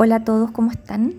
[0.00, 1.14] Hola a todos, ¿cómo están?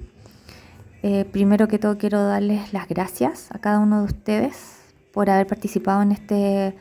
[1.04, 4.78] Eh, primero que todo quiero darles las gracias a cada uno de ustedes
[5.12, 6.78] por haber participado en este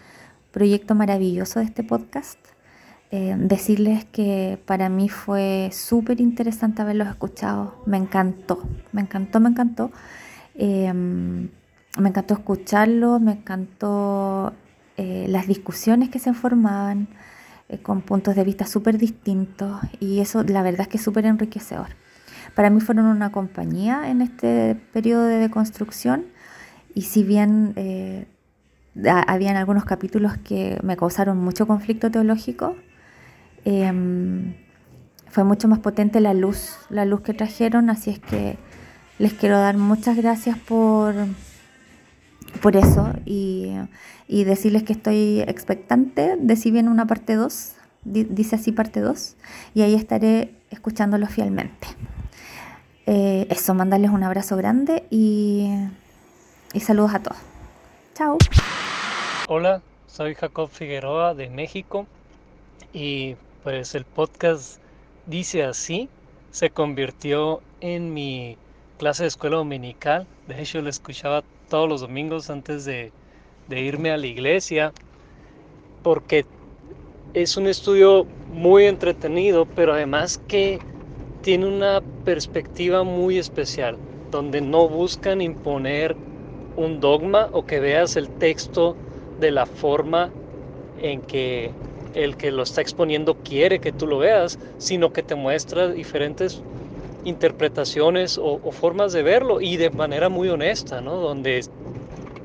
[0.53, 2.38] proyecto maravilloso de este podcast.
[3.11, 7.82] Eh, decirles que para mí fue súper interesante haberlos escuchado.
[7.84, 8.62] Me encantó,
[8.93, 9.91] me encantó, me encantó.
[10.55, 14.53] Eh, me encantó escucharlos, me encantó
[14.96, 17.09] las discusiones que se formaban
[17.82, 21.89] con puntos de vista súper distintos y eso la verdad es que es súper enriquecedor.
[22.55, 26.27] Para mí fueron una compañía en este periodo de deconstrucción
[26.95, 28.27] y si bien eh,
[29.27, 32.77] habían algunos capítulos que me causaron mucho conflicto teológico,
[33.65, 34.55] em,
[35.30, 38.59] fue mucho más potente la luz, la luz que trajeron, así es que
[39.19, 41.14] les quiero dar muchas gracias por,
[42.61, 43.75] por eso y,
[44.27, 49.37] y decirles que estoy expectante de si viene una parte 2, dice así parte 2,
[49.75, 51.89] y ahí estaré escuchándolo fielmente.
[53.06, 55.70] Eh, eso, mandarles un abrazo grande y,
[56.75, 57.39] y saludos a todos.
[58.14, 58.37] Chao.
[59.48, 62.06] Hola, soy Jacob Figueroa de México
[62.92, 64.78] y pues el podcast
[65.27, 66.09] dice así,
[66.50, 68.59] se convirtió en mi
[68.98, 70.27] clase de escuela dominical.
[70.47, 73.12] De hecho, lo escuchaba todos los domingos antes de,
[73.69, 74.92] irme a la iglesia
[76.02, 76.44] porque
[77.34, 80.80] es un estudio muy entretenido, pero además que
[81.42, 83.98] tiene una perspectiva muy especial,
[84.30, 86.16] donde no buscan imponer
[86.75, 88.97] un dogma o que veas el texto
[89.36, 90.32] de la forma
[90.97, 91.75] en que
[92.14, 96.64] el que lo está exponiendo quiere que tú lo veas, sino que te muestra diferentes
[97.29, 101.17] interpretaciones o, formas de verlo y de manera muy honesta, ¿no?
[101.17, 101.65] Donde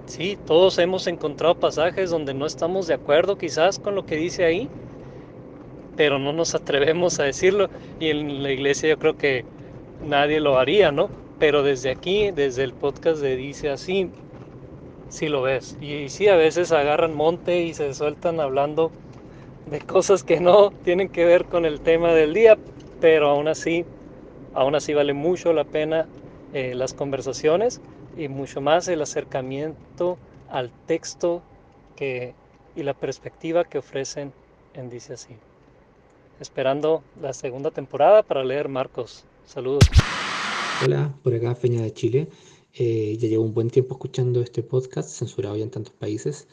[0.05, 4.45] sí, todos hemos encontrado pasajes donde no estamos de acuerdo quizás con lo que dice
[4.45, 4.69] ahí,
[5.95, 9.45] pero no nos atrevemos a decirlo y en la iglesia yo creo que
[10.05, 11.09] nadie lo haría, ¿no?
[11.39, 14.09] Pero desde aquí, desde el podcast de Dice así,
[15.09, 15.77] sí lo ves.
[15.81, 18.91] Y, sí, a veces agarran monte y se sueltan hablando
[19.65, 22.57] de cosas que no tienen que ver con el tema del día,
[22.99, 23.85] pero aún así,
[24.53, 26.07] aún así vale mucho la pena
[26.53, 27.81] eh, las conversaciones
[28.17, 30.17] y mucho más el acercamiento
[30.49, 31.41] al texto
[31.95, 32.33] que,
[32.75, 34.31] y la perspectiva que ofrecen
[34.73, 35.35] en Dice así
[36.39, 39.23] esperando la segunda temporada para leer Marcos.
[39.45, 39.83] Saludos.
[40.83, 42.27] Hola, por acá Feña de Chile.
[42.73, 46.47] Eh, ya llevo un buen tiempo escuchando este podcast, censurado ya en tantos países,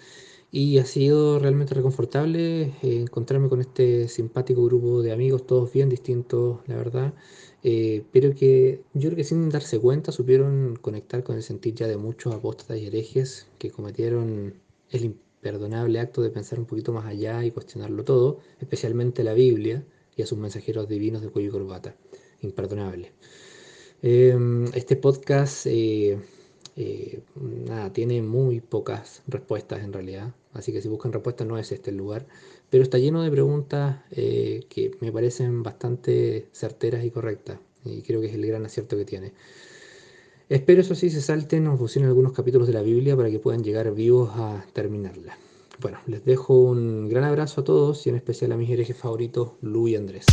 [0.53, 5.89] y ha sido realmente reconfortable eh, encontrarme con este simpático grupo de amigos, todos bien
[5.89, 7.15] distintos, la verdad,
[7.63, 11.87] eh, pero que yo creo que sin darse cuenta supieron conectar con el sentir ya
[11.87, 14.55] de muchos apóstatas y herejes que cometieron
[14.91, 19.85] el perdonable acto de pensar un poquito más allá y cuestionarlo todo, especialmente la Biblia
[20.17, 21.97] y a sus mensajeros divinos de cuello y corbata.
[22.43, 23.13] Imperdonable.
[24.03, 26.19] Em, este podcast eh,
[26.77, 31.73] eh, nada, tiene muy pocas respuestas en realidad, así que si buscan respuestas no es
[31.73, 32.27] este el lugar,
[32.71, 38.21] pero está lleno de preguntas eh, que me parecen bastante certeras y correctas, y creo
[38.21, 39.33] que es el gran acierto que tiene.
[40.49, 43.63] Espero eso sí se salten o fusionen algunos capítulos de la Biblia para que puedan
[43.63, 45.39] llegar vivos a terminarla.
[45.81, 49.53] Bueno, les dejo un gran abrazo a todos y en especial a mis herejes favoritos,
[49.63, 50.27] Lu y Andrés.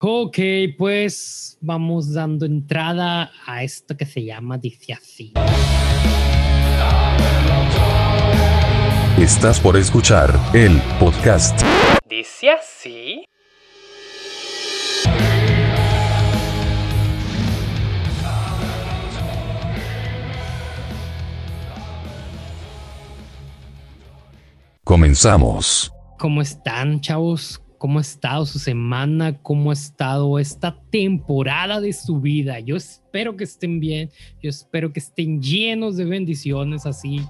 [0.00, 0.38] Ok,
[0.76, 5.32] pues vamos dando entrada a esto que se llama Dice así.
[9.18, 11.60] Estás por escuchar el podcast.
[12.08, 13.24] Dice así.
[24.82, 25.92] Comenzamos.
[26.18, 27.62] ¿Cómo están, chavos?
[27.76, 29.42] ¿Cómo ha estado su semana?
[29.42, 32.60] ¿Cómo ha estado esta temporada de su vida?
[32.60, 34.10] Yo espero que estén bien.
[34.42, 37.20] Yo espero que estén llenos de bendiciones, así,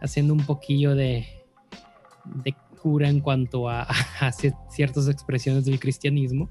[0.00, 1.26] haciendo un poquillo de,
[2.24, 3.82] de cura en cuanto a,
[4.20, 6.48] a ciertas expresiones del cristianismo.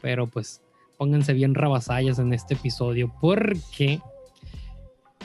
[0.00, 0.60] Pero pues
[0.96, 4.00] pónganse bien rabasallas en este episodio porque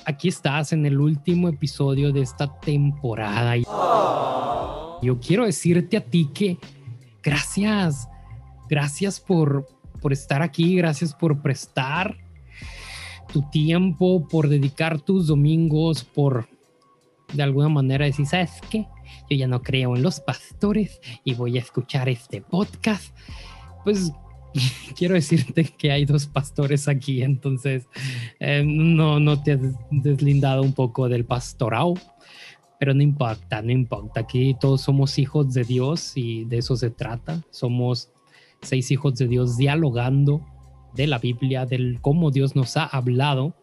[0.05, 3.55] aquí estás en el último episodio de esta temporada.
[5.01, 6.57] Yo quiero decirte a ti que
[7.21, 8.09] gracias,
[8.69, 9.67] gracias por,
[10.01, 12.17] por estar aquí, gracias por prestar
[13.31, 16.47] tu tiempo, por dedicar tus domingos, por
[17.33, 18.87] de alguna manera decir, ¿sabes qué?
[19.29, 23.15] Yo ya no creo en los pastores y voy a escuchar este podcast.
[23.83, 24.11] Pues
[24.95, 27.87] quiero decirte que hay dos pastores aquí, entonces
[28.39, 29.59] eh, no, no te has
[29.91, 31.95] deslindado un poco del pastorado,
[32.79, 34.21] pero no importa, no importa.
[34.21, 37.41] Aquí todos somos hijos de Dios y de eso se trata.
[37.49, 38.11] Somos
[38.61, 40.45] seis hijos de Dios dialogando
[40.93, 43.55] de la Biblia, del cómo Dios nos ha hablado,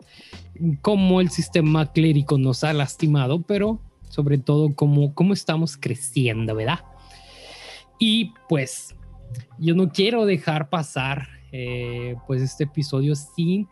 [0.82, 6.80] cómo el sistema clérigo nos ha lastimado, pero sobre todo cómo, cómo estamos creciendo, ¿verdad?
[7.98, 8.94] Y pues
[9.58, 13.68] yo no quiero dejar pasar eh, pues este episodio sin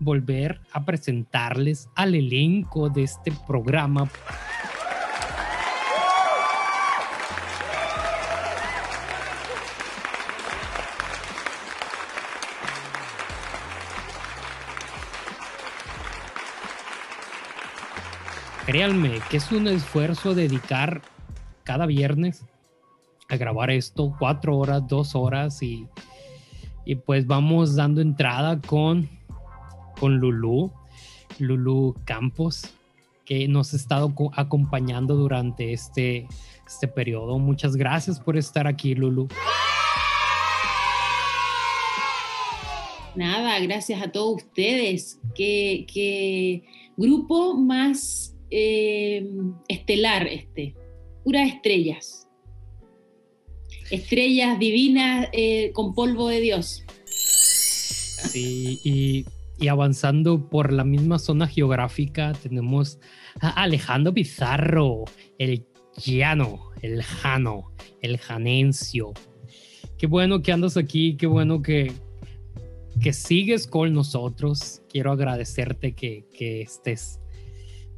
[0.00, 4.08] volver a presentarles al elenco de este programa.
[18.68, 21.00] Créanme que es un esfuerzo dedicar
[21.64, 22.44] cada viernes
[23.30, 25.86] a grabar esto, cuatro horas, dos horas y,
[26.84, 29.08] y pues vamos dando entrada con,
[29.98, 30.70] con Lulu,
[31.38, 32.68] Lulu Campos,
[33.24, 36.28] que nos ha estado acompañando durante este,
[36.66, 37.38] este periodo.
[37.38, 39.28] Muchas gracias por estar aquí, Lulu.
[43.14, 45.18] Nada, gracias a todos ustedes.
[45.34, 46.66] Qué,
[46.98, 49.26] grupo más eh,
[49.68, 50.74] estelar este.
[51.24, 52.28] Puras estrellas
[53.90, 56.84] estrellas divinas eh, con polvo de Dios.
[57.06, 59.24] Sí, y,
[59.68, 63.00] avanzando por la misma zona geográfica tenemos
[63.40, 65.04] a Alejandro Pizarro,
[65.38, 65.66] el
[65.96, 69.12] llano, el jano, el janencio.
[69.96, 71.92] Qué bueno que andas aquí, qué bueno que,
[73.02, 74.82] que sigues con nosotros.
[74.88, 77.20] Quiero agradecerte que, que estés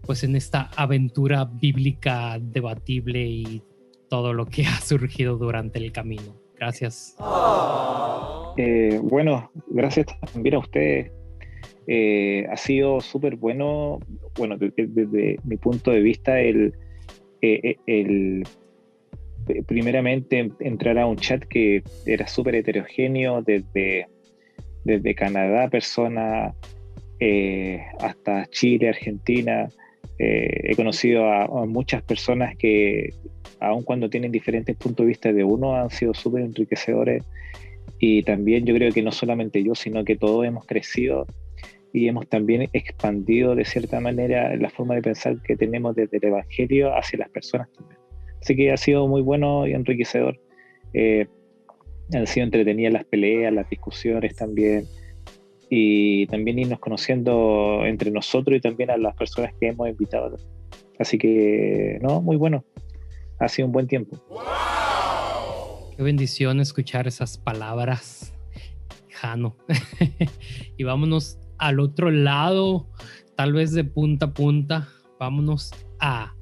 [0.02, 3.62] pues en esta aventura bíblica debatible y
[4.10, 6.36] todo lo que ha surgido durante el camino.
[6.58, 7.16] Gracias.
[8.58, 11.10] Eh, bueno, gracias también a ustedes.
[11.86, 13.98] Eh, ha sido súper bueno,
[14.36, 16.74] bueno, desde, mi punto de vista, el,
[17.40, 18.44] eh, el
[19.66, 24.06] primeramente entrar a un chat que era súper heterogéneo desde,
[24.84, 26.54] desde Canadá, personas
[27.98, 29.68] hasta Chile, Argentina.
[30.22, 33.14] He conocido a, muchas personas que
[33.60, 37.24] aun cuando tienen diferentes puntos de vista de uno, han sido súper enriquecedores.
[37.98, 41.26] Y también yo creo que no solamente yo, sino que todos hemos crecido
[41.92, 46.24] y hemos también expandido de cierta manera la forma de pensar que tenemos desde el
[46.24, 47.98] Evangelio hacia las personas también.
[48.40, 50.40] Así que ha sido muy bueno y enriquecedor.
[50.94, 51.26] Eh,
[52.14, 54.86] han sido entretenidas las peleas, las discusiones también,
[55.70, 60.36] y también irnos conociendo entre nosotros y también a las personas que hemos invitado.
[60.98, 62.64] Así que, no, muy bueno
[63.40, 64.22] ha sido un buen tiempo.
[65.96, 68.32] Qué bendición escuchar esas palabras,
[69.10, 69.56] Jano.
[70.76, 72.88] y vámonos al otro lado,
[73.36, 74.88] tal vez de punta a punta.
[75.18, 76.34] Vámonos a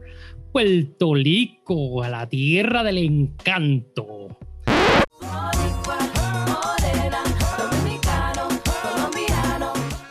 [0.53, 4.37] Puerto Rico, a la tierra del encanto.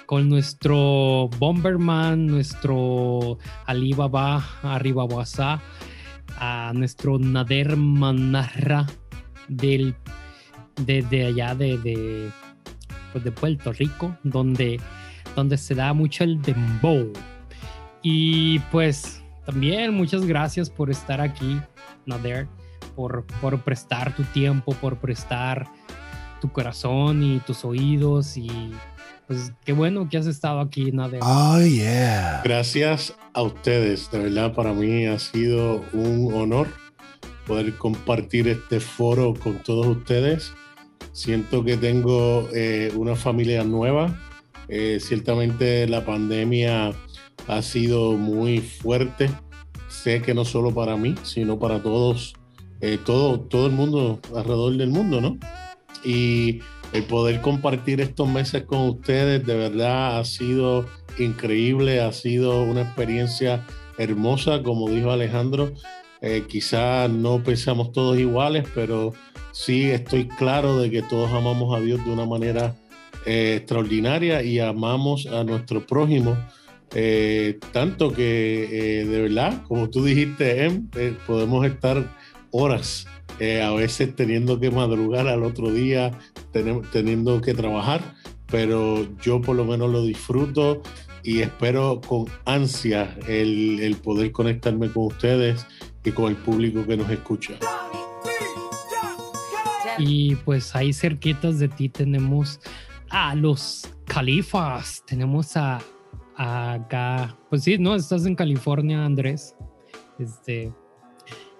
[0.07, 5.59] Con nuestro Bomberman, nuestro Alibaba WhatsApp
[6.39, 8.87] a nuestro Nader Manarra
[9.49, 9.95] del,
[10.77, 12.31] de, allá de, de,
[13.11, 14.79] pues de, Puerto Rico, donde,
[15.35, 17.11] donde se da mucho el dembow.
[18.01, 21.59] Y pues también muchas gracias por estar aquí,
[22.05, 22.47] Nader,
[22.95, 25.67] por, por prestar tu tiempo, por prestar
[26.39, 28.71] tu corazón y tus oídos y
[29.27, 31.19] pues qué bueno que has estado aquí, Nader.
[31.21, 32.41] Oh, yeah.
[32.43, 34.09] Gracias a ustedes.
[34.09, 36.67] De verdad, para mí ha sido un honor
[37.45, 40.53] poder compartir este foro con todos ustedes.
[41.11, 44.17] Siento que tengo eh, una familia nueva.
[44.69, 46.93] Eh, ciertamente la pandemia
[47.47, 49.29] ha sido muy fuerte.
[49.89, 52.35] Sé que no solo para mí, sino para todos,
[52.81, 55.37] eh, todo, todo el mundo alrededor del mundo, ¿no?
[56.03, 56.59] Y
[56.93, 60.85] el poder compartir estos meses con ustedes de verdad ha sido
[61.19, 63.65] increíble, ha sido una experiencia
[63.97, 65.73] hermosa, como dijo Alejandro.
[66.21, 69.13] Eh, quizás no pensamos todos iguales, pero
[69.51, 72.75] sí estoy claro de que todos amamos a Dios de una manera
[73.25, 76.37] eh, extraordinaria y amamos a nuestro prójimo.
[76.95, 80.87] Eh, tanto que de verdad, como tú dijiste, em,
[81.27, 82.15] podemos estar
[82.51, 83.05] horas
[83.39, 86.17] eh, a veces teniendo que madrugar al otro día,
[86.91, 88.15] teniendo que trabajar,
[88.47, 90.81] pero yo por lo menos lo disfruto
[91.23, 95.65] y espero con ansia el, el poder conectarme con ustedes
[96.03, 97.55] y con el público que nos escucha.
[99.97, 102.59] Y pues ahí cerquitas de ti tenemos
[103.09, 105.79] a los califas, tenemos a,
[106.35, 107.95] a acá, pues sí, ¿no?
[107.95, 109.55] Estás en California, Andrés.
[110.19, 110.71] Este,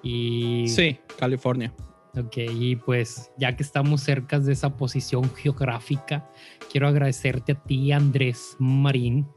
[0.04, 0.68] y...
[0.68, 1.74] Sí, California.
[2.18, 6.28] Ok, y pues ya que estamos cerca de esa posición geográfica,
[6.72, 9.28] quiero agradecerte a ti, Andrés Marín,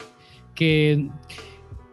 [0.54, 1.10] que,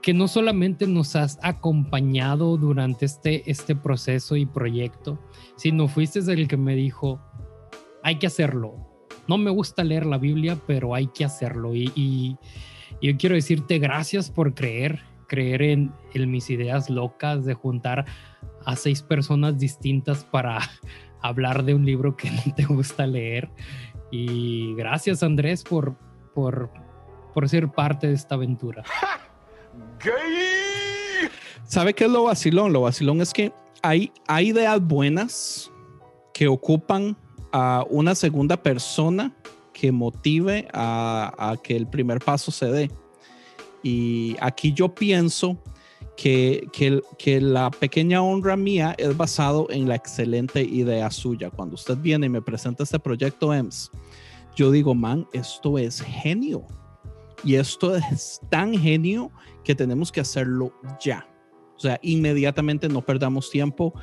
[0.02, 5.20] que no solamente nos has acompañado durante este, este proceso y proyecto,
[5.58, 7.22] sino fuiste el que me dijo,
[8.02, 8.76] hay que hacerlo.
[9.28, 11.76] No me gusta leer la Biblia, pero hay que hacerlo.
[11.76, 12.38] Y, y
[13.02, 18.06] yo quiero decirte gracias por creer, creer en, en mis ideas locas de juntar
[18.68, 20.60] a seis personas distintas para
[21.22, 23.50] hablar de un libro que no te gusta leer.
[24.12, 25.96] Y gracias Andrés por,
[26.36, 26.70] por,
[27.34, 28.84] por ser parte de esta aventura.
[31.64, 32.74] ¿Sabe qué es lo vacilón?
[32.74, 35.72] Lo vacilón es que hay, hay ideas buenas
[36.34, 37.16] que ocupan
[37.54, 39.34] a una segunda persona
[39.72, 42.92] que motive a, a que el primer paso se dé.
[43.82, 45.58] Y aquí yo pienso
[46.18, 46.68] que,
[47.18, 51.52] que, la pequeña honra mía es basado en la excelente idea suya.
[51.52, 53.92] Cuando usted viene y me presenta este proyecto EMS,
[54.56, 56.66] yo digo, man, esto es genio.
[57.44, 59.32] Y esto es tan genio
[59.64, 61.30] que tenemos que hacerlo ya.
[61.76, 63.94] O sea, inmediatamente no perdamos tiempo.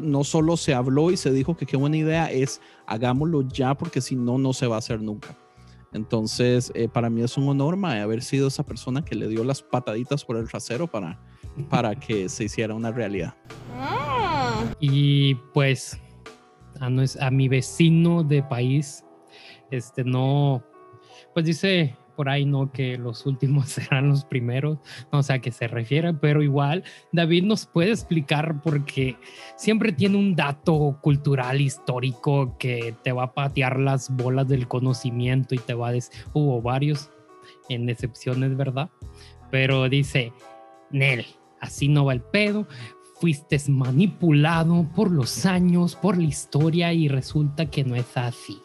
[0.00, 4.00] No solo se habló y se dijo que qué buena idea es, hagámoslo ya porque
[4.00, 5.36] si no, no se va a hacer nunca.
[5.92, 9.60] Entonces, eh, para mí es un honor haber sido esa persona que le dio las
[9.60, 11.20] pataditas por el trasero para,
[11.68, 13.34] para que se hiciera una realidad.
[14.78, 16.00] Y pues
[16.80, 16.88] a,
[17.26, 19.04] a mi vecino de país,
[19.70, 20.62] este no,
[21.34, 22.70] pues dice por ahí, ¿no?
[22.70, 24.76] Que los últimos serán los primeros,
[25.10, 29.16] no sé a qué se refiere, pero igual David nos puede explicar porque
[29.56, 35.54] siempre tiene un dato cultural histórico que te va a patear las bolas del conocimiento
[35.54, 37.10] y te va a decir, hubo varios
[37.70, 38.90] en excepciones, ¿verdad?
[39.50, 40.34] Pero dice,
[40.90, 41.24] Nel,
[41.60, 42.66] así no va el pedo,
[43.20, 48.58] fuiste manipulado por los años, por la historia y resulta que no es así.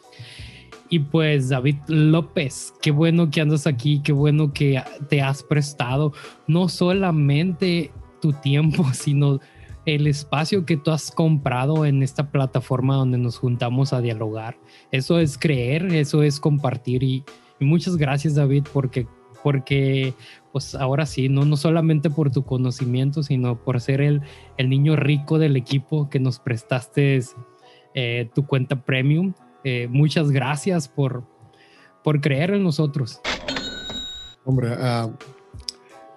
[0.88, 6.12] Y pues David López, qué bueno que andas aquí, qué bueno que te has prestado
[6.46, 9.40] no solamente tu tiempo, sino
[9.84, 14.58] el espacio que tú has comprado en esta plataforma donde nos juntamos a dialogar.
[14.90, 17.24] Eso es creer, eso es compartir y,
[17.60, 19.06] y muchas gracias David porque
[19.42, 20.12] porque
[20.56, 24.22] pues ahora sí, no, no solamente por tu conocimiento, sino por ser el,
[24.56, 27.20] el niño rico del equipo que nos prestaste
[27.92, 29.34] eh, tu cuenta premium.
[29.64, 31.24] Eh, muchas gracias por,
[32.02, 33.20] por creer en nosotros.
[34.46, 35.12] Hombre, uh,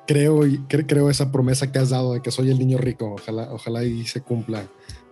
[0.08, 3.15] creo, creo esa promesa que has dado de que soy el niño rico.
[3.15, 4.63] Ojalá, ojalá y se cumpla.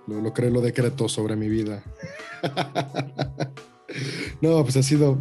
[0.08, 1.84] Lo, lo creo, lo decreto sobre mi vida.
[4.42, 5.18] no, pues ha sido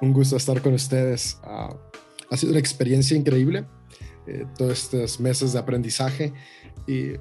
[0.00, 1.40] un gusto estar con ustedes.
[1.44, 1.89] Uh,
[2.30, 3.66] ha sido una experiencia increíble,
[4.26, 6.32] eh, todos estos meses de aprendizaje.
[6.86, 7.12] Y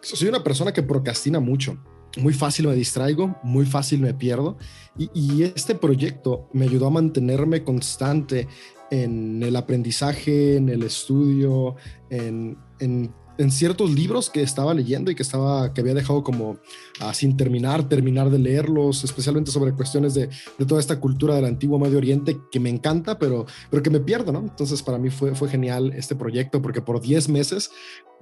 [0.00, 1.76] soy una persona que procrastina mucho.
[2.18, 4.58] Muy fácil me distraigo, muy fácil me pierdo.
[4.98, 8.48] Y, este proyecto me ayudó a mantenerme constante
[8.90, 11.76] en el aprendizaje, en el estudio,
[12.10, 16.58] en, en en ciertos libros que estaba leyendo y que estaba que había dejado como
[17.02, 20.28] uh, sin terminar, terminar de leerlos, especialmente sobre cuestiones de,
[20.58, 24.00] de, toda esta cultura del antiguo Medio Oriente que me encanta, pero, pero que me
[24.00, 24.40] pierdo, ¿no?
[24.40, 27.70] Entonces para mí fue, fue genial este proyecto porque por 10 meses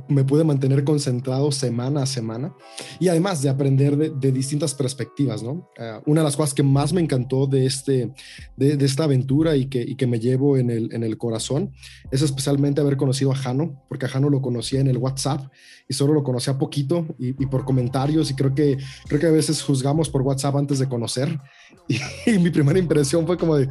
[0.09, 2.55] me pude mantener concentrado semana a semana
[2.99, 5.71] y además de aprender de, de distintas perspectivas, ¿no?
[5.79, 8.13] Uh, una de las cosas que más me encantó de, este,
[8.57, 11.73] de, de, esta aventura y que, y que me llevo en el, en el corazón
[12.11, 15.51] es especialmente haber conocido a Jano, porque a Jano lo conocía en el WhatsApp
[15.89, 18.70] y solo lo conocía poquito y, y, por comentarios y creo que,
[19.07, 21.39] creo que a veces juzgamos por WhatsApp antes de conocer
[21.89, 21.99] y,
[22.31, 23.69] y mi primera impresión fue como de,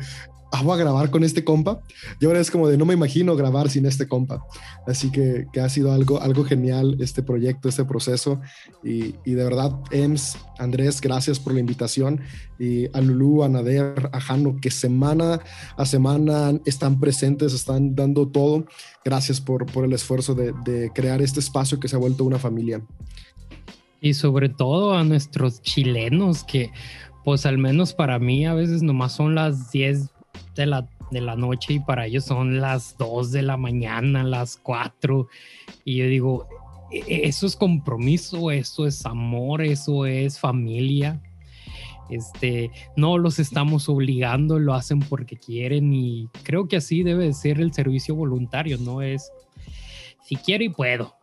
[0.52, 1.80] ah, voy a grabar con este compa.
[2.20, 4.44] Y ahora es como de no me imagino grabar sin este compa.
[4.88, 8.40] Así que, que ha sido algo, algo genial este proyecto, este proceso.
[8.84, 12.22] Y, y, de verdad, Ems, Andrés, gracias por la invitación.
[12.58, 15.40] Y a Lulu, a Nader, a Jano, que semana
[15.78, 18.66] a semana están presentes, están dando todo.
[19.06, 22.40] Gracias por, por el esfuerzo de, de crear este espacio que se ha vuelto una
[22.40, 22.82] familia.
[24.02, 26.72] Y sobre todo a nuestros chilenos que
[27.24, 30.10] pues al menos para mí a veces nomás son las 10
[30.56, 34.58] de la, de la noche y para ellos son las 2 de la mañana, las
[34.58, 35.28] 4.
[35.84, 36.48] Y yo digo,
[36.92, 41.22] eso es compromiso, eso es amor, eso es familia.
[42.10, 47.62] Este, no los estamos obligando, lo hacen porque quieren y creo que así debe ser
[47.62, 49.32] el servicio voluntario, no es
[50.24, 51.16] si quiero y puedo,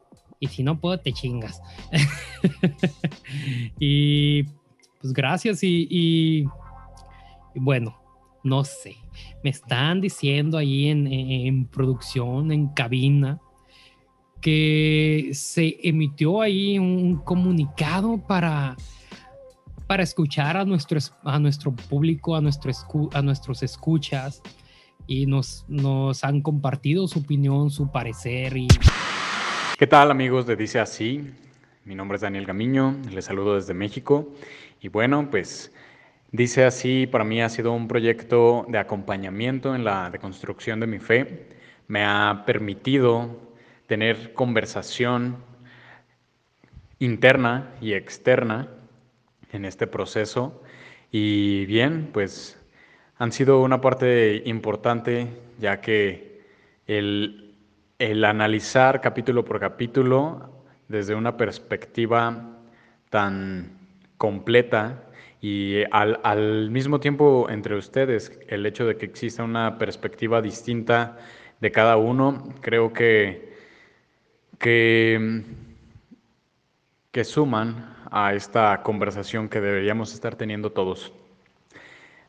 [0.49, 1.61] si no puedo te chingas.
[3.79, 4.45] y
[5.00, 6.47] pues gracias y,
[7.55, 7.97] bueno,
[8.43, 8.97] no sé,
[9.43, 13.41] me están diciendo ahí en, producción, en cabina,
[14.41, 18.76] que se emitió ahí un comunicado para,
[19.87, 22.73] para escuchar a nuestro, a nuestro público, a, nuestro
[23.12, 24.43] a nuestros escuchas
[25.07, 28.57] y nos, nos han compartido su opinión, su parecer.
[28.57, 28.69] Y...
[29.78, 31.35] ¿Qué tal amigos de Dice Así?
[31.85, 34.33] Mi nombre es Daniel Gamiño, les saludo desde México
[34.80, 35.71] y bueno, pues
[36.33, 40.99] Dice Así para mí ha sido un proyecto de acompañamiento en la deconstrucción de mi
[40.99, 41.49] fe.
[41.88, 43.38] Me ha permitido
[43.87, 45.37] tener conversación
[46.99, 48.68] interna y externa
[49.52, 50.62] en este proceso.
[51.12, 52.59] Y bien, pues
[53.18, 55.28] han sido una parte importante
[55.59, 56.40] ya que
[56.87, 57.46] el,
[57.99, 62.59] el analizar capítulo por capítulo desde una perspectiva
[63.09, 63.79] tan
[64.19, 65.05] completa
[65.41, 71.19] y al, al, mismo tiempo entre ustedes el hecho de que exista una perspectiva distinta
[71.61, 73.55] de cada uno, creo que,
[74.59, 75.43] que,
[77.11, 81.12] que suman a esta conversación que deberíamos estar teniendo todos.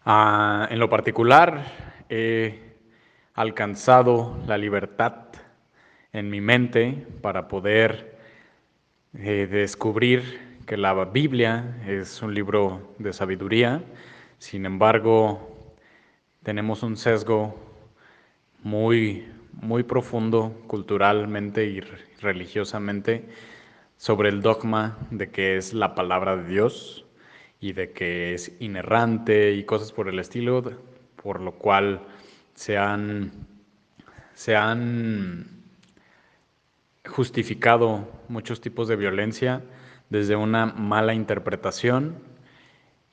[0.06, 1.66] Ah, en lo particular,
[2.10, 2.68] he
[3.34, 5.27] alcanzado la libertad
[6.18, 8.18] en mi mente para poder
[9.14, 13.84] eh, descubrir que la Biblia es un libro de sabiduría,
[14.40, 15.76] sin embargo,
[16.44, 17.56] tenemos un sesgo
[18.64, 21.82] muy, muy profundo culturalmente y
[22.20, 23.24] religiosamente
[23.98, 27.06] sobre el dogma de que es la palabra de Dios
[27.60, 30.64] y de que es inerrante y cosas por el estilo,
[31.22, 32.02] por lo cual
[32.56, 33.32] se han,
[34.34, 35.57] se han
[37.08, 39.64] justificado muchos tipos de violencia
[40.10, 42.16] desde una mala interpretación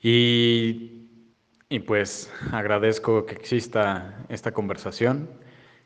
[0.01, 1.07] y,
[1.69, 5.29] y pues agradezco que exista esta conversación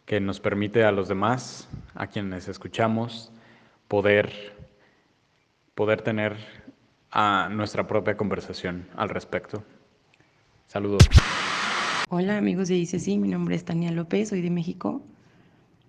[0.05, 3.31] que nos permite a los demás, a quienes escuchamos,
[3.87, 4.59] poder
[5.79, 6.35] poder tener
[7.51, 9.63] nuestra propia conversación al respecto.
[10.67, 11.07] Saludos.
[12.09, 15.01] Hola amigos de Sí, mi nombre es Tania López, soy de México.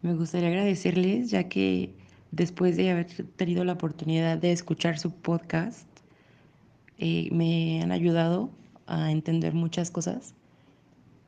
[0.02, 1.92] Me gustaría agradecerles ya que
[2.32, 5.86] después de haber tenido la oportunidad de escuchar su podcast,
[6.98, 8.50] eh, me han ayudado
[8.86, 10.34] a entender muchas cosas.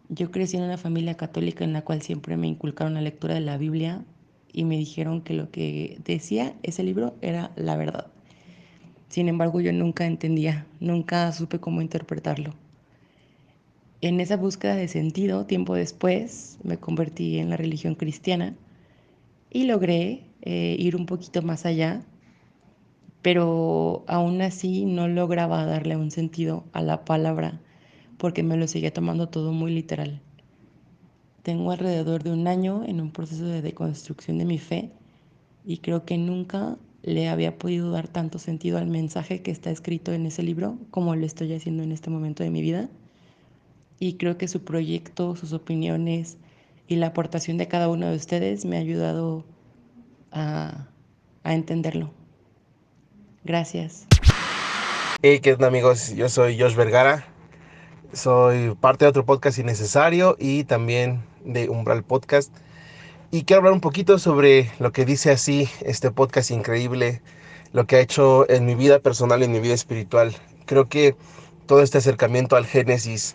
[0.09, 3.41] Yo crecí en una familia católica en la cual siempre me inculcaron la lectura de
[3.41, 4.05] la Biblia
[4.53, 8.09] y me dijeron que lo que decía ese libro era la verdad.
[9.09, 12.55] Sin embargo, yo nunca entendía, nunca supe cómo interpretarlo.
[14.01, 18.55] En esa búsqueda de sentido, tiempo después, me convertí en la religión cristiana
[19.51, 22.03] y logré eh, ir un poquito más allá,
[23.23, 27.61] pero aún así no lograba darle un sentido a la palabra
[28.19, 30.21] porque me lo seguía tomando todo muy literal.
[31.43, 34.91] Tengo alrededor de un año en un proceso de deconstrucción de mi fe
[35.65, 40.13] y creo que nunca le había podido dar tanto sentido al mensaje que está escrito
[40.13, 42.89] en ese libro como lo estoy haciendo en este momento de mi vida.
[43.99, 46.39] Y creo que su proyecto, sus opiniones
[46.87, 49.45] y la aportación de cada uno de ustedes me ha ayudado
[50.33, 50.87] a,
[51.45, 52.11] entenderlo.
[53.45, 54.07] Gracias.
[55.23, 56.15] Hey, ¿qué tal amigos?
[56.15, 57.27] Yo soy Josh Vergara.
[58.13, 62.53] Soy parte de otro podcast innecesario y también de Umbral Podcast
[63.35, 67.23] y quiero hablar un poquito sobre lo que dice así este podcast increíble,
[67.73, 70.37] lo que ha hecho en mi vida personal y en mi vida espiritual.
[70.67, 71.17] Creo que
[71.65, 73.35] todo este acercamiento al Génesis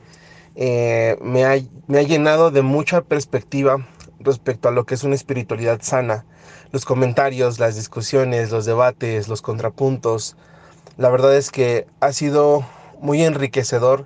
[0.55, 3.87] eh, me ha llenado de mucha perspectiva
[4.19, 6.25] respecto a lo que es una espiritualidad sana.
[6.71, 10.35] Los comentarios, las discusiones, los debates, los contrapuntos.
[10.97, 12.65] La verdad es que ha sido
[12.99, 14.05] muy enriquecedor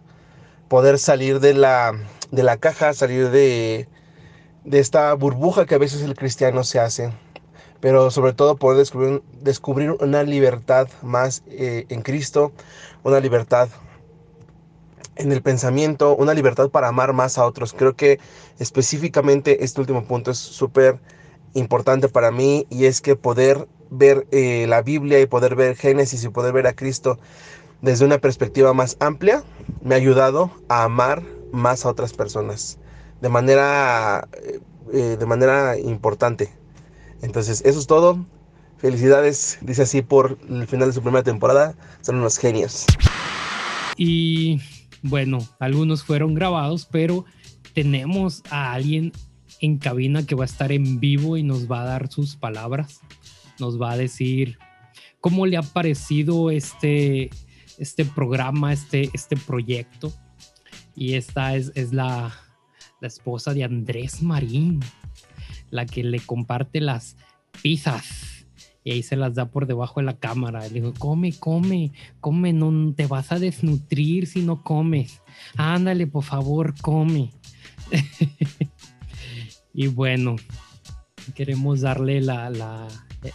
[0.68, 1.94] poder salir de la,
[2.32, 3.88] de la caja, salir de,
[4.64, 7.12] de esta burbuja que a veces el cristiano se hace,
[7.80, 12.52] pero sobre todo poder descubrir, descubrir una libertad más eh, en Cristo,
[13.04, 13.70] una libertad
[15.22, 17.74] en el pensamiento, una libertad para amar más a otros.
[17.74, 18.20] Creo que
[18.60, 21.00] específicamente este último punto es súper
[21.54, 26.24] importante para mí y es que poder ver eh, la Biblia y poder ver Génesis
[26.24, 27.20] y poder ver a Cristo
[27.82, 29.44] desde una perspectiva más amplia
[29.82, 32.78] me ha ayudado a amar más a otras personas
[33.22, 34.28] de manera,
[34.94, 36.52] eh, de manera importante.
[37.22, 38.26] Entonces, eso es todo.
[38.78, 41.76] Felicidades, dice así, por el final de su primera temporada.
[42.02, 42.86] Son unos genios.
[43.96, 44.60] Y
[45.04, 47.26] bueno, algunos fueron grabados, pero
[47.74, 49.12] tenemos a alguien
[49.60, 53.02] en cabina que va a estar en vivo y nos va a dar sus palabras.
[53.60, 54.58] Nos va a decir
[55.20, 57.30] cómo le ha parecido este,
[57.78, 60.14] este programa, este, este proyecto.
[60.96, 62.34] Y esta es, es la,
[63.00, 64.80] la esposa de Andrés Marín,
[65.70, 67.16] la que le comparte las
[67.62, 68.31] pizzas
[68.84, 70.62] y ahí se las da por debajo de la cámara.
[70.62, 75.22] Le digo, come, come, come, no te vas a desnutrir si no comes.
[75.56, 77.32] Ándale, por favor, come.
[79.74, 80.36] y bueno,
[81.36, 82.88] queremos darle la,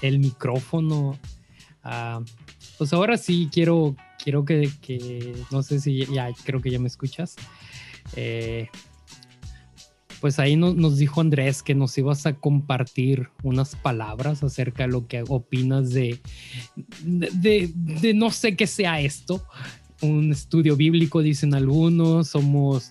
[0.03, 1.17] el micrófono.
[2.79, 6.89] Pues ahora sí quiero, quiero que, que, no sé si ya, creo que ya me
[6.89, 7.37] escuchas.
[8.15, 8.69] Eh,
[10.27, 15.07] pues ahí nos dijo Andrés que nos ibas a compartir unas palabras acerca de lo
[15.07, 16.19] que opinas de,
[17.05, 19.45] de, de, no sé qué sea esto.
[20.03, 22.91] Un estudio bíblico, dicen algunos, somos,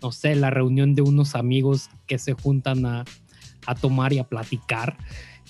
[0.00, 3.04] no sé, la reunión de unos amigos que se juntan a,
[3.66, 4.96] a tomar y a platicar.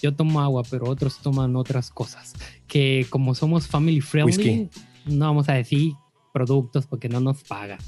[0.00, 2.32] Yo tomo agua, pero otros toman otras cosas.
[2.66, 4.70] Que como somos family friendly,
[5.04, 5.92] no vamos a decir
[6.32, 7.80] productos porque no nos pagan.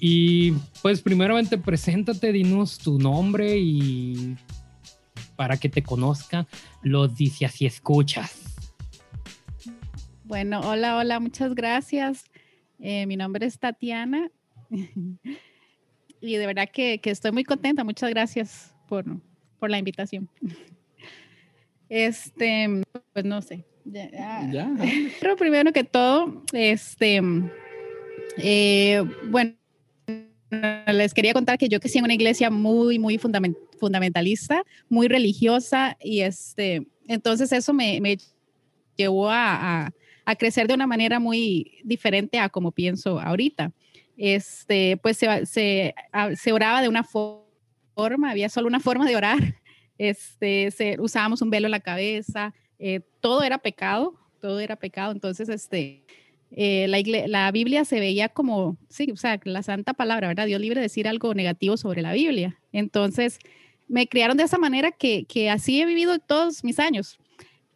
[0.00, 4.34] Y pues primeramente preséntate, dinos tu nombre y
[5.36, 6.46] para que te conozca,
[6.82, 8.56] lo dice así escuchas.
[10.24, 12.24] Bueno, hola, hola, muchas gracias.
[12.78, 14.30] Eh, mi nombre es Tatiana
[16.20, 17.84] y de verdad que, que, estoy muy contenta.
[17.84, 19.04] Muchas gracias por,
[19.58, 20.30] por la invitación.
[21.90, 22.82] Este,
[23.12, 23.66] pues no sé.
[23.84, 24.70] Ya.
[25.20, 27.20] Pero primero que todo, este,
[28.38, 29.54] eh, bueno,
[30.50, 36.20] les quería contar que yo crecí en una iglesia muy, muy fundamentalista, muy religiosa y
[36.20, 38.00] este, entonces eso me,
[38.96, 39.92] llevó a,
[40.38, 43.72] crecer de una manera muy diferente a como pienso ahorita.
[44.16, 45.94] Este, pues se,
[46.52, 49.56] oraba de una forma, había solo una forma de orar,
[49.98, 55.48] este, usábamos un velo en la cabeza, eh, todo era pecado, todo era pecado, entonces
[55.48, 56.04] este,
[56.52, 56.86] eh,
[57.28, 60.46] la, Biblia se veía como, sí, o sea, la santa palabra, ¿verdad?
[60.46, 62.58] Dios libre de decir algo negativo sobre la Biblia.
[62.72, 63.38] Entonces,
[63.88, 67.18] me criaron de esa manera que, que así he vivido todos mis años.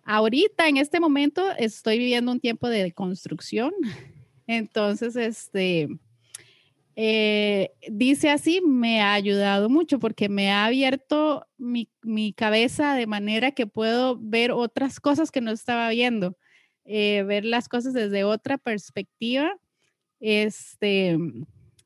[0.04, 3.72] Ahorita, en este momento, estoy viviendo un tiempo de construcción.
[4.46, 5.88] Entonces, este,
[6.96, 13.06] eh, dice así, me ha ayudado mucho porque me ha abierto mi, mi, cabeza de
[13.06, 16.36] manera que puedo ver otras cosas que no estaba viendo.
[16.84, 19.56] Eh, ver las cosas desde otra perspectiva.
[20.20, 21.18] Este,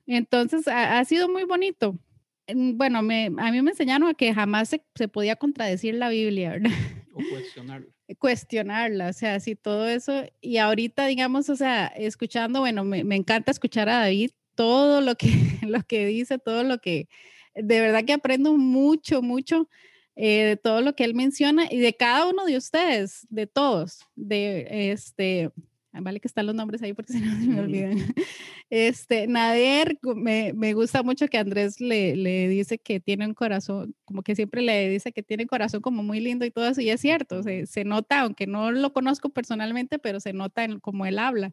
[0.07, 1.99] entonces ha, sido muy bonito.
[2.55, 6.51] Bueno, me, a mí me enseñaron a que jamás se, se podía contradecir la Biblia,
[6.51, 6.71] ¿verdad?
[7.19, 7.89] O cuestionarla.
[8.19, 10.23] cuestionarla, o sea, sí, todo eso.
[10.41, 15.17] Y ahorita, digamos, o sea, escuchando, bueno, me, me encanta escuchar a David, todo lo
[15.17, 15.27] que,
[15.67, 17.09] lo que dice, todo lo que,
[17.57, 19.69] de verdad que aprendo mucho, mucho
[20.21, 24.01] eh, de todo lo que él menciona y de cada uno de ustedes, de todos,
[24.17, 25.53] de este,
[25.93, 27.99] ah, vale que están los nombres ahí porque si no se me olvidan.
[28.69, 33.95] Este, Nader, me, me, gusta mucho que Andrés le, le, dice que tiene un corazón,
[34.05, 36.81] como que siempre le dice que tiene un corazón como muy lindo y todo eso,
[36.81, 40.81] y es cierto, se, se nota, aunque no lo conozco personalmente, pero se nota en
[40.81, 41.53] como él habla.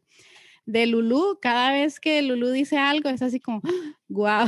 [0.66, 3.62] De Lulu, cada vez que Lulu dice algo es así como,
[4.10, 4.48] wow.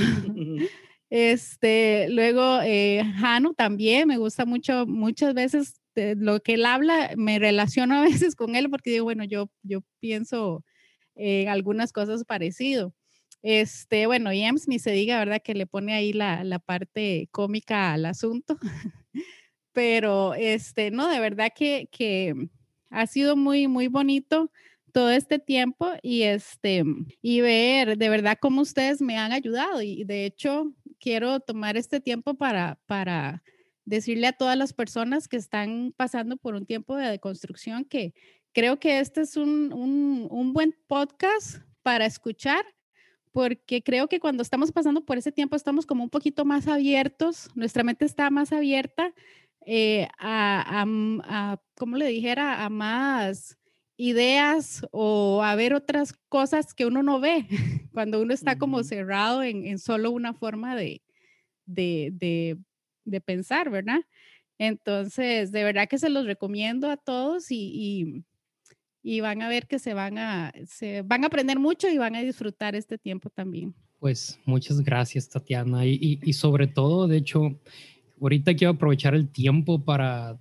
[1.10, 7.40] Este, luego, eh, Hanu también me gusta mucho, muchas veces lo que él habla, me
[7.40, 10.64] relaciono a veces con él porque digo, bueno, yo, yo pienso
[11.16, 12.94] en algunas cosas parecido.
[13.42, 15.42] Este, bueno, James ni se diga, ¿verdad?
[15.44, 18.58] Que le pone ahí la, la parte cómica al asunto.
[19.74, 22.34] Pero, este, no, de verdad que, que
[22.90, 24.52] ha sido muy, muy bonito
[24.98, 26.84] todo este tiempo y este
[27.22, 29.84] y ver de verdad cómo ustedes me han ayudado.
[29.84, 33.44] Y de hecho quiero tomar este tiempo para, para
[33.86, 38.16] decirle a todas las personas que están pasando por un tiempo de deconstrucción que
[38.54, 42.66] creo que este es un, un, buen podcast para escuchar
[43.32, 47.52] porque creo que cuando estamos pasando por ese tiempo estamos como un poquito más abiertos,
[47.54, 49.14] nuestra mente está más abierta
[49.64, 50.86] eh, a, a,
[51.52, 53.60] a, como le dijera, a más
[53.98, 57.48] ideas o a ver otras cosas que uno no ve
[57.92, 61.02] cuando uno está como cerrado en, en solo una forma de,
[61.66, 62.58] de, de,
[63.06, 64.02] de, pensar, ¿verdad?
[64.60, 68.24] Entonces, de verdad que se los recomiendo a todos y, y,
[69.02, 72.16] y, van a ver que se van a, se van a aprender mucho y van
[72.16, 73.74] a disfrutar este tiempo también.
[74.00, 75.86] Pues muchas gracias, Tatiana.
[75.86, 77.60] Y, y sobre todo, de hecho,
[78.22, 80.40] ahorita quiero aprovechar el tiempo para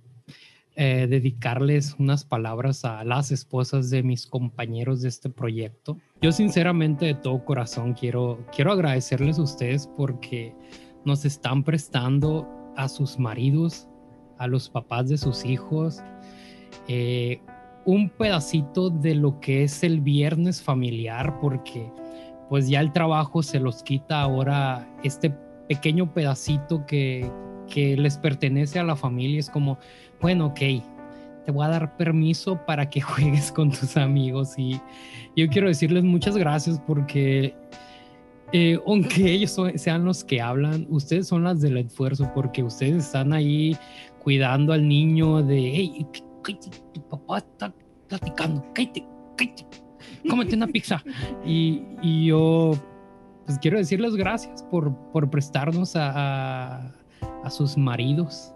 [0.79, 5.97] eh, dedicarles unas palabras a las esposas de mis compañeros de este proyecto.
[6.21, 10.53] Yo sinceramente de todo corazón quiero, quiero agradecerles a ustedes porque
[11.03, 13.87] nos están prestando a sus maridos,
[14.37, 16.03] a los papás de sus hijos,
[16.87, 17.41] eh,
[17.85, 21.91] un pedacito de lo que es el viernes familiar porque
[22.49, 25.31] pues ya el trabajo se los quita ahora este
[25.67, 27.27] pequeño pedacito que,
[27.67, 29.39] que les pertenece a la familia.
[29.39, 29.77] Es como,
[30.21, 30.59] bueno, ok,
[31.45, 34.53] te voy a dar permiso para que juegues con tus amigos.
[34.57, 34.81] Y
[35.35, 37.55] yo quiero decirles muchas gracias porque
[38.53, 43.33] eh, aunque ellos sean los que hablan, ustedes son las del esfuerzo porque ustedes están
[43.33, 43.75] ahí
[44.23, 46.05] cuidando al niño de, hey,
[46.93, 47.73] tu papá está
[48.07, 49.65] platicando, cállate, cállate,
[50.29, 51.03] cómete una pizza.
[51.45, 52.71] Y, y, yo,
[53.45, 56.93] pues quiero decirles gracias por, por prestarnos a, a,
[57.49, 58.53] sus maridos.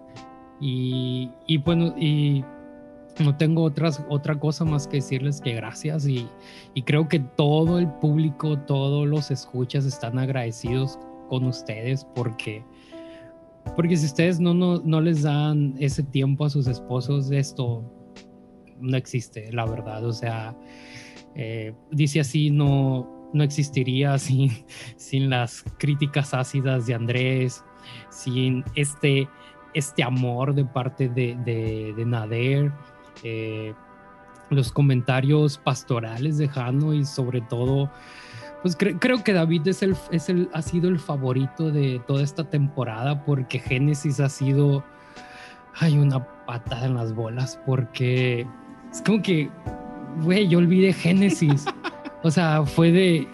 [0.60, 2.44] Y, y bueno, y
[3.20, 6.28] no tengo otras, otra cosa más que decirles que gracias y,
[6.74, 10.98] y, creo que todo el público, todos los escuchas están agradecidos
[11.30, 12.64] con ustedes porque,
[13.76, 17.84] porque si ustedes no, no, no les dan ese tiempo a sus esposos, esto
[18.82, 20.06] no existe, la verdad.
[20.06, 20.56] O sea,
[21.36, 24.52] eh, dice así, no, no existiría sin,
[24.98, 27.64] sin las críticas ácidas de Andrés,
[28.10, 29.28] sin este,
[29.74, 31.36] este amor de parte de,
[31.96, 32.72] de, Nader,
[33.24, 33.74] eh,
[34.50, 37.90] los comentarios pastorales de Jano y sobre todo,
[38.62, 42.50] pues creo que David es el, es el, ha sido el favorito de toda esta
[42.50, 44.84] temporada porque Génesis ha sido,
[45.76, 48.46] hay una patada en las bolas porque
[48.92, 49.50] es como que,
[50.22, 51.66] güey, yo olvidé Génesis.
[52.24, 53.28] o sea, fue de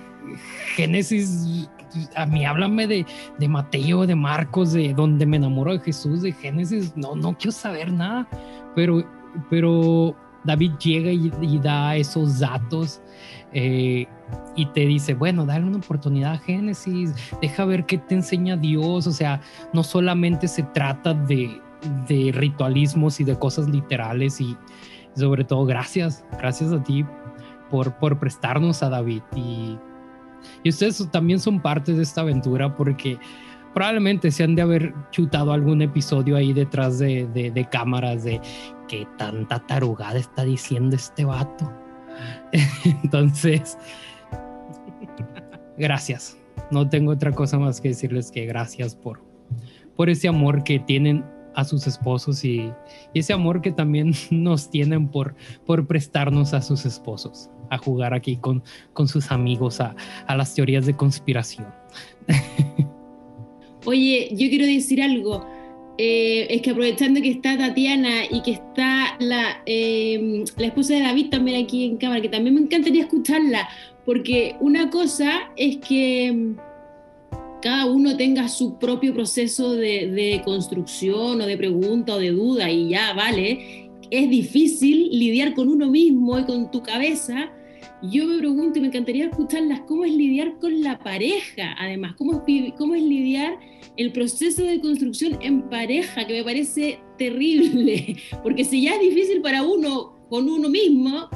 [0.75, 1.69] Génesis.
[2.15, 3.05] A mí háblame de,
[3.37, 6.95] de Mateo, de Marcos, de donde me enamoro de Jesús, de Génesis.
[6.95, 8.27] No, no quiero saber nada.
[8.75, 9.03] Pero,
[9.49, 13.01] pero David llega y, da esos datos
[13.53, 14.07] eh,
[14.55, 19.07] y te dice, bueno, dale una oportunidad a Génesis, deja ver qué te enseña Dios.
[19.07, 19.41] O sea,
[19.73, 21.61] no solamente se trata de,
[22.07, 24.57] de ritualismos y de cosas literales y,
[25.15, 27.05] sobre todo gracias, gracias a ti
[27.69, 29.77] por, por prestarnos a David y,
[30.63, 33.17] y ustedes también son parte de esta aventura porque
[33.73, 38.41] probablemente se han de haber chutado algún episodio ahí detrás de, de, cámaras de
[38.87, 41.71] que tanta tarugada está diciendo este vato.
[43.03, 43.77] Entonces,
[45.77, 46.37] gracias.
[46.71, 49.21] No tengo otra cosa más que decirles que gracias por,
[49.95, 51.23] por ese amor que tienen
[51.57, 52.71] a sus esposos y,
[53.13, 58.37] ese amor que también nos tienen por, por prestarnos a sus esposos, a jugar aquí
[58.37, 59.95] con, con sus amigos, a,
[60.35, 61.67] las teorías de conspiración.
[63.85, 65.45] Oye, yo quiero decir algo.
[65.99, 71.01] Eh, es que aprovechando que está Tatiana y que está la, em, la esposa de
[71.01, 73.67] David también aquí en cámara, que también me encantaría escucharla,
[74.05, 76.55] porque una cosa es que
[77.61, 82.89] cada uno tenga su propio proceso de, construcción o de pregunta o de duda y
[82.89, 87.51] ya, vale, es difícil lidiar con uno mismo y con tu cabeza.
[88.03, 91.75] Yo me pregunto y me encantaría escucharlas, ¿cómo es lidiar con la pareja?
[91.79, 93.57] Además, ¿cómo es, cómo es lidiar
[93.95, 96.27] el proceso de construcción en pareja?
[96.27, 101.27] Que me parece terrible, porque si ya es difícil para uno con uno mismo,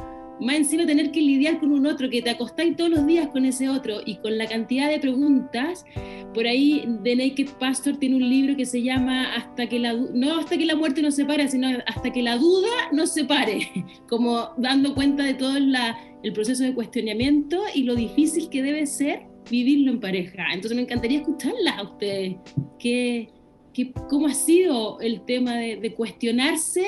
[0.41, 3.45] más encima tener que lidiar con un otro, que te acostáis todos los días con
[3.45, 5.85] ese otro y con la cantidad de preguntas.
[6.33, 10.39] Por ahí The Naked Pastor tiene un libro que se llama hasta que la no
[10.39, 13.69] hasta que la muerte nos separe, sino hasta que la duda nos separe,
[14.09, 18.87] como dando cuenta de todo la, el proceso de cuestionamiento y lo difícil que debe
[18.87, 20.45] ser vivirlo en pareja.
[20.53, 22.37] Entonces me encantaría escucharlas a ustedes.
[22.79, 23.29] ¿Qué,
[23.73, 26.85] qué, ¿Cómo ha sido el tema de, de cuestionarse?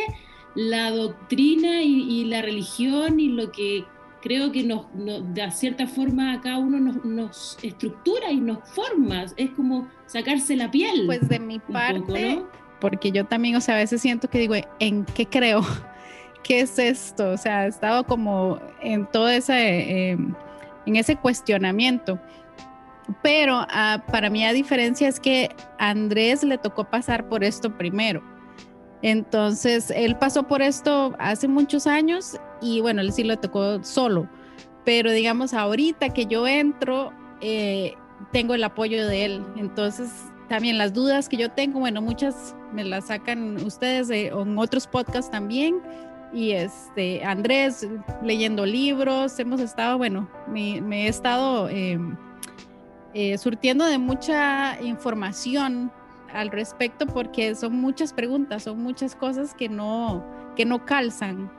[0.56, 3.86] La doctrina y, la religión y lo que
[4.22, 9.26] creo que nos, de cierta forma a cada uno nos, estructura y nos forma.
[9.36, 11.04] Es como sacarse la piel.
[11.06, 12.42] Pues de mi parte,
[12.80, 15.62] porque yo también, o sea, a veces siento que digo, ¿en qué creo?
[16.44, 17.32] ¿Qué es esto?
[17.32, 20.34] O sea, he estado como en todo ese, em,
[20.86, 22.20] en ese cuestionamiento.
[23.22, 27.78] Pero ah, para mí la diferencia es que a Andrés le tocó pasar por esto
[27.78, 28.33] primero.
[29.04, 34.30] Entonces, él pasó por esto hace muchos años y bueno, él sí lo tocó solo,
[34.86, 37.12] pero digamos, ahorita que yo entro,
[37.42, 37.96] eh,
[38.32, 39.46] tengo el apoyo de él.
[39.58, 40.10] Entonces,
[40.48, 45.30] también las dudas que yo tengo, bueno, muchas me las sacan ustedes en otros podcasts
[45.30, 45.82] también.
[46.32, 47.86] Y este, Andrés
[48.24, 52.16] leyendo libros, hemos estado, bueno, me, he estado em,
[53.14, 55.92] eh, surtiendo de mucha información
[56.34, 61.52] al respecto porque son muchas preguntas, son muchas cosas que no, que no calzan.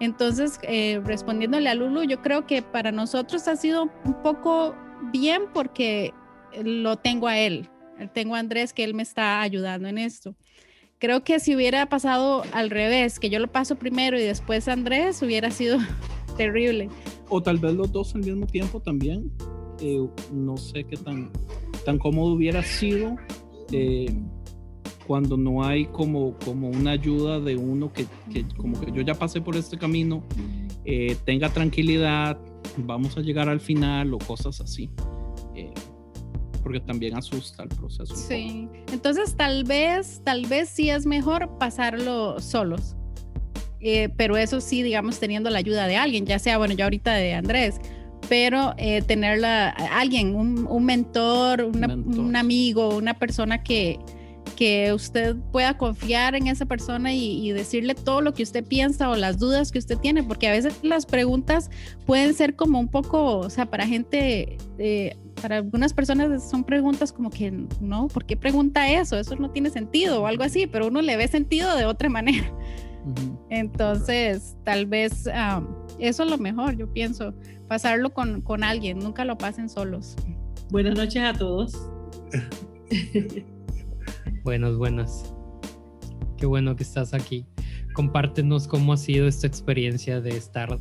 [0.00, 4.74] Entonces, eh, respondiéndole a Lulu, yo creo que para nosotros ha sido un poco
[5.12, 6.14] bien porque
[6.64, 7.68] lo tengo a él,
[8.14, 10.34] tengo a Andrés que él me está ayudando en esto.
[10.98, 15.22] Creo que si hubiera pasado al revés, que yo lo paso primero y después Andrés,
[15.22, 15.78] hubiera sido
[16.36, 16.88] terrible.
[17.28, 19.30] O tal vez los dos al mismo tiempo también.
[19.80, 21.30] Eh, no sé qué tan,
[21.86, 23.16] tan cómodo hubiera sido
[23.72, 24.12] eh,
[25.06, 29.14] cuando no hay como, como una ayuda de uno que, que como que yo ya
[29.14, 30.22] pasé por este camino,
[30.84, 32.38] eh, tenga tranquilidad,
[32.76, 34.90] vamos a llegar al final o cosas así.
[35.54, 35.74] Eh,
[36.62, 38.14] porque también asusta el proceso.
[38.14, 42.94] Sí, entonces tal vez, tal vez sí es mejor pasarlo solos.
[43.80, 47.14] Eh, pero eso sí, digamos, teniendo la ayuda de alguien, ya sea, bueno, ya ahorita
[47.14, 47.80] de Andrés,
[48.30, 53.98] pero eh, tenerla, alguien, un, mentor, un amigo, una persona que,
[54.54, 59.16] que usted pueda confiar en esa persona y, decirle todo lo que usted piensa o
[59.16, 61.70] las dudas que usted tiene, porque a veces las preguntas
[62.06, 67.12] pueden ser como un poco, o sea, para gente, eh, para algunas personas son preguntas
[67.12, 69.18] como que, no, ¿por qué pregunta eso?
[69.18, 72.52] Eso no tiene sentido o algo así, pero uno le ve sentido de otra manera.
[73.48, 75.28] Entonces, tal vez
[75.98, 77.34] eso es lo mejor, yo pienso,
[77.68, 80.16] pasarlo con, con alguien, nunca lo pasen solos.
[80.70, 81.72] Buenas noches a todos.
[84.44, 85.34] buenas, buenas.
[86.36, 87.46] Qué bueno que estás aquí.
[87.94, 90.78] Compártenos cómo ha sido esta experiencia de estar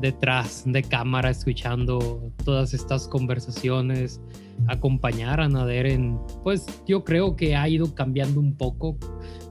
[0.00, 4.20] detrás de cámara escuchando todas estas conversaciones,
[4.66, 8.96] acompañar a Nader en, pues yo creo que ha ido cambiando un poco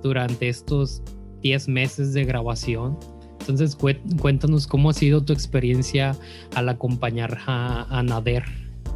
[0.03, 1.01] durante estos
[1.47, 2.97] 10 meses de grabación.
[3.39, 3.77] Entonces
[4.19, 6.13] cuéntanos cómo ha sido tu experiencia
[6.55, 8.43] al acompañar a, Nader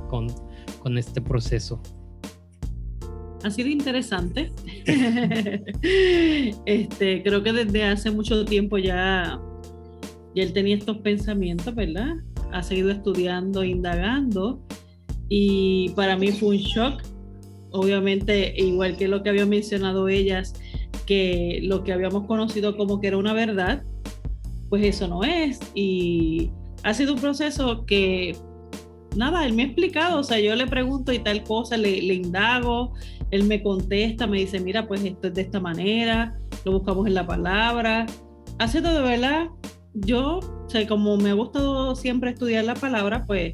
[0.10, 0.28] con,
[0.80, 1.82] con este proceso.
[3.44, 4.52] Ha sido interesante.
[6.66, 9.40] este, creo que desde hace mucho tiempo ya,
[10.36, 12.18] ya él tenía estos pensamientos, ¿verdad?
[12.52, 14.62] Ha seguido estudiando, indagando.
[15.30, 17.02] Y para mí fue un shock.
[17.72, 20.54] Obviamente, igual que lo que había mencionado ellas,
[21.12, 23.84] que lo que habíamos conocido como que era una verdad,
[24.70, 25.60] pues eso no es.
[25.76, 26.52] Y
[26.84, 28.34] ha sido un proceso que,
[29.18, 32.94] nada, él me ha explicado, o sea, yo le pregunto y tal cosa, le, indago,
[33.30, 37.16] él me contesta, me dice, mira, pues esto es de esta manera, lo buscamos en
[37.16, 38.06] la palabra.
[38.60, 39.50] Ha sido de verdad,
[39.94, 43.52] yo, o sea, como me ha gustado siempre estudiar la palabra, pues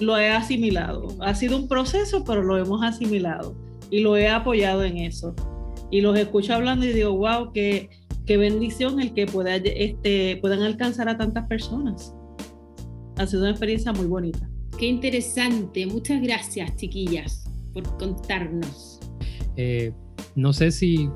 [0.00, 1.08] lo he asimilado.
[1.20, 3.54] Ha sido un proceso, pero lo hemos asimilado
[3.90, 5.34] y lo he apoyado en eso
[5.92, 7.90] y los escucho hablando y digo, wow, qué,
[8.26, 12.14] qué bendición el que pueda, este, puedan alcanzar a tantas personas.
[13.18, 14.48] Ha sido una experiencia muy bonita.
[14.78, 15.84] Qué interesante.
[15.86, 19.00] Muchas gracias, chiquillas, por contarnos.
[19.56, 19.92] Eh,
[20.34, 21.10] no sé si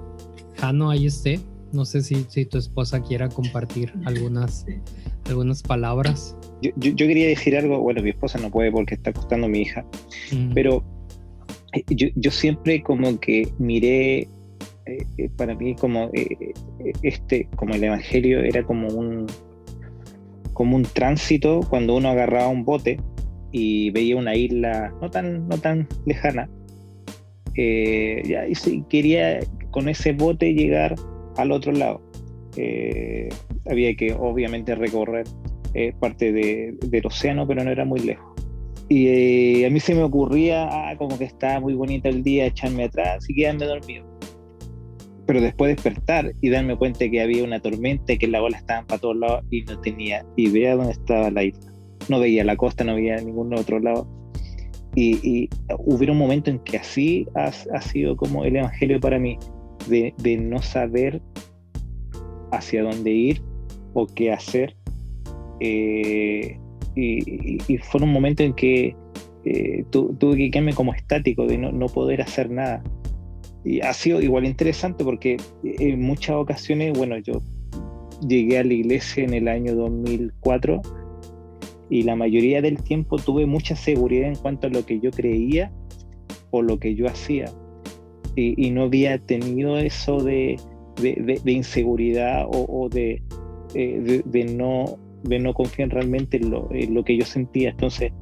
[0.58, 1.40] Jano ahí esté.
[1.72, 4.66] No sé si, si tu esposa quiera compartir algunas,
[5.24, 6.36] algunas palabras.
[6.60, 9.60] Yo, yo, quería decir algo, bueno, mi esposa no puede porque está acostando a mi
[9.60, 9.84] hija,
[10.54, 10.82] pero
[11.72, 14.28] eh, yo, yo, siempre como que miré
[14.86, 16.54] eh, eh, para mí como eh,
[17.02, 19.26] este, como el evangelio era como un
[20.52, 23.00] como un tránsito cuando uno agarraba un bote
[23.50, 26.48] y veía una isla no tan, no tan lejana.
[27.56, 30.94] ya, y quería con ese bote llegar
[31.36, 32.00] al otro lado.
[33.68, 35.26] había que obviamente recorrer
[36.00, 38.34] parte del océano, pero no era muy lejos.
[38.88, 42.84] Y a mí se me ocurría, ah, como que estaba muy bonito el día, echarme
[42.84, 44.15] atrás y quedarme dormido
[45.26, 48.86] pero después despertar y darme cuenta que había una tormenta y que las olas estaban
[48.86, 51.72] para todos lados y no tenía idea dónde estaba la isla.
[52.08, 54.08] No veía la costa, no veía ningún otro lado.
[54.94, 55.50] Y, y
[56.08, 59.36] un momento en que así ha, ha sido como el Evangelio para mí,
[59.88, 61.20] de, de, no saber
[62.52, 63.42] hacia dónde ir
[63.94, 64.76] o qué hacer.
[65.60, 66.58] Eh,
[66.94, 68.96] y, y, fue un momento en que
[69.44, 72.82] eh, tuve que quedarme como estático, de no, no poder hacer nada
[73.66, 77.42] y ha sido igual interesante porque en muchas ocasiones, bueno, yo
[78.26, 80.80] llegué a la iglesia en el año 2004
[81.90, 85.72] y la mayoría del tiempo tuve mucha seguridad en cuanto a lo que yo creía
[86.52, 87.46] o lo que yo hacía.
[88.36, 90.60] Y, no había tenido eso de,
[91.00, 93.22] de, inseguridad o, eh,
[93.74, 97.70] de, no, de no confiar realmente en lo, en lo que yo sentía.
[97.70, 98.12] Entonces,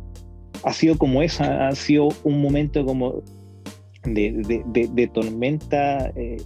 [0.62, 3.22] ha sido como eso, ha sido un momento como
[4.04, 6.36] de, tormenta eh,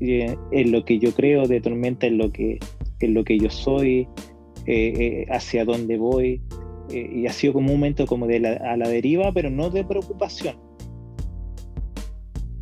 [0.00, 2.58] eh, en lo que yo creo, de tormenta en lo que,
[3.00, 4.08] en lo que yo soy,
[4.66, 6.40] eh, hacia dónde voy.
[6.90, 9.84] y ha sido como un momento como de la, a la deriva, pero no de
[9.84, 10.56] preocupación.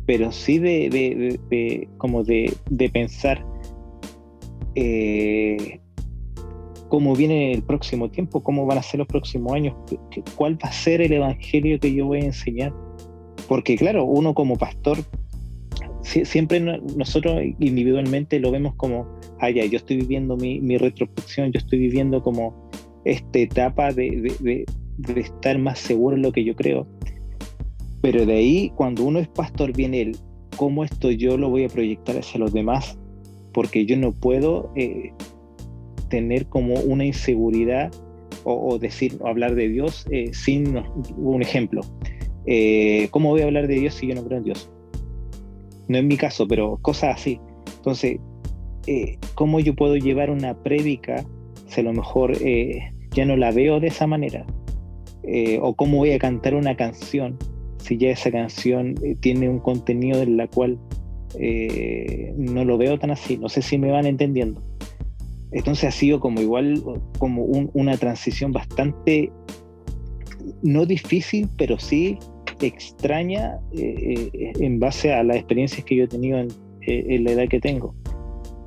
[0.07, 2.53] Pero sí de, como de,
[2.93, 3.45] pensar
[6.89, 9.75] cómo viene el próximo tiempo, cómo van a ser los próximos años,
[10.35, 12.73] cuál va a ser el evangelio que yo voy a enseñar
[13.47, 14.97] porque claro, uno como pastor,
[16.03, 19.07] siempre nosotros individualmente lo vemos como,
[19.39, 22.69] ah, ya, yo estoy viviendo mi, mi retrospección, yo estoy viviendo como
[23.05, 24.65] esta etapa de, de,
[24.97, 26.87] de, estar más seguro en lo que yo creo.
[28.01, 30.17] Pero de ahí, cuando uno es pastor, viene el,
[30.57, 32.97] cómo esto yo lo voy a proyectar hacia los demás,
[33.53, 35.11] porque yo no puedo eh,
[36.09, 37.91] tener como una inseguridad
[38.43, 40.77] o, decir o hablar de Dios eh, sin
[41.17, 41.81] un ejemplo.
[42.47, 44.69] Eh, ¿Cómo voy a hablar de Dios si yo no creo en Dios?
[45.87, 47.39] No es mi caso, pero cosas así.
[47.77, 48.19] Entonces,
[49.35, 51.25] ¿cómo yo puedo llevar una prédica
[51.67, 52.37] si a lo mejor
[53.11, 54.45] ya no la veo de esa manera?
[55.61, 57.37] ¿O cómo voy a cantar una canción
[57.85, 60.79] si ya esa canción eh, tiene un contenido en la cual
[61.39, 64.61] eh, no lo veo tan así, no sé si me van entendiendo.
[65.51, 66.83] Entonces ha sido como igual,
[67.19, 69.31] como una transición bastante,
[70.63, 72.17] no difícil, pero sí
[72.61, 74.29] extraña eh,
[74.59, 76.47] en base a las experiencias que yo he tenido en,
[76.81, 77.95] en la edad que tengo.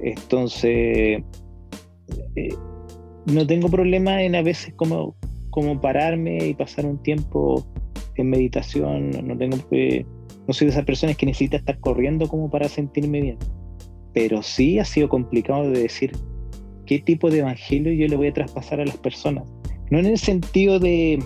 [0.01, 1.22] Entonces,
[3.26, 5.16] no tengo problema en a veces como,
[5.51, 7.66] como pararme y pasar un tiempo
[8.16, 9.57] en meditación, no tengo
[10.49, 13.39] no soy de esas personas que necesita estar corriendo como para sentirme bien.
[14.14, 16.12] Pero sí ha sido complicado de decir
[16.86, 19.45] qué tipo de evangelio yo le voy a traspasar a las personas.
[19.91, 21.22] No en el sentido de,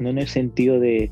[0.00, 1.10] no en el sentido de,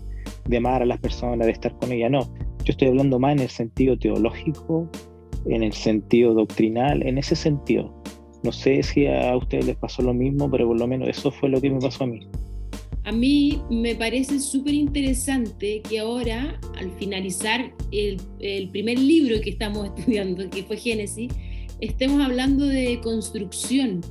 [0.51, 2.21] de amar a las personas, de estar con ellas, no.
[2.65, 4.91] Yo estoy hablando más en el sentido teológico,
[5.47, 7.95] en el sentido doctrinal, en ese sentido.
[8.43, 11.49] No sé si a ustedes les pasó lo mismo, pero por lo menos eso fue
[11.49, 12.27] lo que me pasó a mí.
[13.05, 18.19] A mí me parece súper interesante que ahora, al finalizar el,
[18.71, 21.33] primer libro que estamos estudiando, que fue Génesis,
[21.81, 24.03] estemos hablando de construcción,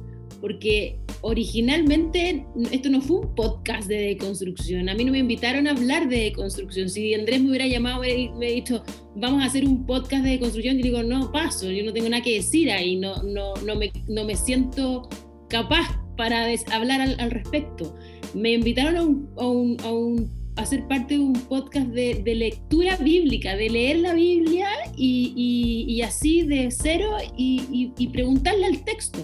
[0.42, 4.90] porque originalmente esto no fue un podcast de deconstrucción.
[4.90, 6.90] A mí no me invitaron a hablar de deconstrucción.
[6.90, 8.84] Si Andrés me hubiera llamado y me, dicho,
[9.16, 12.24] vamos a hacer un podcast de deconstrucción, yo digo, no, paso, yo no tengo nada
[12.24, 15.10] que decir ahí, no, no, no, me, no me siento
[15.50, 17.96] capaz para hablar al respecto
[18.34, 24.00] me invitaron a, un, a, ser parte de un podcast de, lectura bíblica, de leer
[24.00, 29.20] la Biblia y, así de cero y, preguntarle al texto.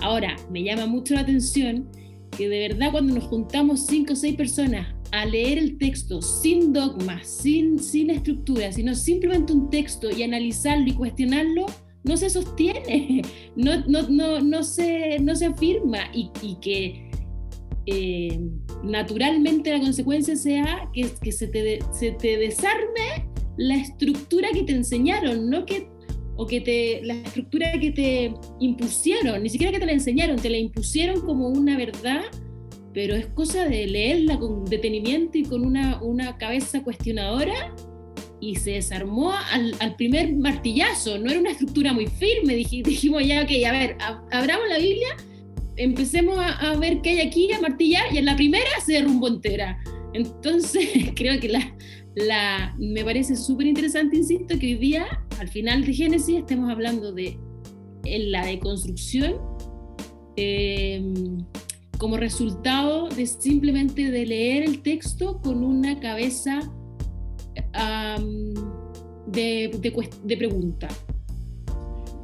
[0.00, 1.88] Ahora, me llama mucho la atención
[2.36, 6.72] que de verdad cuando nos juntamos cinco o seis personas a leer el texto sin
[6.72, 11.66] dogmas, sin, sin estructura, sino simplemente un texto y analizarlo y cuestionarlo,
[12.04, 13.22] no se sostiene,
[13.56, 16.30] no, no, no, no, se, no se afirma y,
[16.60, 17.10] que
[17.86, 18.40] eh,
[18.82, 24.72] naturalmente la consecuencia sea que, que se, te, se, te, desarme la estructura que te
[24.72, 25.88] enseñaron, no que,
[26.36, 30.50] o que te, la estructura que te impusieron, ni siquiera que te la enseñaron, te
[30.50, 32.22] la impusieron como una verdad,
[32.92, 37.74] pero es cosa de leerla con detenimiento y con una, una cabeza cuestionadora
[38.40, 43.42] y se desarmó al, al, primer martillazo, no era una estructura muy firme, dijimos ya,
[43.42, 43.96] ok, a ver,
[44.30, 45.16] abramos la Biblia
[45.76, 49.78] empecemos a, ver qué hay aquí, a martillar, y en la primera se derrumbó entera.
[50.14, 51.76] Entonces, creo que la,
[52.14, 55.06] la, me parece súper interesante, insisto, que hoy día,
[55.38, 57.38] al final de Génesis, estemos hablando de
[58.04, 59.36] la deconstrucción
[60.36, 61.38] em,
[61.98, 66.60] como resultado de simplemente de leer el texto con una cabeza
[69.26, 70.88] de, de, de pregunta.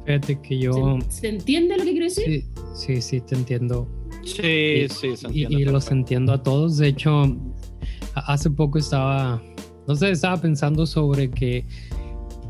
[0.05, 0.99] Fíjate que yo...
[1.09, 2.45] ¿Se, entiende lo que quiero decir?
[2.75, 3.87] Sí, sí, te entiendo.
[4.23, 5.61] Sí, sí, se entiende.
[5.61, 6.77] Y, los entiendo a todos.
[6.77, 7.37] De hecho,
[8.15, 9.41] hace poco estaba,
[9.87, 11.65] no sé, estaba pensando sobre que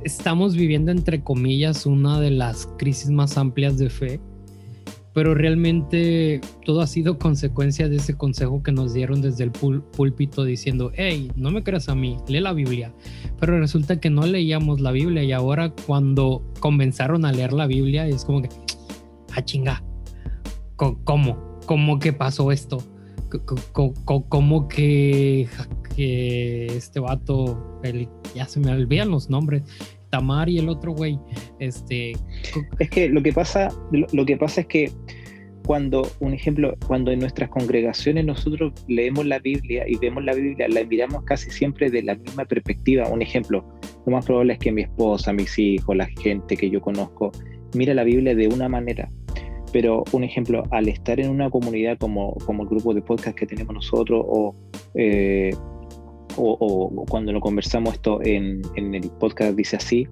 [0.03, 4.19] estamos viviendo, entre comillas, una de las crisis más amplias de fe
[5.13, 10.43] pero realmente todo ha sido consecuencia de ese consejo que nos dieron desde el púlpito
[10.43, 12.91] diciendo, hey, no me creas a mí, lee la Biblia.
[13.39, 18.07] Pero resulta que no leíamos la Biblia y ahora cuando comenzaron a leer la Biblia
[18.07, 18.49] es como que,
[19.35, 19.83] ah, chinga,
[20.75, 21.59] ¿cómo?
[21.67, 22.83] ¿Cómo que pasó esto?
[24.29, 25.47] ¿Cómo que,
[25.95, 27.81] que este vato,
[28.35, 29.63] ya se me olvidan los nombres,
[30.09, 31.17] Tamar y el otro güey.
[31.59, 32.13] Este.
[32.77, 34.91] Es que lo que pasa, lo, que pasa es que
[35.65, 40.67] cuando, un ejemplo, cuando en nuestras congregaciones nosotros leemos la Biblia y vemos la Biblia,
[40.67, 43.07] la miramos casi siempre de la misma perspectiva.
[43.07, 43.65] Un ejemplo,
[44.05, 47.31] lo más probable es que mi esposa, mis hijos, la gente que yo conozco,
[47.73, 49.09] mira la Biblia de una manera.
[49.71, 53.47] Pero un ejemplo, al estar en una comunidad como, como el grupo de podcast que
[53.47, 54.55] tenemos nosotros o
[54.93, 55.49] eh,
[56.37, 60.07] o, cuando lo conversamos esto en, el podcast dice así,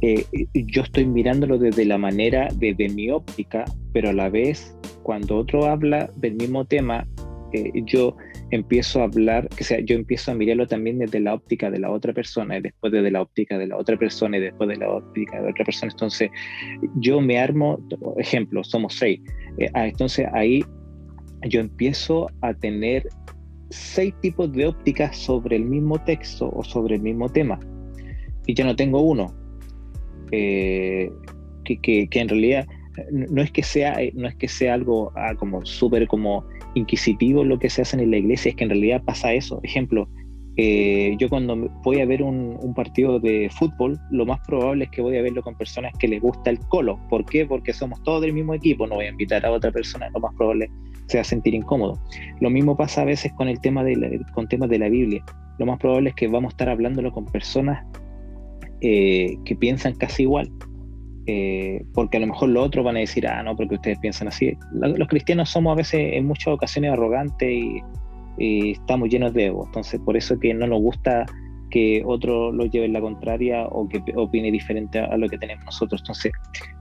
[0.00, 5.36] eh, yo estoy mirándolo desde la manera, desde mi óptica, pero a la vez cuando
[5.36, 7.06] otro habla del mismo tema,
[7.52, 8.16] eh, yo
[8.50, 11.90] empiezo a hablar, que sea, yo empiezo a mirarlo también desde la óptica de la
[11.90, 14.90] otra persona, y después desde la óptica de la otra persona, y después de la
[14.90, 15.92] óptica de la otra persona.
[15.92, 16.30] Entonces,
[16.96, 17.78] yo me armo,
[18.18, 19.20] ejemplo, somos seis.
[19.58, 20.62] Eh, ah, entonces ahí
[21.48, 23.08] yo empiezo a tener
[23.72, 27.58] seis tipos de ópticas sobre el mismo texto o sobre el mismo tema.
[28.46, 29.34] y ya no tengo uno.
[30.30, 31.10] Eh,
[31.64, 32.66] que, que, en realidad
[33.10, 36.44] no es que sea, no es que sea algo ah, como súper como
[36.74, 39.60] inquisitivo lo que se hace en la iglesia, es que en realidad pasa eso.
[39.62, 40.08] Ejemplo,
[40.56, 44.90] eh, yo cuando voy a ver un, un, partido de fútbol, lo más probable es
[44.90, 46.98] que voy a verlo con personas que les gusta el colo.
[47.08, 47.46] ¿Por qué?
[47.46, 50.34] Porque somos todos del mismo equipo, no voy a invitar a otra persona, lo más
[50.34, 50.68] probable
[51.12, 52.00] sea sentir incómodo.
[52.40, 55.22] Lo mismo pasa a veces con el tema de con temas de la Biblia.
[55.58, 57.84] Lo más probable es que vamos a estar hablándolo con personas
[58.80, 60.50] eh, que piensan casi igual.
[61.26, 64.28] Eh, porque a lo mejor los otros van a decir, ah, no, porque ustedes piensan
[64.28, 64.56] así.
[64.72, 67.82] Los cristianos somos a veces en muchas ocasiones arrogantes y,
[68.38, 69.66] estamos llenos de ego.
[69.66, 71.26] Entonces, por eso que no nos gusta
[71.70, 75.64] que otro lo lleve en la contraria o que opine diferente a, lo que tenemos
[75.66, 76.00] nosotros.
[76.00, 76.32] Entonces,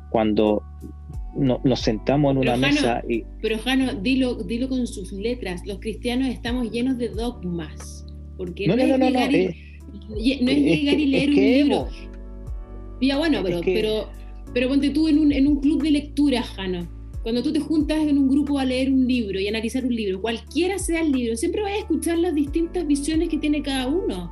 [0.09, 0.63] cuando
[1.35, 3.23] nos sentamos en una mesa y...
[3.41, 5.61] Pero Jano, dilo, dilo con sus letras.
[5.65, 8.05] Los cristianos estamos llenos de dogmas.
[8.37, 9.55] Porque no, no, no, no, eh,
[10.09, 11.87] no, es llegar y leer un libro.
[13.01, 14.09] Ya bueno, pero, pero,
[14.53, 16.87] pero ponte tú en un, en un club de lectura, Jano.
[17.23, 20.21] Cuando tú te juntas en un grupo a leer un libro y analizar un libro,
[20.21, 24.31] cualquiera sea el libro, siempre vas a escuchar las distintas visiones que tiene cada uno.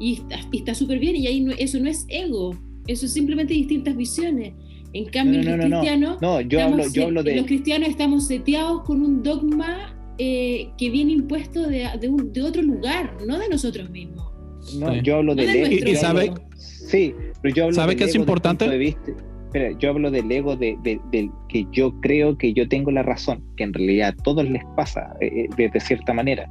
[0.00, 0.22] Y
[0.52, 4.54] está súper bien, y ahí no, eso no es ego, eso es simplemente distintas visiones.
[4.92, 7.36] En cambio, los cristianos, no, yo, hablo, yo hablo de...
[7.36, 12.42] los cristianos estamos seteados con un dogma eh, que viene impuesto de, de, un, de,
[12.42, 14.32] otro lugar, no de nosotros mismos.
[14.78, 15.90] No, yo hablo del ego.
[15.90, 18.68] ¿Y, sabe, sí, pero yo hablo ¿sabe que es importante?
[18.68, 20.78] De espera, yo hablo del ego de,
[21.48, 25.14] que yo creo que yo tengo la razón, que en realidad a todos les pasa
[25.20, 26.48] eh, eh de cierta manera.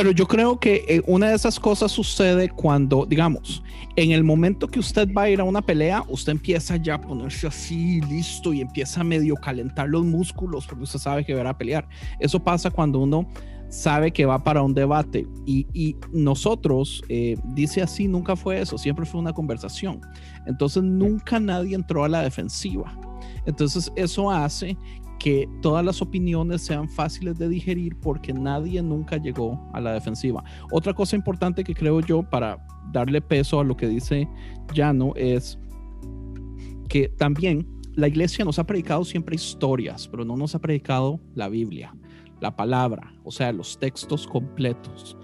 [0.00, 3.62] Pero yo creo que eh, una de esas cosas sucede cuando, digamos,
[3.96, 7.00] en el momento que usted va a ir a una pelea, usted empieza ya a
[7.02, 11.50] ponerse así, listo, y empieza a medio calentar los músculos porque usted sabe que va
[11.50, 11.86] a pelear.
[12.18, 13.28] Eso pasa cuando uno
[13.68, 19.04] sabe que va para un debate y, nosotros, eh, dice así, nunca fue eso, siempre
[19.04, 20.00] fue una conversación.
[20.46, 22.98] Entonces nunca nadie entró a la defensiva.
[23.44, 24.78] Entonces eso hace
[25.20, 30.42] que todas las opiniones sean fáciles de digerir porque nadie nunca llegó a la defensiva.
[30.72, 34.26] Otra cosa importante que creo yo para darle peso a lo que dice
[34.74, 35.58] Llano es
[36.88, 41.50] que también la iglesia nos ha predicado siempre historias, pero no nos ha predicado la
[41.50, 41.94] Biblia,
[42.40, 45.18] la palabra, o sea, los textos completos.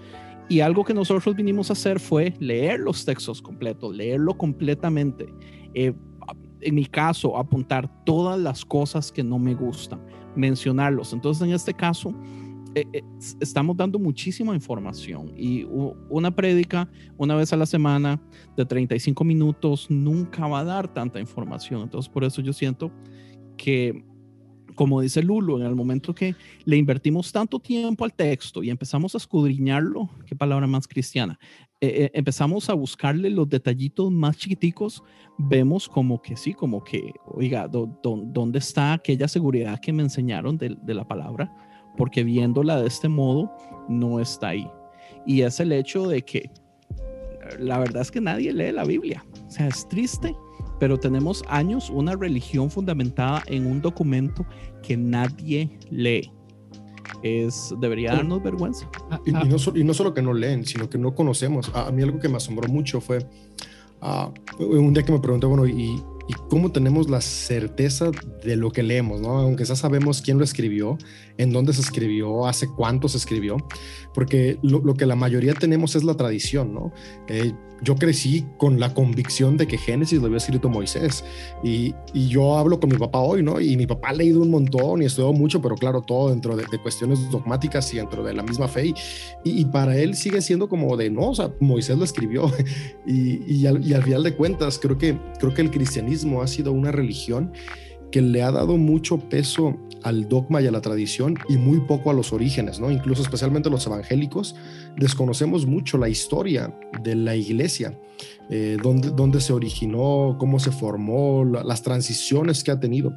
[0.47, 5.25] Y algo que nosotros vinimos a hacer fue leer los textos completos, leerlo completamente.
[5.73, 5.93] Eh,
[6.67, 10.01] en mi caso, apuntar todas las cosas que no me gustan,
[10.35, 11.13] mencionarlos.
[11.13, 12.13] Entonces, en este caso,
[12.75, 13.03] eh, eh,
[13.39, 15.63] estamos dando muchísima información y
[16.09, 18.21] una prédica una vez a la semana
[18.57, 21.83] de 35 minutos nunca va a dar tanta información.
[21.83, 22.91] Entonces, por eso yo siento
[23.55, 24.03] que
[24.77, 29.15] como dice Lulo, en el momento que le invertimos tanto tiempo al texto y empezamos
[29.15, 31.39] a escudriñarlo, qué palabra más cristiana,
[31.81, 35.03] eh, eh, empezamos a buscarle los detallitos más chiquiticos,
[35.39, 40.77] vemos como que sí, como que, oiga, ¿dónde está aquella seguridad que me enseñaron de,
[40.79, 41.51] de la palabra?
[41.97, 43.51] Porque viéndola de este modo,
[43.89, 44.69] no está ahí.
[45.25, 46.51] Y es el hecho de que
[47.57, 49.25] la verdad es que nadie lee la Biblia.
[49.47, 50.35] O sea, es triste
[50.79, 54.45] pero tenemos años una religión fundamentada en un documento
[54.83, 56.31] que nadie lee.
[57.23, 58.89] Es, debería darnos vergüenza.
[59.09, 61.71] Ah, y, no, solo que no leen, sino que no conocemos.
[61.73, 63.19] A, mí algo que me asombró mucho fue
[64.01, 68.11] uh, un día que me pregunté, bueno, ¿y, ¿y, cómo tenemos la certeza
[68.43, 69.21] de lo que leemos?
[69.21, 69.39] ¿no?
[69.39, 70.97] Aunque ya sabemos quién lo escribió,
[71.37, 73.57] en dónde se escribió, hace cuánto se escribió,
[74.13, 76.91] porque lo, que la mayoría tenemos es la tradición, ¿no?
[77.27, 81.23] Eh, yo crecí con la convicción de que Génesis lo había escrito Moisés.
[81.63, 83.61] Y, yo hablo con mi papá hoy, ¿no?
[83.61, 86.65] Y mi papá ha leído un montón y estudiado mucho, pero claro, todo dentro de,
[86.79, 88.93] cuestiones dogmáticas y dentro de la misma fe.
[89.43, 92.51] Y, para él sigue siendo como de, no, o sea, Moisés lo escribió.
[93.05, 97.51] y, al, final de cuentas, creo que el cristianismo ha sido una religión
[98.11, 102.09] que le ha dado mucho peso al dogma y a la tradición y muy poco
[102.09, 102.91] a los orígenes, ¿no?
[102.91, 104.55] Incluso especialmente los evangélicos
[104.95, 107.97] desconocemos mucho la historia de la iglesia
[108.49, 113.13] eh, dónde, se originó, cómo se formó, las transiciones que ha tenido.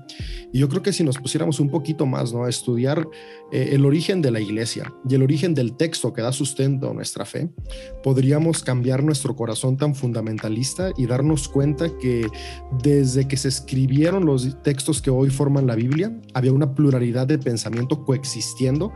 [0.53, 2.45] Y yo creo que si nos pusiéramos un poquito más ¿no?
[2.45, 3.09] a estudiar
[3.53, 6.95] eh, el origen de la iglesia y el origen del texto que da sustento a
[6.95, 7.49] nuestra fe,
[8.03, 12.27] podríamos cambiar nuestro corazón tan fundamentalista y darnos cuenta que
[12.83, 17.39] desde que se escribieron los textos que hoy forman la Biblia, había una pluralidad de
[17.39, 18.93] pensamiento coexistiendo,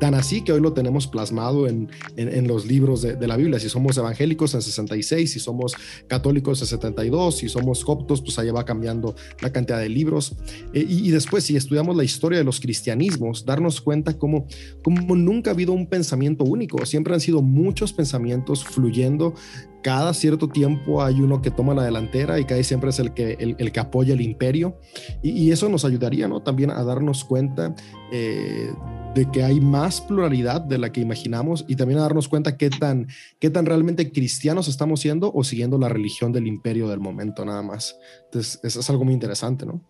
[0.00, 3.58] tan así que hoy lo tenemos plasmado en, en, los libros de, la Biblia.
[3.58, 5.74] Si somos evangélicos en 66, si somos
[6.06, 10.36] católicos es 72, si somos coptos, pues allá va cambiando la cantidad de libros.
[10.72, 14.46] Eh, y, después, si estudiamos la historia de los cristianismos, darnos cuenta cómo,
[14.82, 19.34] cómo nunca ha habido un pensamiento único, siempre han sido muchos pensamientos fluyendo
[19.82, 23.36] cada cierto tiempo hay uno que toma la delantera y casi siempre es el que,
[23.38, 24.76] el, que apoya el imperio.
[25.22, 26.42] Y, eso nos ayudaría ¿no?
[26.42, 27.74] también a darnos cuenta
[28.12, 28.72] eh,
[29.18, 32.70] de que hay más pluralidad de la que imaginamos y también a darnos cuenta qué
[32.70, 33.08] tan,
[33.40, 37.62] qué tan realmente cristianos estamos siendo o siguiendo la religión del imperio del momento nada
[37.62, 37.98] más.
[38.26, 39.80] Entonces, eso es algo muy interesante, ¿no?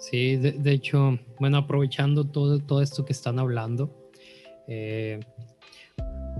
[0.00, 4.10] Sí, de, hecho, bueno, aprovechando todo, todo esto que están hablando,
[4.66, 5.20] eh,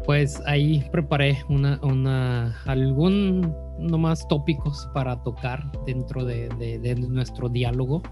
[0.05, 8.03] pues ahí preparé una, una, algún nomás tópicos para tocar dentro de, de, nuestro diálogo.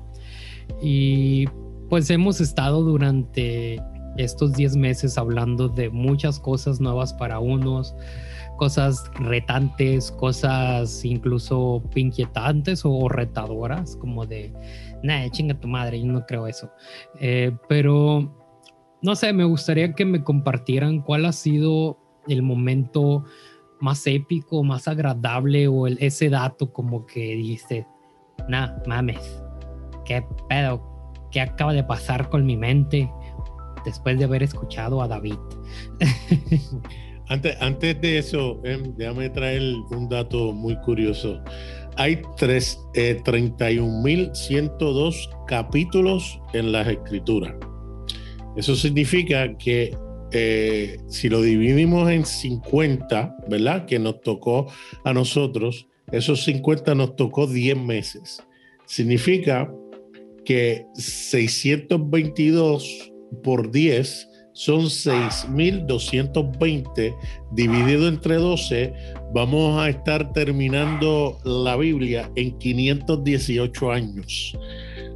[0.80, 1.46] Y
[1.90, 3.82] pues hemos estado durante
[4.16, 7.94] estos 10 meses hablando de muchas cosas nuevas para unos,
[8.56, 14.52] cosas retantes, cosas incluso inquietantes o retadoras, como de,
[15.02, 16.70] nah, chinga tu madre, yo no creo eso.
[17.20, 18.32] Eh, pero
[19.02, 21.98] no sé, me gustaría que me compartieran cuál ha sido
[22.28, 23.24] el momento
[23.80, 27.86] más épico, más agradable o el, ese dato como que dijiste,
[28.48, 29.42] nah, mames,
[30.04, 30.82] qué pedo,
[31.30, 33.10] qué acaba de pasar con mi mente
[33.85, 35.37] después de haber escuchado a David.
[37.28, 41.41] antes, antes de eso, em, déjame traer un dato muy curioso.
[41.97, 47.55] Hay tres, eh, 31.102 capítulos en las escrituras.
[48.57, 49.97] Eso significa que
[50.37, 53.87] eh, si lo dividimos en 50, ¿verdad?
[53.87, 54.66] Que nos tocó
[55.05, 58.43] a nosotros, esos 50 nos tocó 10 meses.
[58.85, 59.72] Significa
[60.45, 63.12] que 622
[63.43, 67.16] por 10 son 6.220
[67.53, 68.93] dividido entre 12.
[69.32, 74.57] Vamos a estar terminando la Biblia en 518 años.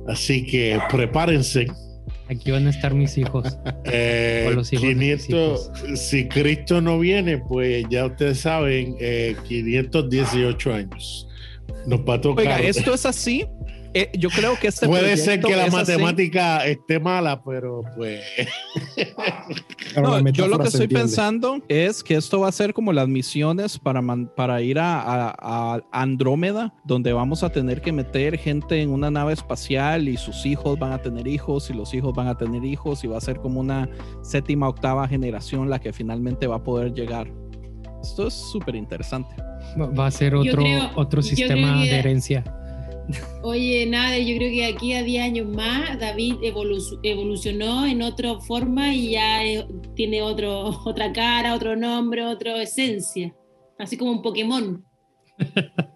[0.08, 1.68] Así que prepárense
[2.30, 3.58] Aquí van a estar mis hijos.
[3.90, 8.96] Eh, los hijos si Cristo no viene, pues ya ustedes saben,
[9.48, 11.26] 518 eh, años.
[11.86, 12.46] Nos va a tocar.
[12.46, 13.46] Oiga, esto es así
[13.94, 18.20] eh, yo creo que este puede ser que la matemática esté mala, pero pues.
[20.32, 24.02] yo lo que estoy pensando es que esto va a ser como las misiones para,
[24.36, 30.08] para ir a, Andrómeda, donde vamos a tener que meter gente en una nave espacial
[30.08, 33.06] y sus hijos van a tener hijos y los hijos van a tener hijos y
[33.06, 33.88] va a ser como una
[34.22, 37.30] séptima, octava generación la que finalmente va a poder llegar.
[38.02, 39.34] Esto es súper interesante.
[39.76, 40.62] Va a ser otro,
[40.94, 42.44] otro sistema de herencia.
[43.42, 46.36] Oye, nada, yo creo que aquí a 10 años más David
[47.02, 49.40] evolucionó en otra forma y ya
[49.94, 53.34] tiene otro, otra cara, otro nombre, otra esencia,
[53.78, 54.84] así como un Pokémon.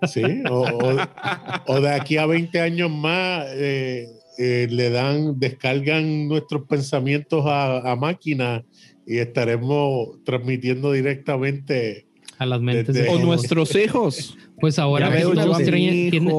[0.07, 4.07] Sí, o, de aquí a 20 años más eh,
[4.39, 8.65] eh, le dan, descargan nuestros pensamientos a, máquina
[9.07, 12.07] y estaremos transmitiendo directamente
[12.43, 13.09] a las mentes de...
[13.09, 14.37] o nuestros hijos.
[14.61, 15.33] Pues ahora veo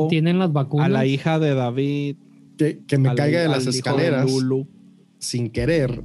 [0.08, 0.88] tienen, las vacunas.
[0.88, 2.18] A la hija de David.
[2.58, 4.32] Que, me caiga de las escaleras
[5.18, 6.04] sin querer,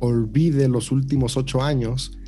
[0.00, 2.18] olvide los últimos ocho años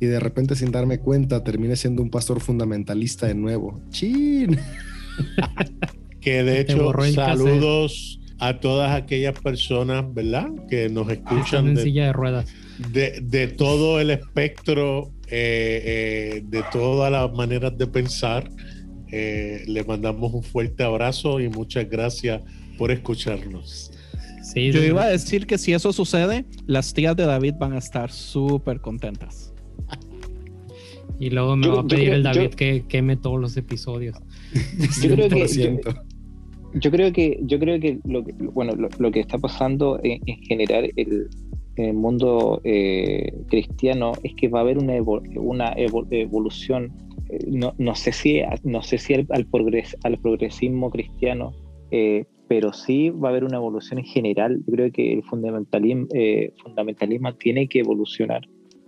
[0.00, 3.80] y de repente sin darme cuenta termine siendo un pastor fundamentalista de nuevo.
[3.90, 4.58] ¡Chin!
[6.20, 10.48] que de hecho, saludos a todas aquellas personas, ¿verdad?
[10.68, 11.68] Que nos escuchan.
[11.68, 12.46] En de, silla de ruedas.
[12.92, 18.50] De, todo el espectro, eh, eh, de todas las maneras de pensar.
[19.10, 22.42] Eh, le mandamos un fuerte abrazo y muchas gracias
[22.76, 23.90] por escucharnos.
[24.54, 28.10] Yo iba a decir que si eso sucede, las tías de David van a estar
[28.10, 29.52] súper contentas.
[31.20, 34.16] Y luego me va a pedir el David que queme todos los episodios.
[35.02, 35.80] Yo creo que,
[36.74, 40.90] yo, creo que, yo creo que lo que, bueno, lo, que está pasando en, general
[40.96, 41.28] el,
[41.78, 44.94] en el mundo eh, cristiano es que va a haber una,
[45.36, 46.92] una evolución
[47.46, 51.52] no, no, sé si, no sé si al, progres, al progresismo cristiano,
[51.90, 54.62] eh, pero sí va a haber una evolución en general.
[54.66, 58.42] Yo creo que el fundamentalismo, eh, fundamentalismo tiene que evolucionar,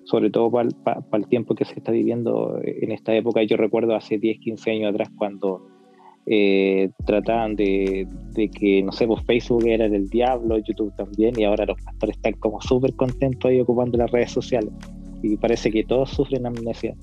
[0.04, 0.68] sobre todo para,
[1.12, 3.42] el tiempo que se está viviendo en esta época.
[3.42, 5.66] Yo recuerdo hace 10, 15 años atrás cuando
[6.32, 11.42] eh, trataban de, de, que, no sé, pues Facebook era del diablo, YouTube también, y
[11.42, 14.72] ahora los pastores están como súper contentos ahí ocupando las redes sociales.
[15.24, 16.94] Y parece que todos sufren amnesia.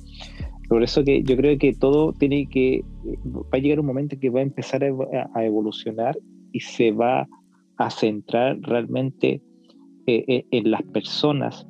[0.69, 2.85] Por eso que yo creo que todo tiene que,
[3.25, 6.17] va a llegar un momento que va a empezar a, evolucionar
[6.53, 7.27] y se va
[7.77, 9.41] a centrar realmente
[10.05, 11.67] eh, eh, en las personas,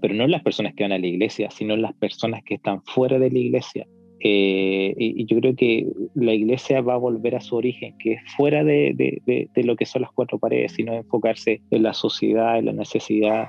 [0.00, 2.54] pero no en las personas que van a la iglesia, sino en las personas que
[2.54, 3.86] están fuera de la iglesia,
[4.24, 8.20] Eh, y, yo creo que la iglesia va a volver a su origen, que es
[8.36, 8.94] fuera de,
[9.26, 13.48] de, lo que son las cuatro paredes, sino enfocarse en la sociedad, en la necesidad.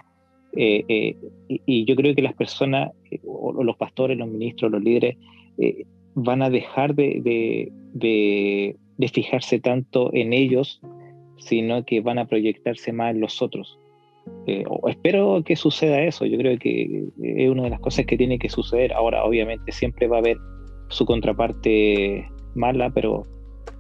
[0.56, 1.16] Eh, eh,
[1.48, 2.92] y, yo creo que las personas,
[3.24, 5.16] o, los pastores, los ministros, los líderes,
[6.16, 7.72] van a dejar de,
[9.12, 10.82] fijarse tanto en ellos,
[11.38, 13.78] sino que van a proyectarse más en los otros.
[14.68, 18.40] o espero que suceda eso, yo creo que es una de las cosas que tiene
[18.40, 18.92] que suceder.
[18.94, 20.38] Ahora, obviamente, siempre va a haber
[20.94, 23.24] su contraparte mala, pero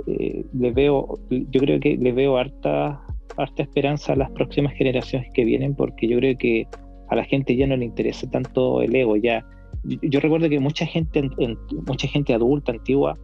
[0.07, 3.01] eh, le veo, yo creo que le veo harta,
[3.38, 6.68] harta esperanza a las próximas generaciones que vienen, porque yo creo que
[7.09, 9.45] a la gente ya no le interesa tanto el ego, ya.
[9.84, 11.30] Yo, recuerdo que mucha gente,
[11.86, 13.18] mucha gente adulta, antigua,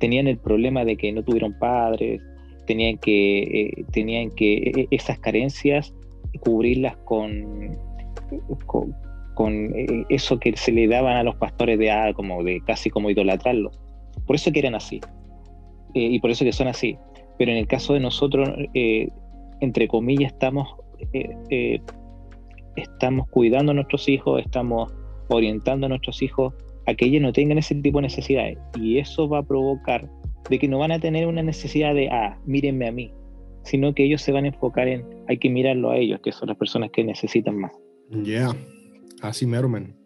[0.00, 2.22] tenían el problema de que no tuvieron padres,
[2.66, 5.94] tenían que, eh, tenían que e, esas carencias
[6.40, 7.76] cubrirlas con,
[8.66, 8.94] con,
[9.34, 12.90] con eh, eso que se le daban a los pastores de ah, como de casi
[12.90, 13.80] como idolatrarlos.
[14.26, 15.00] Por eso que eran así.
[15.94, 16.96] Eh, y por eso que son así.
[17.38, 19.08] Pero en el caso de nosotros, eh,
[19.60, 20.68] entre comillas, estamos,
[22.76, 24.92] estamos cuidando a nuestros hijos, estamos
[25.28, 26.54] orientando a nuestros hijos
[26.86, 28.58] a que ellos no tengan ese tipo de necesidades.
[28.80, 30.08] Y eso va a provocar
[30.48, 33.12] de que no van a tener una necesidad de, ah, mírenme a mí,
[33.62, 36.48] sino que ellos se van a enfocar en, hay que mirarlo a ellos, que son
[36.48, 37.72] las personas que necesitan más.
[38.10, 38.54] Ya,
[39.28, 39.96] Así Merman.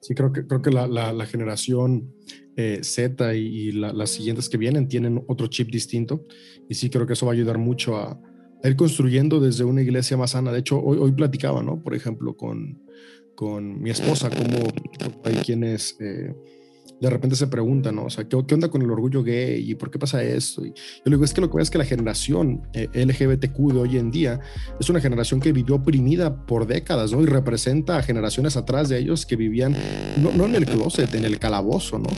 [0.00, 2.14] Sí, creo que, creo que la, la, generación
[2.56, 6.26] eh, Z y, las siguientes que vienen tienen otro chip distinto.
[6.68, 8.20] Y sí, creo que eso va a ayudar mucho a,
[8.62, 10.52] ir construyendo desde una iglesia más sana.
[10.52, 11.82] De hecho, hoy, hoy platicaba, ¿no?
[11.82, 12.82] Por ejemplo, con,
[13.34, 14.68] con mi esposa, como
[15.24, 15.96] hay quienes...
[16.00, 16.34] Eh,
[17.00, 18.04] de repente se preguntan, ¿no?
[18.04, 20.64] O sea, ¿qué, onda con el orgullo gay y por qué pasa esto?
[20.64, 20.74] Y yo
[21.06, 23.96] le digo, es que lo que pasa es que la generación eh, LGBTQ de hoy
[23.96, 24.40] en día
[24.78, 27.22] es una generación que vivió oprimida por décadas, ¿no?
[27.22, 29.74] Y representa a generaciones atrás de ellos que vivían,
[30.18, 32.10] no, en el closet, en el calabozo, ¿no?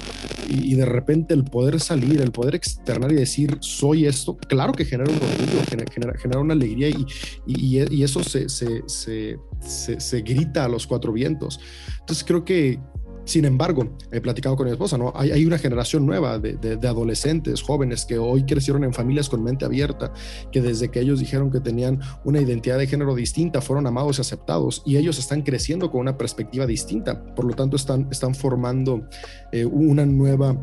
[0.48, 4.84] Y, de repente el poder salir, el poder externar y decir, soy esto, claro que
[4.84, 7.06] genera un orgullo, genera, una alegría y,
[7.46, 11.60] y, eso se, se, se, se grita a los cuatro vientos.
[12.00, 12.80] Entonces creo que,
[13.24, 15.12] sin embargo, he platicado con mi esposa, ¿no?
[15.14, 20.12] Hay, una generación nueva de, adolescentes, jóvenes que hoy crecieron en familias con mente abierta,
[20.50, 24.22] que desde que ellos dijeron que tenían una identidad de género distinta, fueron amados y
[24.22, 27.24] aceptados, y ellos están creciendo con una perspectiva distinta.
[27.34, 29.08] Por lo tanto, están, están formando
[29.52, 30.56] eh, una nueva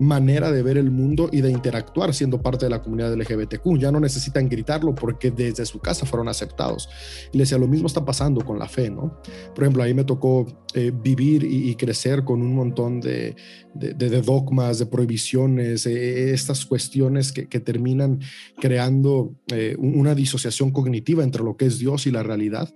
[0.00, 3.78] manera de ver el mundo y de interactuar siendo parte de la comunidad LGBTQ.
[3.78, 6.88] Ya no necesitan gritarlo porque desde su casa fueron aceptados.
[7.32, 9.20] Y le decía, lo mismo está pasando con la fe, ¿no?
[9.54, 13.36] Por ejemplo, ahí me tocó eh, vivir y, crecer con un montón de,
[13.74, 18.20] de, dogmas, de prohibiciones, eh, estas cuestiones que, terminan
[18.58, 22.72] creando eh, una disociación cognitiva entre lo que es Dios y la realidad.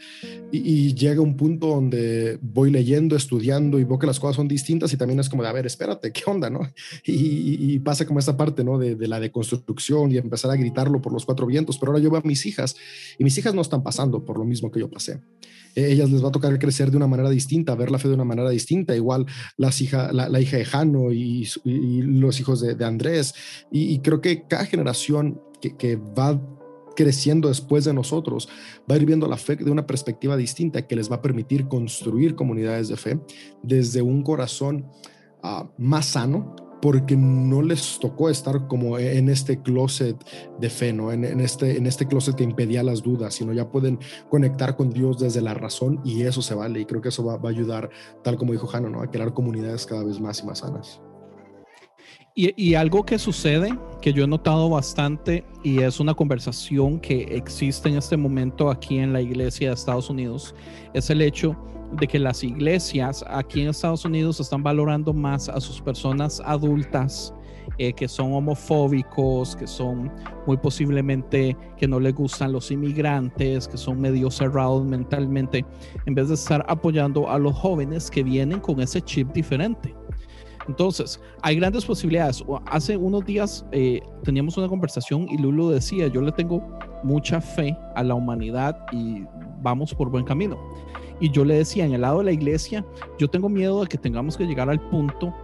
[0.53, 4.93] Y, llega un punto donde voy leyendo, estudiando y veo que las cosas son distintas
[4.93, 6.61] y también es como de, a ver, espérate, ¿qué onda, no?
[7.07, 8.79] Y, pasa como esta parte, ¿no?
[8.79, 12.21] De, la deconstrucción y empezar a gritarlo por los cuatro vientos, pero ahora yo veo
[12.21, 12.77] a mis hijas
[13.19, 15.21] y mis hijas no están pasando por lo mismo que yo pasé.
[15.75, 18.25] Ellas les va a tocar crecer de una manera distinta, ver la fe de una
[18.25, 23.35] manera distinta, igual las hija, la, hija de Jano y, los hijos de, Andrés.
[23.71, 26.41] Y, creo que cada generación que, que va
[26.95, 28.49] creciendo después de nosotros,
[28.91, 31.69] va a ir viendo la fe de una perspectiva distinta que les va a permitir
[31.69, 33.21] construir comunidades de fe
[33.63, 34.87] desde un corazón
[35.43, 36.55] ah, más sano,
[36.85, 40.23] porque no les tocó estar como en este closet
[40.61, 40.91] de fe.
[40.91, 45.19] En, este, en este closet que impedía las dudas, sino ya pueden conectar con Dios
[45.19, 46.81] desde la razón y eso se vale.
[46.81, 47.89] Y creo que eso va, a ayudar,
[48.23, 49.01] tal como dijo ¿no?
[49.01, 51.01] A crear comunidades cada vez más y más sanas.
[52.35, 57.89] Y, algo que sucede, que yo he notado bastante, y es una conversación que existe
[57.89, 60.55] en este momento aquí en la iglesia de Estados Unidos,
[60.93, 61.57] es el hecho
[61.99, 67.35] de que las iglesias aquí en Estados Unidos están valorando más a sus personas adultas
[67.79, 70.13] eh, que son homofóbicos, que son
[70.47, 75.65] muy posiblemente que no les gustan los inmigrantes, que son medio cerrados mentalmente,
[76.07, 79.95] en vez de estar apoyando a los jóvenes que vienen con ese chip diferente.
[80.69, 82.45] Entonces, hay grandes posibilidades.
[82.67, 86.63] Hace unos días eh, teníamos una conversación y Lulu decía, yo le tengo
[87.03, 89.25] mucha fe a la humanidad y
[89.63, 90.59] vamos por buen camino.
[91.21, 92.85] Y yo le decía, en el lado de la iglesia,
[93.19, 95.35] yo tengo miedo de que tengamos que llegar al punto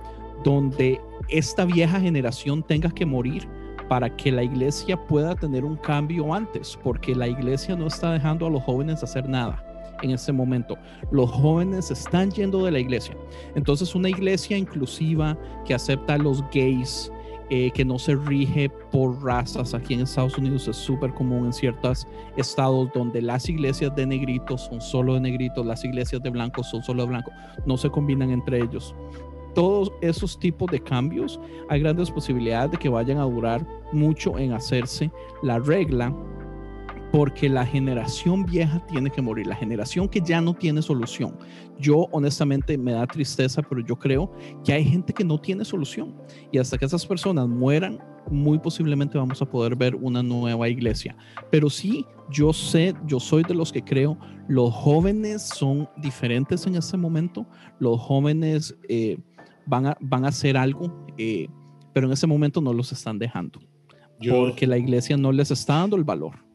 [0.44, 3.46] donde esta vieja generación tenga que morir
[3.88, 8.46] para que la iglesia pueda tener un cambio antes, porque la iglesia no está dejando
[8.46, 9.64] a los jóvenes hacer nada
[10.02, 10.78] en este momento.
[11.10, 13.16] Los jóvenes están yendo de la iglesia.
[13.54, 17.12] Entonces, una iglesia inclusiva que acepta a los gays,
[17.50, 19.74] eh, que no se rige por razas.
[19.74, 24.62] Aquí en Estados Unidos es súper común en ciertos estados donde las iglesias de negritos
[24.62, 27.34] son solo de negritos, las iglesias de blancos son solo de blancos,
[27.66, 28.94] no se combinan entre ellos.
[29.54, 34.52] todos esos tipos de cambios, hay grandes posibilidades de que vayan a durar mucho en
[34.52, 35.10] hacerse
[35.42, 36.14] la regla
[37.12, 41.36] porque la generación vieja tiene que morir, la generación que ya no tiene solución.
[41.78, 44.32] Yo honestamente me da tristeza, pero yo creo
[44.64, 46.14] que hay gente que no tiene solución
[46.52, 47.98] y hasta que esas personas mueran,
[48.30, 51.16] muy posiblemente vamos a poder ver una nueva iglesia.
[51.50, 56.76] Pero sí, yo sé, yo soy de los que creo, los jóvenes son diferentes en
[56.76, 57.46] este momento,
[57.80, 59.18] los jóvenes eh,
[59.66, 61.48] van, a, van a hacer algo, eh,
[61.92, 63.60] pero en ese momento no los están dejando,
[64.28, 66.49] porque la iglesia no les está dando el valor.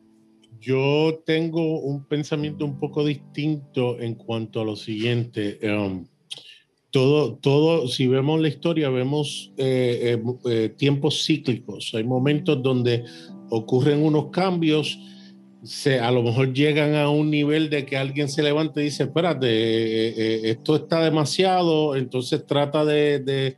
[0.65, 5.59] Yo tengo un pensamiento un poco distinto en cuanto a lo siguiente.
[5.61, 6.07] Um,
[6.89, 11.91] todo, todo, si vemos la historia, vemos eh, eh, eh, tiempos cíclicos.
[11.93, 13.03] Hay momentos donde
[13.51, 14.97] ocurren unos cambios,
[15.61, 19.03] se, a lo mejor llegan a un nivel de que alguien se levanta y dice,
[19.03, 23.55] espérate, esto está demasiado, entonces trata de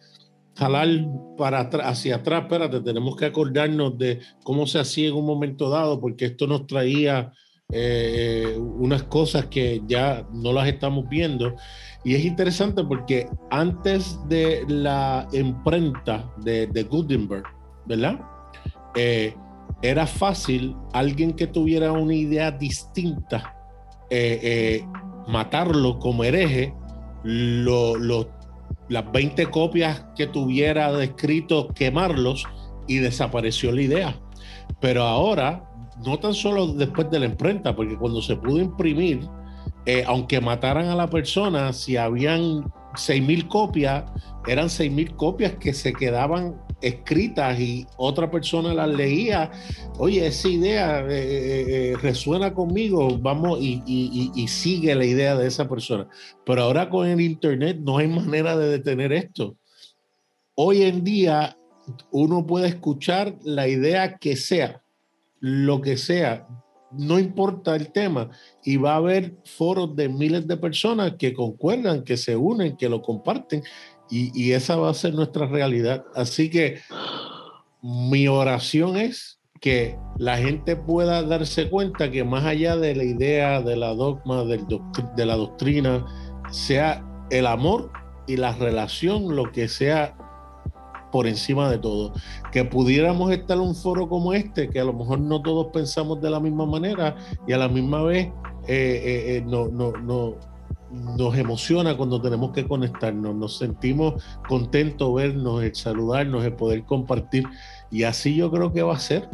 [0.57, 0.89] jalar
[1.37, 6.01] para hacia atrás, espérate, tenemos que acordarnos de cómo se hacía en un momento dado,
[6.01, 7.31] porque esto nos traía
[7.71, 11.55] eh, unas cosas que ya no las estamos viendo.
[12.03, 17.43] Y es interesante porque antes de la imprenta de, Gutenberg,
[17.85, 18.19] ¿verdad?
[18.95, 19.35] Eh,
[19.83, 23.55] era fácil alguien que tuviera una idea distinta,
[24.09, 24.83] eh,
[25.27, 26.73] matarlo como hereje,
[27.23, 28.36] lo
[28.89, 32.45] las 20 copias que tuviera de escritos, quemarlos
[32.87, 34.19] y desapareció la idea.
[34.79, 35.63] Pero ahora,
[36.05, 39.27] no tan solo después de la imprenta, porque cuando se pudo imprimir,
[39.85, 42.63] eh, aunque mataran a la persona, si habían
[42.93, 44.05] 6.000 copias,
[44.47, 49.51] eran 6.000 copias que se quedaban escritas y otra persona las leía,
[49.97, 55.47] oye, esa idea eh, eh, eh, resuena conmigo, vamos y, y, sigue la idea de
[55.47, 56.07] esa persona.
[56.45, 59.57] Pero ahora con el Internet no hay manera de detener esto.
[60.55, 61.57] Hoy en día
[62.11, 64.83] uno puede escuchar la idea que sea,
[65.39, 66.47] lo que sea,
[66.91, 68.29] no importa el tema,
[68.63, 72.89] y va a haber foros de miles de personas que concuerdan, que se unen, que
[72.89, 73.63] lo comparten,
[74.09, 76.05] y, esa va a ser nuestra realidad.
[76.15, 76.79] Así que
[77.81, 83.61] mi oración es que la gente pueda darse cuenta que más allá de la idea,
[83.61, 86.05] de la dogma, de la doctrina,
[86.51, 87.91] sea el amor
[88.27, 90.15] y la relación lo que sea
[91.11, 92.13] por encima de todo.
[92.51, 96.21] Que pudiéramos estar en un foro como este, que a lo mejor no todos pensamos
[96.21, 97.15] de la misma manera
[97.47, 98.33] y a la misma vez eh,
[98.67, 100.35] eh, eh, no, no, no,
[100.91, 107.45] nos emociona cuando tenemos que conectarnos, nos sentimos contentos vernos, el saludarnos, el poder compartir.
[107.91, 109.29] Y así yo creo que va a ser.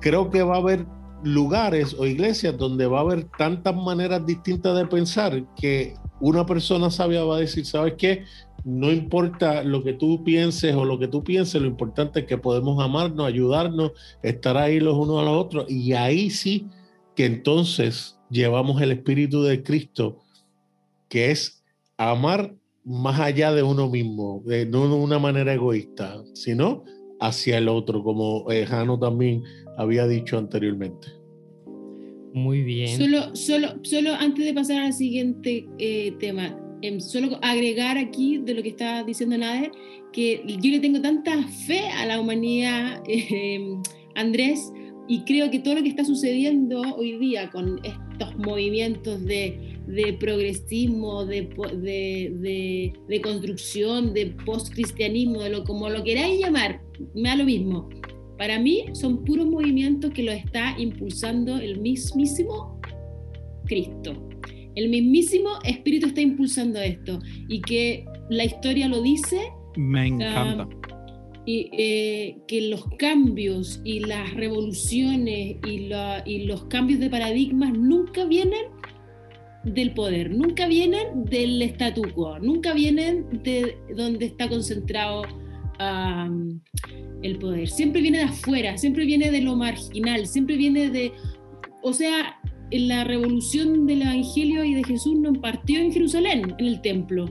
[0.00, 0.86] Creo que va a haber
[1.22, 6.90] lugares o iglesias donde va a haber tantas maneras distintas de pensar que una persona
[6.90, 8.24] sabia va a decir, ¿sabes qué?
[8.64, 12.38] No importa lo que tú pienses o lo que tú pienses, lo importante es que
[12.38, 15.70] podemos amarnos, ayudarnos, estar ahí los unos a los otros.
[15.70, 16.68] Y ahí sí
[17.14, 20.18] que entonces llevamos el Espíritu de Cristo
[21.08, 21.64] que es
[21.96, 22.54] amar
[22.84, 26.84] más allá de uno mismo, de, no de una manera egoísta, sino
[27.20, 29.42] hacia el otro, como eh, Jano también
[29.76, 31.08] había dicho anteriormente.
[32.32, 32.96] Muy bien.
[32.96, 38.54] Solo, solo, solo antes de pasar al siguiente eh, tema, em, solo agregar aquí de
[38.54, 39.72] lo que está diciendo Nader,
[40.12, 43.82] que yo le tengo tanta fe a la humanidad, em,
[44.14, 44.72] Andrés,
[45.08, 50.12] y creo que todo lo que está sucediendo hoy día con estos movimientos de de
[50.14, 56.82] progresismo, de, de, de, construcción, de postcristianismo, de lo como lo queráis llamar,
[57.14, 57.88] me da lo mismo.
[58.36, 62.80] Para mí son puros movimientos que lo está impulsando el mismísimo
[63.66, 64.28] Cristo.
[64.74, 67.18] El mismísimo Espíritu está impulsando esto
[67.48, 69.40] y que la historia lo dice.
[69.76, 70.68] Me encanta.
[71.46, 75.90] y eh, que los cambios y las revoluciones y,
[76.26, 78.75] y los cambios de paradigmas nunca vienen
[79.66, 85.22] del poder, nunca vienen del statu quo, nunca vienen de donde está concentrado
[87.22, 91.12] el poder, siempre viene de afuera, siempre viene de lo marginal, siempre viene de,
[91.82, 92.38] o sea,
[92.70, 97.26] la revolución del Evangelio y de Jesús no partió en Jerusalén, en el templo,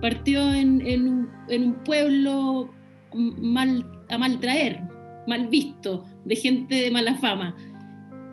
[0.00, 2.70] partió en, un, en un, pueblo
[3.14, 4.80] mal, a mal traer,
[5.26, 7.56] mal visto, de gente de mala fama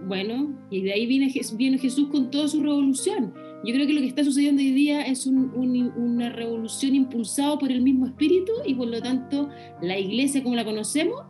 [0.08, 3.34] bueno, y de ahí viene, viene Jesús con toda su revolución.
[3.64, 7.82] Yo creo que lo que está sucediendo hoy día es una revolución impulsada por el
[7.82, 9.50] mismo espíritu y por lo tanto
[9.82, 11.22] la iglesia como la conocemos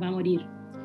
[0.00, 0.40] va a morir.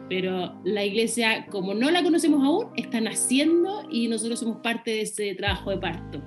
[0.10, 5.02] Pero la iglesia como no la conocemos aún está naciendo y nosotros somos parte de
[5.02, 6.24] ese trabajo de parto.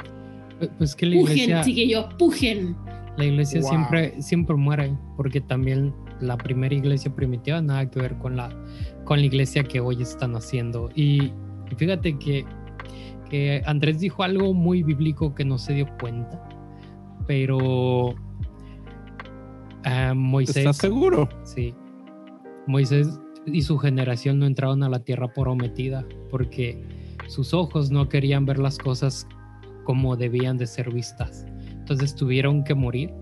[0.79, 1.45] Pues que la iglesia...
[1.45, 2.77] Pujen, chiquillos, pujen.
[3.17, 8.37] La iglesia siempre, siempre muere, porque también la primera iglesia primitiva nada que ver con
[8.37, 8.49] la,
[9.05, 10.91] con la iglesia que hoy están haciendo.
[10.95, 11.33] Y,
[11.77, 12.45] fíjate que,
[13.31, 16.49] que Andrés dijo algo muy bíblico que no se dio cuenta,
[17.27, 18.15] pero
[19.85, 20.59] ah, Moisés.
[20.59, 21.29] ¿Estás seguro?
[21.45, 21.75] Sí.
[22.67, 26.81] Moisés y su generación no entraron a la tierra prometida porque
[27.27, 29.27] sus ojos no querían ver las cosas
[29.85, 31.45] como debían de ser vistas.
[31.71, 33.13] Entonces tuvieron que morir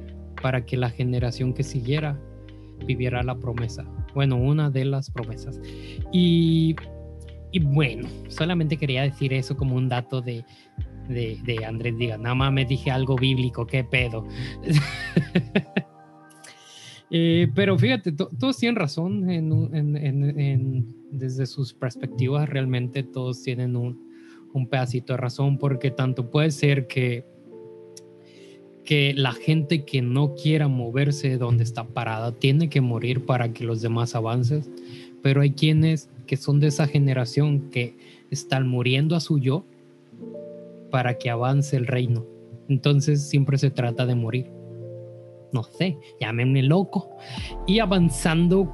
[0.42, 2.20] para que la generación que siguiera
[2.86, 3.84] viviera la promesa.
[4.14, 5.60] Bueno, una de las promesas.
[6.12, 6.74] Y,
[7.62, 10.44] bueno, solamente quería decir eso como un dato de,
[11.08, 12.16] de, Andrés Diga.
[12.16, 14.26] Nada más me dije algo bíblico, qué pedo.
[17.12, 19.26] Eh, pero fíjate, todos tienen razón
[21.10, 24.00] desde sus perspectivas, realmente todos tienen un,
[24.52, 27.26] un pedacito de razón, porque tanto puede ser que
[28.84, 33.52] que la gente que no quiera moverse de donde está parada tiene que morir para
[33.52, 34.64] que los demás avancen,
[35.22, 37.96] pero hay quienes que son de esa generación que
[38.30, 39.64] están muriendo a su yo
[40.90, 42.24] para que avance el reino.
[42.68, 44.50] Entonces siempre se trata de morir.
[45.52, 47.10] No sé, llámenme loco.
[47.66, 48.72] Y avanzando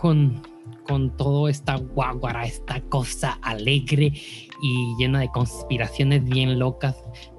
[0.00, 0.42] con,
[0.86, 4.12] con toda esta guaguara, esta cosa alegre
[4.62, 6.96] y llena de conspiraciones bien locas,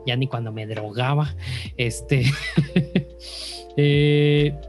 [0.08, 1.36] ya ni cuando me drogaba.
[1.78, 2.26] Este.
[3.80, 4.60] Eh,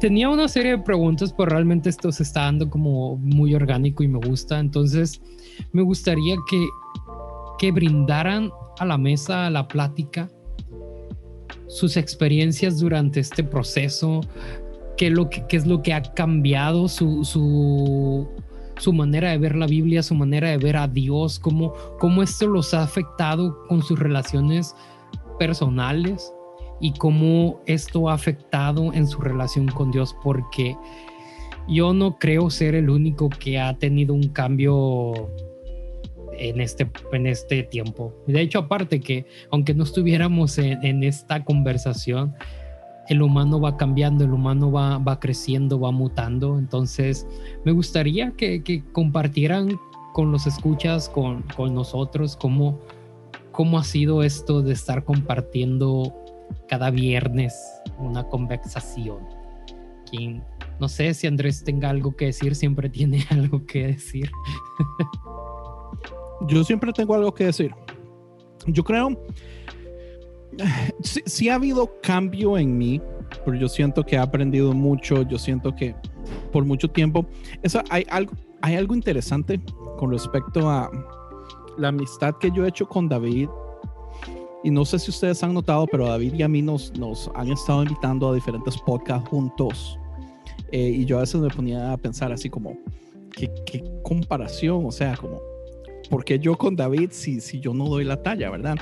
[0.00, 4.08] tenía una serie de preguntas, pero realmente esto se está dando como muy orgánico y
[4.08, 4.58] me gusta.
[4.58, 5.20] Entonces,
[5.72, 6.66] me gustaría que,
[7.58, 10.30] que brindaran a la mesa, a la plática,
[11.68, 14.22] sus experiencias durante este proceso,
[14.96, 18.26] qué, lo que, qué es lo que ha cambiado su, su,
[18.78, 22.46] su manera de ver la Biblia, su manera de ver a Dios, cómo, cómo esto
[22.46, 24.74] los ha afectado con sus relaciones
[25.38, 26.32] personales
[26.80, 30.76] y cómo esto ha afectado en su relación con Dios, porque
[31.68, 35.30] yo no creo ser el único que ha tenido un cambio
[36.38, 38.12] en este, en este tiempo.
[38.26, 42.34] De hecho, aparte que aunque no estuviéramos en, en esta conversación,
[43.08, 46.58] el humano va cambiando, el humano va, va creciendo, va mutando.
[46.58, 47.26] Entonces,
[47.64, 49.78] me gustaría que, compartieran
[50.12, 51.44] con los escuchas, con,
[51.74, 52.80] nosotros, cómo,
[53.52, 56.14] cómo ha sido esto de estar compartiendo
[56.68, 57.54] cada viernes
[57.98, 59.18] una conversación.
[60.10, 60.42] Quien,
[60.80, 64.30] no sé si Andrés tenga algo que decir, siempre tiene algo que decir.
[66.48, 67.72] Yo siempre tengo algo que decir.
[68.66, 69.16] Yo creo
[71.02, 73.00] sí, ha habido cambio en mí,
[73.44, 75.94] pero yo siento que he aprendido mucho, yo siento que
[76.52, 77.26] por mucho tiempo,
[77.62, 78.32] eso hay algo,
[78.62, 79.60] hay algo interesante
[79.98, 80.90] con respecto a
[81.78, 83.48] la amistad que yo he hecho con David.
[84.64, 87.52] Y no sé si ustedes han notado, pero David y a mí nos, nos han
[87.52, 89.98] estado invitando a diferentes podcasts juntos.
[90.72, 92.76] Eh, y yo a veces me ponía a pensar así como,
[93.30, 94.84] ¿qué, qué comparación?
[94.84, 95.40] O sea, como,
[96.10, 98.76] ¿por qué yo con David si, si yo no doy la talla, verdad?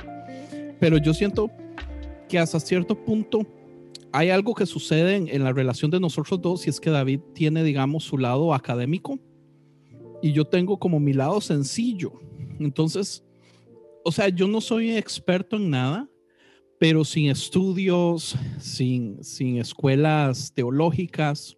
[0.79, 1.51] Pero yo siento
[2.27, 3.45] que hasta cierto punto
[4.11, 7.63] hay algo que sucede en, la relación de nosotros dos y es que David tiene,
[7.63, 9.19] digamos, su lado académico
[10.21, 12.13] y yo tengo como mi lado sencillo.
[12.59, 13.25] Entonces,
[14.05, 16.09] o sea, yo no soy experto en nada,
[16.79, 21.57] pero sin estudios, sin, sin escuelas teológicas,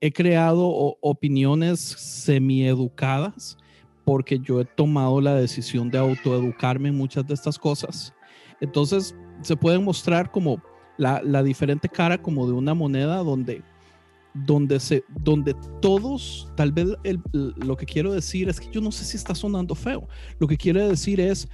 [0.00, 0.66] he creado
[1.00, 3.58] opiniones semi-educadas
[4.04, 8.14] porque yo he tomado la decisión de autoeducarme en muchas de estas cosas.
[8.60, 10.62] Entonces, se puede mostrar como
[10.96, 13.62] la, la diferente cara como de una moneda donde,
[14.34, 16.88] donde, se, donde todos, tal vez
[17.32, 20.08] lo que quiero decir es que yo no sé si está sonando feo.
[20.38, 21.48] Lo que quiero decir es,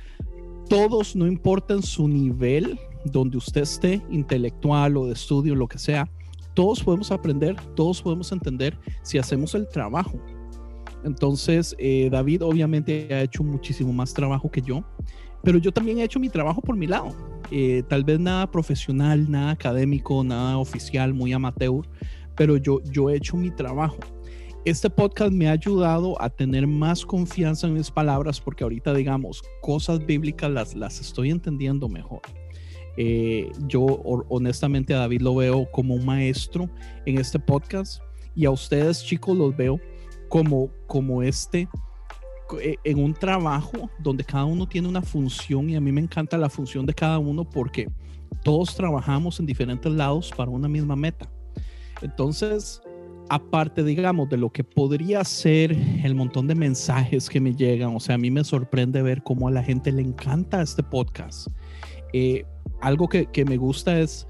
[0.69, 5.79] todos, no importa en su nivel donde usted esté, intelectual o de estudio, lo que
[5.79, 6.09] sea,
[6.55, 10.21] todos podemos aprender, todos podemos entender si hacemos el trabajo.
[11.05, 14.85] Entonces, eh, David obviamente ha hecho muchísimo más trabajo que yo
[15.43, 17.15] pero yo también he hecho mi trabajo por mi lado.
[17.51, 21.87] Eh, tal vez nada profesional, nada académico, nada oficial, muy amateur,
[22.37, 23.99] pero yo, yo he hecho mi trabajo.
[24.65, 29.43] Este podcast me ha ayudado a tener más confianza en mis palabras porque ahorita, digamos,
[29.61, 32.21] cosas bíblicas las, las estoy entendiendo mejor.
[32.97, 36.71] Eh, yo honestamente a David lo veo como un maestro
[37.07, 38.03] en este podcast
[38.35, 39.81] y a ustedes chicos los veo
[40.29, 41.69] como, como este
[42.61, 46.49] en un trabajo donde cada uno tiene una función y a mí me encanta la
[46.49, 47.89] función de cada uno porque
[48.43, 51.31] todos trabajamos en diferentes lados para una misma meta.
[52.01, 52.83] Entonces,
[53.29, 58.01] aparte, digamos, de lo que podría ser el montón de mensajes que me llegan, o
[58.01, 61.49] sea, a mí me sorprende ver cómo a la gente le encanta este podcast.
[62.13, 62.45] Eh,
[62.81, 64.27] algo que, que, me gusta es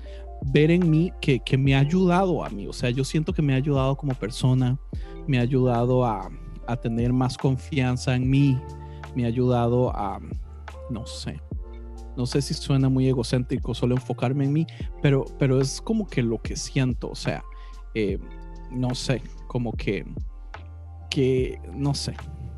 [0.52, 2.66] ver en mí que, que, me ha ayudado a mí.
[2.66, 4.78] O sea, yo siento que me ha ayudado como persona,
[5.26, 6.30] me ha ayudado a,
[6.66, 8.58] a tener más confianza en mí,
[9.14, 10.20] me ha ayudado a,
[10.90, 11.40] no sé,
[12.16, 14.66] no sé si suena muy egocéntrico solo enfocarme en mí,
[15.00, 17.42] pero, pero es como que lo que siento, o sea,
[17.94, 18.18] eh,
[18.70, 20.04] no sé, como que,
[21.10, 22.14] que, no sé,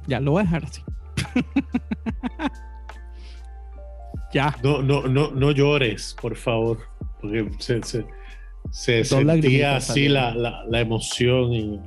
[0.06, 0.82] ya lo voy a dejar así.
[4.32, 4.56] ya.
[4.62, 6.78] No, no, no, no llores, por favor,
[7.20, 8.06] porque se, se,
[8.70, 11.52] se sentía así la, la, la, emoción.
[11.52, 11.80] Y...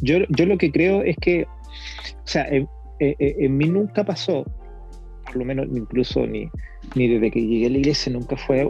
[0.00, 2.68] Yo, yo lo que creo es que, o sea, en,
[2.98, 4.44] en, mí nunca pasó,
[5.24, 6.48] por lo menos incluso ni,
[6.94, 8.68] ni desde que llegué a la iglesia nunca fue,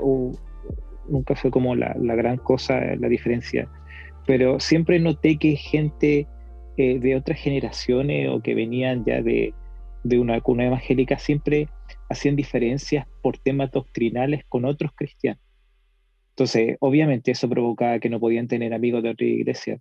[1.08, 3.68] nunca fue como la, la, gran cosa, la diferencia.
[4.26, 6.26] Pero siempre noté que gente
[6.76, 9.54] eh, de otras generaciones o que venían ya de,
[10.04, 11.68] de una cuna evangélica siempre
[12.08, 15.42] hacían diferencias por temas doctrinales con otros cristianos.
[16.30, 19.80] Entonces, obviamente eso provocaba que no podían tener amigos de otra iglesia.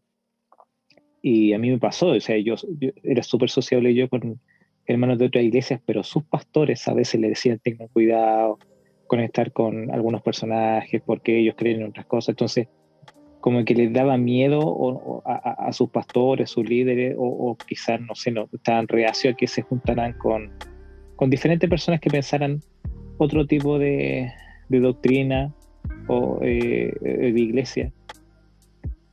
[1.21, 4.39] Y a mí me pasó, o sea, yo, yo era súper sociable yo con,
[4.87, 8.57] hermanos de otras iglesias, pero sus pastores a veces le decían tengan cuidado
[9.05, 12.29] con estar con algunos personajes porque ellos creen en otras cosas.
[12.29, 12.67] Entonces,
[13.41, 18.01] como que les daba miedo o, a, a, sus pastores, sus líderes, o, o, quizás,
[18.01, 20.51] no sé, no, estaban reacios a que se juntaran con,
[21.15, 22.61] con diferentes personas que pensaran
[23.17, 24.31] otro tipo de,
[24.69, 25.53] de doctrina
[26.07, 27.91] o eh, de iglesia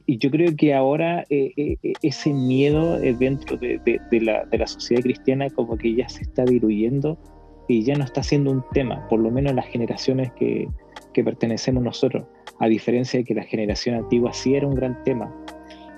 [0.06, 4.44] y yo creo que ahora eh, eh, ese miedo eh, dentro de, de, de, la,
[4.44, 7.18] de, la, sociedad cristiana como que ya se está diluyendo
[7.68, 10.68] y ya no está siendo un tema, por lo menos las generaciones que,
[11.14, 12.26] que pertenecemos nosotros,
[12.58, 15.34] a diferencia de que la generación antigua sí era un gran tema.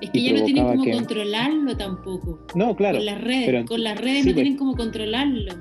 [0.00, 0.92] Es que ya no tienen cómo que...
[0.92, 2.38] controlarlo tampoco.
[2.54, 2.98] No, claro.
[2.98, 5.54] Con las redes, pero, con las redes sí, no tienen pues, cómo controlarlo.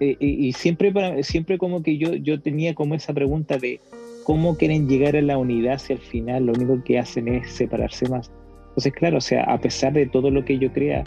[0.00, 0.16] y,
[0.48, 3.78] y, siempre, para, siempre como que yo, yo tenía como esa pregunta de
[4.24, 8.08] cómo quieren llegar a la unidad si al final lo único que hacen es separarse
[8.08, 8.30] más.
[8.68, 11.04] Entonces, claro, o sea, a pesar de todo lo que yo crea,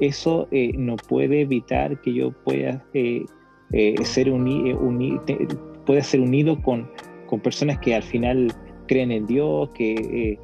[0.00, 3.24] eso eh, no puede evitar que yo pueda eh,
[3.72, 5.18] eh, ser uni, uni,
[5.86, 6.90] pueda ser unido con,
[7.26, 8.52] con, personas que al final
[8.86, 10.38] creen en Dios, que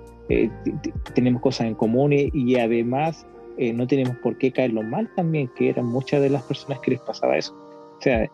[1.14, 3.26] tenemos cosas en común y además
[3.58, 7.00] no tenemos por qué caerlo mal también, que eran muchas de las personas que les
[7.00, 7.54] pasaba eso.
[7.98, 8.30] O sea,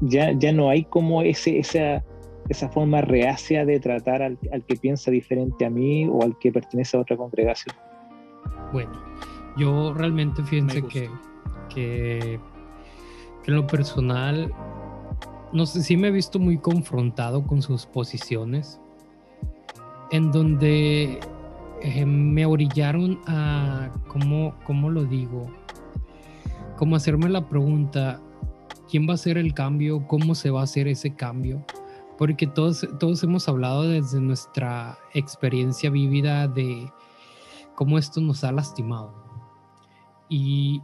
[0.00, 2.02] ya, ya no hay como ese, esa,
[2.48, 6.50] esa forma reacia de tratar al, al, que piensa diferente a mí o al que
[6.50, 7.74] pertenece a otra congregación.
[8.72, 8.92] Bueno,
[9.56, 11.10] yo realmente fíjense que,
[11.68, 12.40] que,
[13.42, 14.52] que, en lo personal,
[15.52, 18.80] no sé si me he visto muy confrontado con sus posiciones,
[20.10, 21.20] en donde
[21.82, 25.46] eh, me orillaron a, ¿cómo, ¿cómo lo digo?
[26.76, 28.20] Como hacerme la pregunta,
[28.88, 30.06] ¿quién va a hacer el cambio?
[30.06, 31.64] ¿Cómo se va a hacer ese cambio?
[32.18, 36.90] Porque todos, todos hemos hablado desde nuestra experiencia vivida de
[37.76, 39.14] cómo esto nos ha lastimado.
[40.28, 40.82] Y,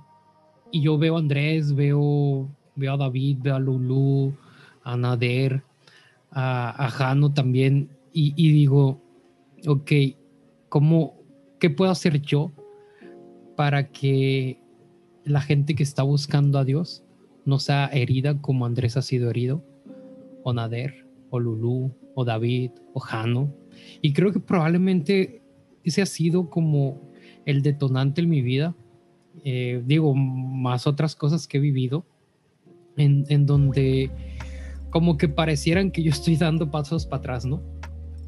[0.71, 4.33] y yo veo a Andrés, veo, veo a David, veo a Lulu,
[4.85, 5.65] a Nader,
[6.31, 9.01] a, a Jano también, y, y, digo,
[9.67, 9.91] ok,
[10.69, 11.17] ¿cómo,
[11.59, 12.53] ¿qué puedo hacer yo
[13.57, 14.61] para que
[15.25, 17.03] la gente que está buscando a Dios
[17.45, 19.65] no sea herida como Andrés ha sido herido?
[20.45, 21.04] O Nader,
[21.35, 23.53] o Lulu, o David, o Jano.
[24.01, 25.43] Y creo que probablemente
[25.83, 27.11] ese ha sido como
[27.45, 28.77] el detonante en mi vida.
[29.43, 32.07] Eh, digo, más otras cosas que he vivido,
[32.97, 34.13] en, en, donde
[34.91, 37.61] como que parecieran que yo estoy dando pasos para atrás, ¿no?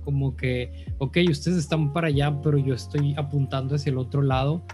[0.02, 4.64] Como que, ok, ustedes están para allá, pero yo estoy apuntando hacia el otro lado,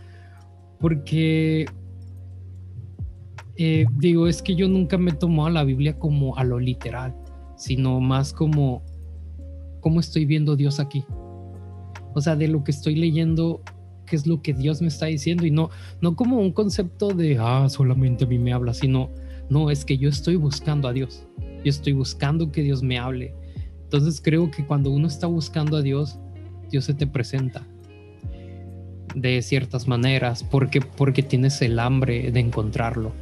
[0.80, 1.66] porque
[3.56, 7.14] eh, digo, es que yo nunca me he tomado la Biblia como a lo literal
[7.62, 8.82] sino más como
[9.80, 11.04] cómo estoy viendo Dios aquí.
[12.12, 13.62] O sea, de lo que estoy leyendo,
[14.04, 15.70] qué es lo que Dios me está diciendo y no
[16.00, 19.10] no como un concepto de ah, solamente a mí me habla, sino
[19.48, 21.24] no, es que yo estoy buscando a Dios.
[21.38, 23.32] Yo estoy buscando que Dios me hable.
[23.84, 26.18] Entonces creo que cuando uno está buscando a Dios,
[26.68, 27.64] Dios se te presenta
[29.14, 33.12] de ciertas maneras, porque porque tienes el hambre de encontrarlo.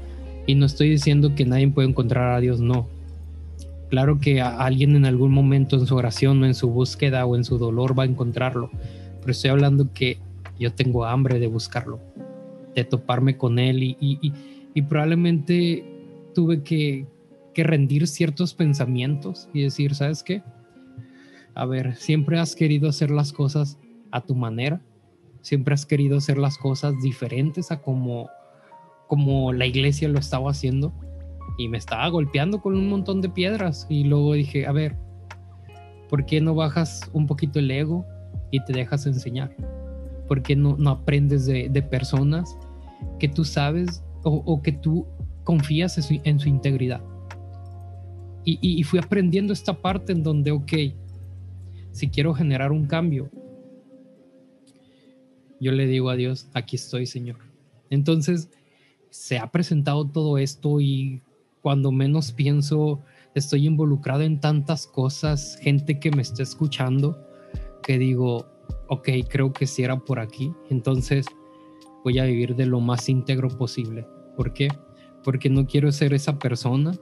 [0.46, 2.88] Y no estoy diciendo que nadie puede encontrar a Dios, no
[3.90, 7.44] Claro que alguien en algún momento en su oración o en su búsqueda o en
[7.44, 8.70] su dolor va a encontrarlo,
[9.18, 10.18] pero estoy hablando que
[10.60, 11.98] yo tengo hambre de buscarlo,
[12.76, 14.32] de toparme con él y,
[14.88, 15.84] probablemente
[16.34, 17.04] tuve que,
[17.52, 20.42] que rendir ciertos pensamientos y decir, ¿sabes qué?
[21.54, 23.76] A ver, siempre has querido hacer las cosas
[24.12, 24.80] a tu manera,
[25.42, 28.30] siempre has querido hacer las cosas diferentes a como,
[29.08, 30.92] como la iglesia lo estaba haciendo
[31.58, 34.96] y me estaba golpeando con un montón de piedras y luego dije, a ver,
[36.08, 38.04] ¿por qué no bajas un poquito el ego
[38.50, 39.54] y te dejas enseñar?
[40.28, 42.56] ¿Por qué no, no aprendes de, de personas
[43.18, 45.06] que tú sabes o, o que tú
[45.44, 47.00] confías en su, en su integridad?
[48.44, 50.72] Y, y, y fui aprendiendo esta parte en donde, ok,
[51.92, 53.30] si quiero generar un cambio,
[55.60, 57.36] yo le digo a Dios, aquí estoy, Señor.
[57.90, 58.48] Entonces,
[59.10, 61.22] se ha presentado todo esto y
[61.62, 63.00] cuando menos pienso,
[63.34, 67.18] estoy involucrado en tantas cosas, gente que me está escuchando,
[67.82, 68.46] que digo,
[68.88, 71.26] ok, creo que si era por aquí, entonces
[72.04, 74.06] voy a vivir de lo más íntegro posible.
[74.36, 74.68] ¿Por qué?
[75.22, 76.92] Porque no quiero ser esa persona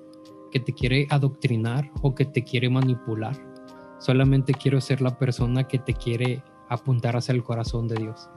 [0.51, 3.37] que te quiere adoctrinar o que te quiere manipular.
[4.01, 8.29] Solamente quiero ser la persona que te quiere apuntar hacia el corazón de Dios.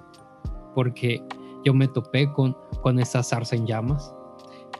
[0.75, 1.23] Porque
[1.63, 4.13] yo me topé con, con esa zarza en llamas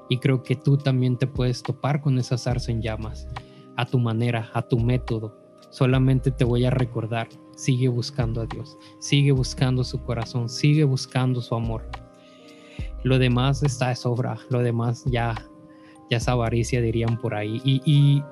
[0.10, 3.28] y creo que tú también te puedes topar con esa zarza en llamas
[3.78, 5.38] a tu manera, a tu método.
[5.69, 11.41] Solamente te voy a recordar, sigue buscando a Dios, sigue buscando su corazón, sigue buscando
[11.41, 11.90] su amor.
[13.03, 15.34] Lo demás está de sobra, lo demás ya,
[16.10, 17.61] ya es avaricia, dirían por ahí.
[17.64, 18.23] Y, y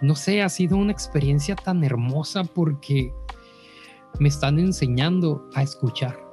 [0.00, 3.12] no sé, ha sido una experiencia tan hermosa porque
[4.18, 6.27] me están enseñando a escuchar.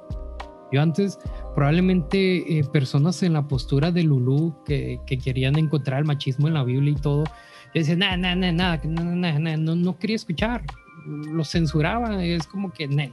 [0.72, 1.18] Yo antes,
[1.54, 6.54] probablemente eh, personas en la postura de Lulú que, que, querían encontrar el machismo en
[6.54, 7.24] la Biblia y todo,
[7.72, 10.64] decían, nada, nada, nada, nada, no, no quería escuchar,
[11.06, 13.12] lo censuraba, es como que, nah.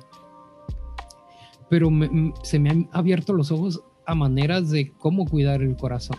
[1.70, 6.18] pero me, se me han abierto los ojos a maneras de cómo cuidar el corazón.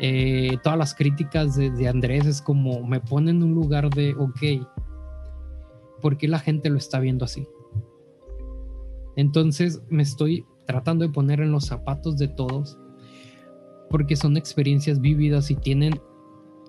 [0.00, 4.14] Eh, todas las críticas de, de, Andrés es como me ponen en un lugar de,
[4.14, 4.64] ok,
[6.00, 7.48] ¿por qué la gente lo está viendo así?
[9.18, 12.78] Entonces me estoy tratando de poner en los zapatos de todos
[13.90, 16.00] porque son experiencias vívidas y tienen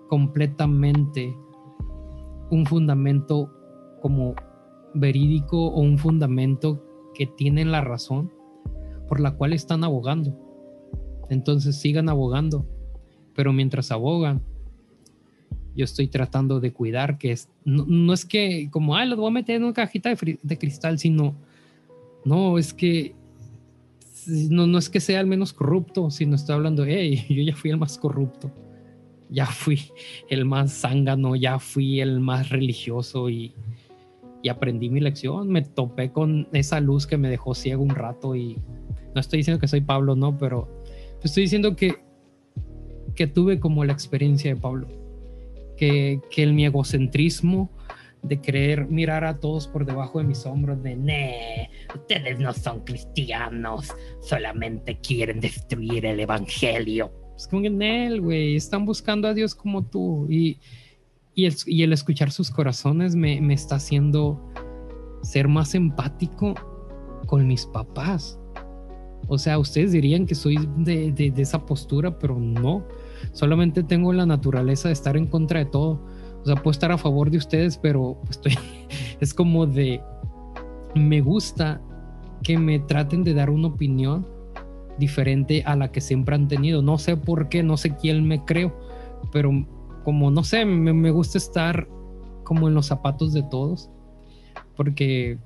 [0.07, 1.37] completamente
[2.49, 3.53] un fundamento
[4.01, 4.33] como
[4.95, 8.31] verídico o un fundamento que tienen la razón
[9.07, 10.35] por la cual están abogando.
[11.29, 12.65] Entonces sigan abogando,
[13.35, 14.41] pero mientras abogan,
[15.75, 19.27] yo estoy tratando de cuidar que es, no, no es que como, ah, lo voy
[19.27, 21.35] a meter en una cajita de cristal, sino
[22.29, 23.15] no, es que
[24.27, 27.71] no, no es que sea el menos corrupto, sino estoy hablando, hey, yo ya fui
[27.71, 28.51] el más corrupto,
[29.29, 29.79] ya fui
[30.29, 33.55] el más zángano, ya fui el más religioso y,
[34.43, 38.35] y aprendí mi lección, me topé con esa luz que me dejó ciego un rato
[38.35, 38.57] y
[39.15, 40.67] no estoy diciendo que soy Pablo, no, pero
[41.23, 41.95] estoy diciendo que,
[43.15, 44.87] que tuve como la experiencia de Pablo,
[45.77, 47.71] que, que el, mi egocentrismo
[48.21, 52.81] de querer mirar a todos por debajo de mis hombros, de, ne, ustedes no son
[52.81, 57.11] cristianos, solamente quieren destruir el evangelio.
[57.35, 60.27] Es como que, él, güey, están buscando a Dios como tú.
[60.29, 60.59] Y,
[61.33, 64.41] y, el, y el escuchar sus corazones me, me está haciendo
[65.21, 66.53] ser más empático
[67.25, 68.37] con mis papás.
[69.29, 72.85] O sea, ustedes dirían que soy de, de, de esa postura, pero no.
[73.31, 76.01] Solamente tengo la naturaleza de estar en contra de todo
[76.41, 78.57] o sea, puedo estar a favor de ustedes, pero estoy,
[79.19, 80.01] es como de,
[80.95, 81.81] me gusta
[82.43, 84.25] que me traten de dar una opinión
[84.97, 86.81] diferente a la que siempre han tenido.
[86.81, 88.77] No sé por qué, no sé quién me creo,
[89.31, 89.51] pero
[90.03, 91.87] como no sé, me, me gusta estar
[92.43, 93.89] como en los zapatos de todos,
[94.75, 95.37] porque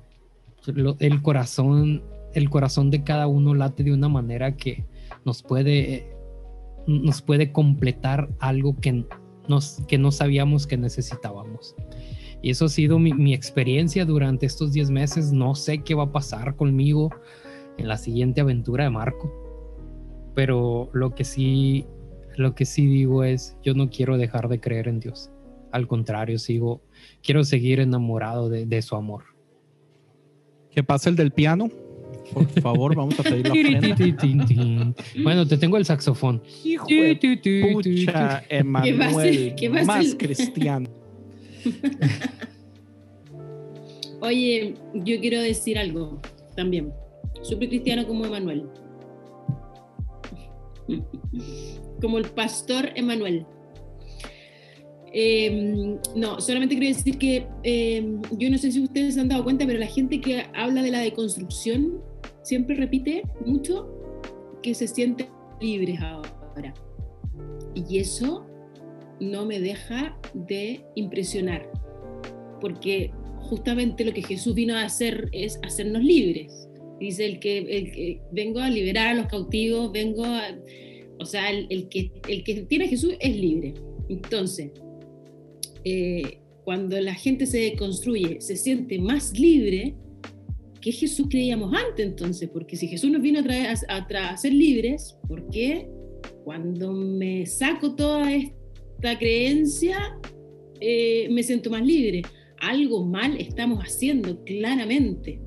[0.98, 2.02] el corazón,
[2.32, 4.84] el corazón de cada uno late de una manera que
[5.24, 6.16] nos puede,
[6.86, 9.04] nos puede completar algo que
[9.88, 11.74] que no sabíamos que necesitábamos.
[12.42, 15.32] Y eso ha sido mi, mi experiencia durante estos 10 meses.
[15.32, 17.10] No sé qué va a pasar conmigo
[17.78, 19.32] en la siguiente aventura de Marco.
[20.34, 21.86] Pero lo que sí,
[22.36, 25.30] lo que sí digo es, yo no quiero dejar de creer en Dios.
[25.72, 26.82] Al contrario, sigo,
[27.22, 29.24] quiero seguir enamorado de, de su amor.
[30.70, 31.70] ¿Qué pasa el del piano?
[32.32, 36.42] Por favor, vamos a pedir la Bueno, te tengo el saxofón.
[36.64, 37.16] Hijo de
[37.72, 39.86] pucha, Emanuel, ¿Qué va a ser?
[39.86, 40.88] más cristiano.
[44.20, 46.20] Oye, yo quiero decir algo
[46.56, 46.92] también.
[47.42, 48.64] Súper cristiano como Emanuel.
[52.00, 53.46] Como el pastor Emanuel.
[55.12, 59.44] Eh, no, solamente quiero decir que eh, yo no sé si ustedes se han dado
[59.44, 62.02] cuenta, pero la gente que habla de la deconstrucción
[62.44, 63.90] siempre repite mucho
[64.62, 65.26] que se sienten
[65.60, 66.72] libres ahora.
[67.74, 68.46] Y eso
[69.20, 71.68] no me deja de impresionar,
[72.60, 73.10] porque
[73.40, 76.68] justamente lo que Jesús vino a hacer es hacernos libres.
[77.00, 80.56] Dice el que, el que vengo a liberar a los cautivos, vengo a...
[81.18, 83.74] O sea, el, que, el que tiene a Jesús es libre.
[84.08, 84.70] Entonces,
[85.84, 89.94] eh, cuando la gente se construye, se siente más libre,
[90.84, 93.74] que Jesús creíamos antes entonces, porque si Jesús nos vino a, traer,
[94.18, 95.88] a, ser libres, ¿por qué
[96.44, 100.20] cuando me saco toda esta creencia
[100.80, 102.20] eh, me siento más libre?
[102.58, 105.40] Algo mal estamos haciendo, claramente.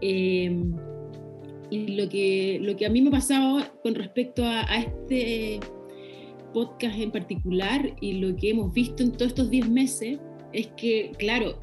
[0.00, 0.72] Em,
[1.72, 5.58] y lo que, lo que a mí me ha pasado con respecto a, a este
[6.54, 10.20] podcast en particular y lo que hemos visto en todos estos 10 meses
[10.52, 11.58] es que, claro,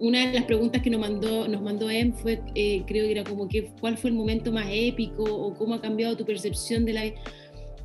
[0.00, 3.24] una de las preguntas que nos mandó, nos mandó Em fue, eh, creo que era
[3.24, 6.92] como que, ¿cuál fue el momento más épico o cómo ha cambiado tu percepción de
[6.92, 7.04] la...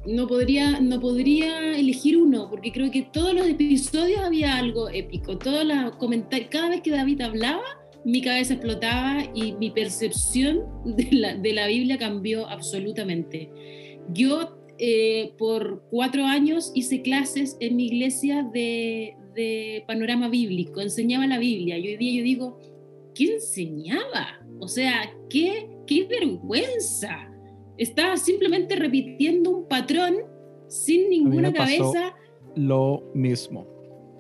[0.06, 5.38] No podría, no podría elegir uno, porque creo que todos los episodios había algo épico.
[5.38, 7.62] Todos los comentarios, cada vez que David hablaba,
[8.04, 13.52] mi cabeza explotaba y mi percepción de la, de la Biblia cambió absolutamente.
[14.10, 19.16] Yo eh, por cuatro años hice clases en mi iglesia de,
[19.88, 21.78] panorama bíblico, enseñaba la Biblia.
[21.78, 22.60] Y hoy día yo digo,
[23.16, 24.46] ¿qué enseñaba?
[24.60, 27.32] O sea, qué, qué vergüenza.
[27.78, 30.18] Estaba simplemente repitiendo un patrón
[30.68, 32.16] sin ninguna cabeza.
[32.56, 33.68] Lo mismo.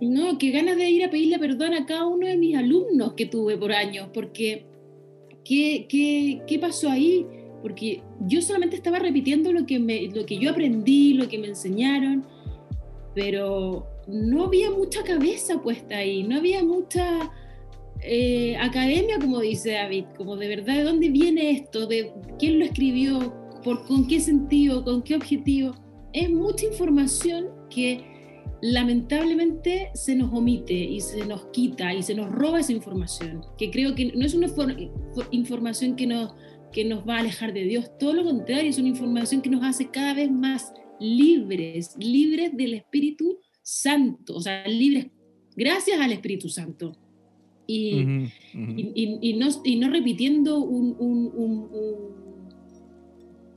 [0.02, 3.28] No, qué ganas de ir a pedirle perdón a cada uno de mis alumnos que
[3.28, 4.66] tuve por años, porque
[5.44, 7.26] ¿qué, qué, qué pasó ahí?
[7.62, 11.48] porque yo solamente estaba repitiendo lo que, me, lo que yo aprendí, lo que me
[11.48, 12.26] enseñaron,
[13.14, 17.32] pero no había mucha cabeza puesta ahí, no había mucha
[18.02, 21.86] eh, academia, como dice David, como de verdad, ¿de dónde viene esto?
[21.86, 23.34] ¿De quién lo escribió?
[23.64, 24.84] ¿Por, ¿Con qué sentido?
[24.84, 25.76] ¿Con qué objetivo?
[26.14, 28.04] Es mucha información que
[28.62, 33.72] lamentablemente se nos omite y se nos quita y se nos roba esa información, que
[33.72, 34.48] creo que no es una
[35.32, 36.34] información que nos
[36.72, 39.62] que nos va a alejar de Dios, todo lo contrario, es una información que nos
[39.64, 45.08] hace cada vez más libres, libres del Espíritu Santo, o sea, libres
[45.56, 46.96] gracias al Espíritu Santo.
[47.68, 48.02] Y,
[48.54, 51.32] y, no, y no, repitiendo un, un,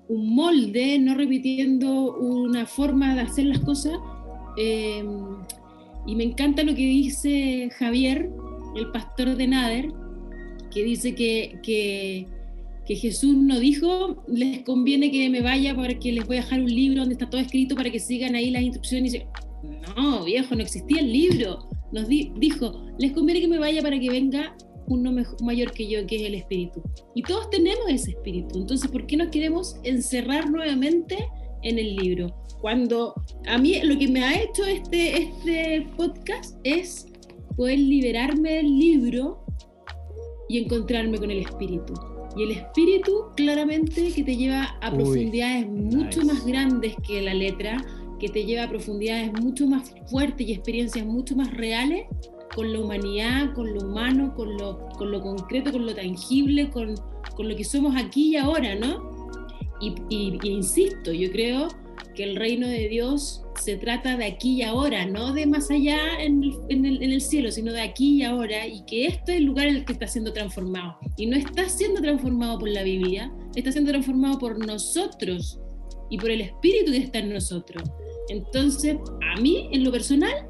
[0.09, 3.99] un, molde, no repitiendo una forma de hacer las cosas.
[4.57, 5.09] Em,
[6.07, 8.31] y me encanta lo que dice Javier,
[8.77, 9.93] el pastor de Nader,
[10.73, 12.29] que dice que, que
[12.87, 16.73] que Jesús no dijo, les conviene que me vaya porque les voy a dejar un
[16.73, 19.23] libro donde está todo escrito para que sigan ahí las instrucciones.
[19.97, 21.69] No, viejo, no existía el libro.
[21.93, 26.17] Nos dijo, les conviene que me vaya para que venga uno mayor que yo, que
[26.17, 26.83] es el espíritu.
[27.15, 28.59] Y todos tenemos ese espíritu.
[28.59, 31.29] Entonces, ¿por qué nos queremos encerrar nuevamente
[31.63, 32.35] en el libro?
[32.61, 33.15] Cuando
[33.47, 37.07] a mí lo que me ha hecho este, este podcast es
[37.57, 39.45] poder liberarme del libro
[40.49, 41.95] y encontrarme con el espíritu.
[42.37, 47.85] Y el espíritu claramente que te lleva a profundidades mucho más grandes que la letra,
[48.25, 52.07] que te lleva a profundidades mucho más fuertes y experiencias mucho más reales
[52.55, 56.95] con la humanidad, con lo humano, con lo, con lo concreto, con lo tangible, con,
[57.37, 59.29] con lo que somos aquí y ahora, ¿no?
[59.79, 61.69] Y, y, y insisto, yo creo
[62.15, 65.99] que el reino de Dios se trata de aquí y ahora, no de más allá
[66.19, 69.77] en el, cielo, sino de aquí y ahora, y que este es el lugar en
[69.77, 70.97] el que está siendo transformado.
[71.19, 75.61] Y no está siendo transformado por la Biblia, está siendo transformado por nosotros
[76.09, 77.83] y por el Espíritu que está en nosotros.
[78.29, 78.97] Entonces,
[79.35, 80.49] a mí, en lo personal,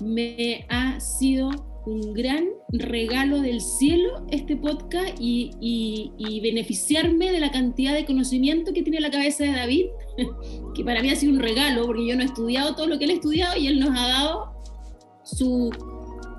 [0.00, 1.50] me ha sido
[1.86, 8.82] un gran regalo del cielo este podcast y, beneficiarme de la cantidad de conocimiento que
[8.82, 9.86] tiene la cabeza de David,
[10.74, 13.04] que para mí ha sido un regalo, porque yo no he estudiado todo lo que
[13.04, 14.54] él ha estudiado y él nos ha dado
[15.22, 15.70] su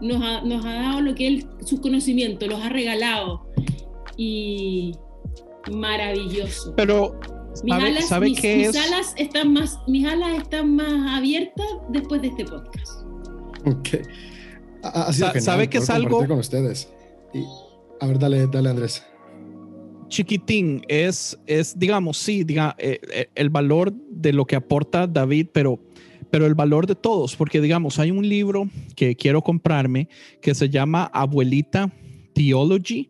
[0.01, 3.45] nos ha, nos ha dado lo que él, sus conocimientos, los ha regalado.
[4.17, 4.93] Y
[5.71, 6.73] maravilloso.
[6.75, 7.19] Pero
[7.63, 13.03] mis alas, alas están más, mis alas están más abiertas después de este podcast.
[13.65, 13.89] Ok.
[14.83, 16.89] Ha, ¿Sabe que es algo con ustedes?
[17.99, 19.03] a ver, dale, dale, Andrés.
[20.07, 25.47] Chiquitín, es, es digamos, sí, diga, eh, eh, el valor de lo que aporta David,
[25.51, 25.79] pero,
[26.29, 30.07] pero el valor de todos, porque digamos, hay un libro que quiero comprarme
[30.41, 31.91] que se llama Abuelita
[32.33, 33.09] Theology,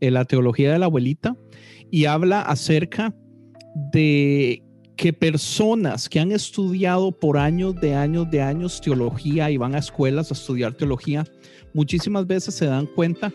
[0.00, 1.36] eh, la teología de la abuelita,
[1.90, 3.14] y habla acerca
[3.76, 4.62] de
[4.96, 9.78] que personas que han estudiado por años de años de años teología y van a
[9.78, 11.24] escuelas a estudiar teología,
[11.74, 13.30] muchísimas veces se dan cuenta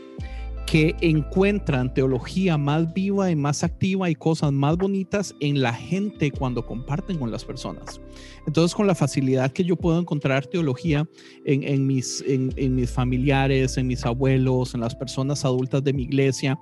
[0.66, 6.32] que encuentran teología más viva y más activa y cosas más bonitas en la gente
[6.32, 8.00] cuando comparten con las personas.
[8.48, 11.08] Entonces, con la facilidad que yo puedo encontrar teología
[11.46, 16.04] en, mis, en, en mis familiares, en mis abuelos, en las personas adultas de mi
[16.04, 16.58] iglesia,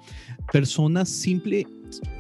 [0.52, 1.66] personas simples,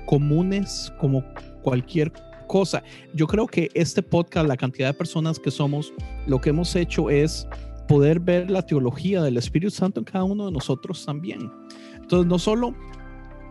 [0.06, 1.24] comunes como
[1.62, 2.12] cualquier
[2.48, 2.84] cosa.
[3.14, 5.94] Yo creo que este podcast, la cantidad de personas que somos,
[6.28, 7.48] lo que hemos hecho es
[7.88, 11.52] poder ver la teología del Espíritu Santo en cada uno de nosotros también.
[11.96, 12.76] Entonces, no solo,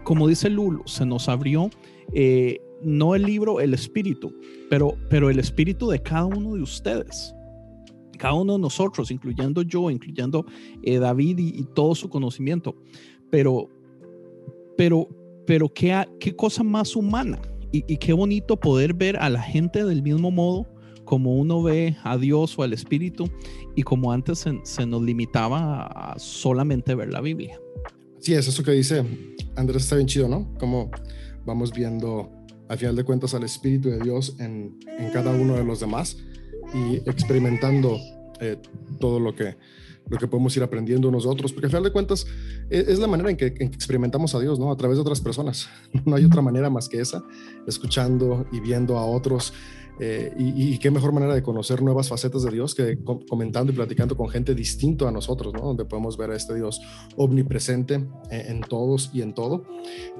[0.04, 1.70] como dice Lulu, se nos abrió
[2.12, 4.34] eh, no el libro, el Espíritu,
[4.70, 7.34] pero, pero el Espíritu de cada uno de ustedes
[8.18, 10.44] cada uno de nosotros, incluyendo yo, incluyendo
[10.82, 12.74] eh, David y, todo su conocimiento.
[13.30, 13.70] Pero,
[14.76, 15.08] pero,
[15.48, 17.40] pero qué, qué cosa más humana
[17.72, 20.66] y, qué bonito poder ver a la gente del mismo modo
[21.06, 23.30] como uno ve a Dios o al Espíritu
[23.74, 27.58] y como antes se, nos limitaba a solamente ver la Biblia.
[28.18, 29.02] Sí, es eso que dice
[29.56, 30.52] Andrés, está bien chido, ¿no?
[30.58, 30.90] Como
[31.46, 32.30] vamos viendo
[32.68, 36.18] al final de cuentas al Espíritu de Dios en, en cada uno de los demás
[36.74, 37.96] y experimentando
[38.42, 38.58] eh,
[39.00, 39.56] todo lo que,
[40.08, 42.26] lo que podemos ir aprendiendo nosotros, porque al final de cuentas
[42.70, 44.70] e, es, la manera en que, en que, experimentamos a Dios, ¿no?
[44.70, 45.68] A través de otras personas.
[46.04, 47.22] No hay otra manera más que esa,
[47.66, 49.52] escuchando y viendo a otros
[50.00, 52.98] eh, y, qué mejor manera de conocer nuevas facetas de Dios que
[53.28, 55.60] comentando y platicando con gente distinto a nosotros, ¿no?
[55.60, 56.80] Donde podemos ver a este Dios
[57.16, 59.64] omnipresente en, todos y en todo.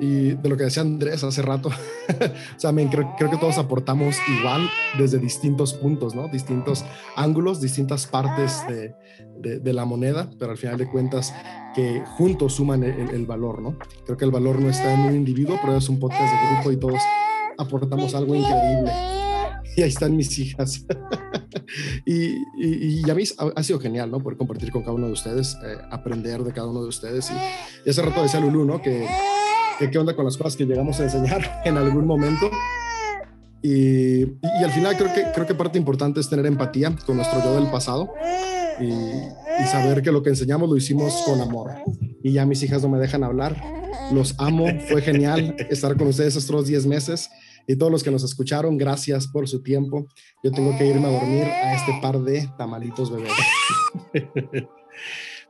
[0.01, 1.69] Y de lo que decía Andrés hace rato,
[2.09, 4.69] o sea, creo, creo, que todos aportamos igual
[4.99, 6.29] desde distintos puntos, ¿no?
[6.29, 6.85] Distintos
[7.15, 11.33] ángulos, distintas partes de, de, la moneda, pero al final de cuentas
[11.75, 13.79] que juntos suman el, el valor, ¿no?
[14.05, 16.73] Creo que el valor no está en un individuo, pero es un podcast de grupo
[16.73, 17.01] y todos
[17.59, 18.91] aportamos algo increíble
[19.79, 20.85] y ahí están mis hijas.
[22.05, 23.23] y, y, a mí
[23.55, 24.21] ha, sido genial, ¿no?
[24.21, 27.31] Poder compartir con cada uno de ustedes, eh, aprender de cada uno de ustedes.
[27.31, 28.83] Y, hace rato decía Lulu, ¿no?
[28.83, 29.07] Que,
[29.79, 32.51] qué onda con las cosas que llegamos a enseñar en algún momento.
[33.63, 37.41] Y, y, al final creo que, creo que parte importante es tener empatía con nuestro
[37.45, 38.13] yo del pasado
[38.81, 41.71] y, y, saber que lo que enseñamos lo hicimos con amor.
[42.25, 43.57] Y ya mis hijas no me dejan hablar.
[44.13, 47.31] Los amo, fue genial estar con ustedes estos 10 meses
[47.69, 50.09] y todos los que nos escucharon, gracias por su tiempo.
[50.43, 53.31] Yo tengo que irme a dormir a este par de tamalitos bebés.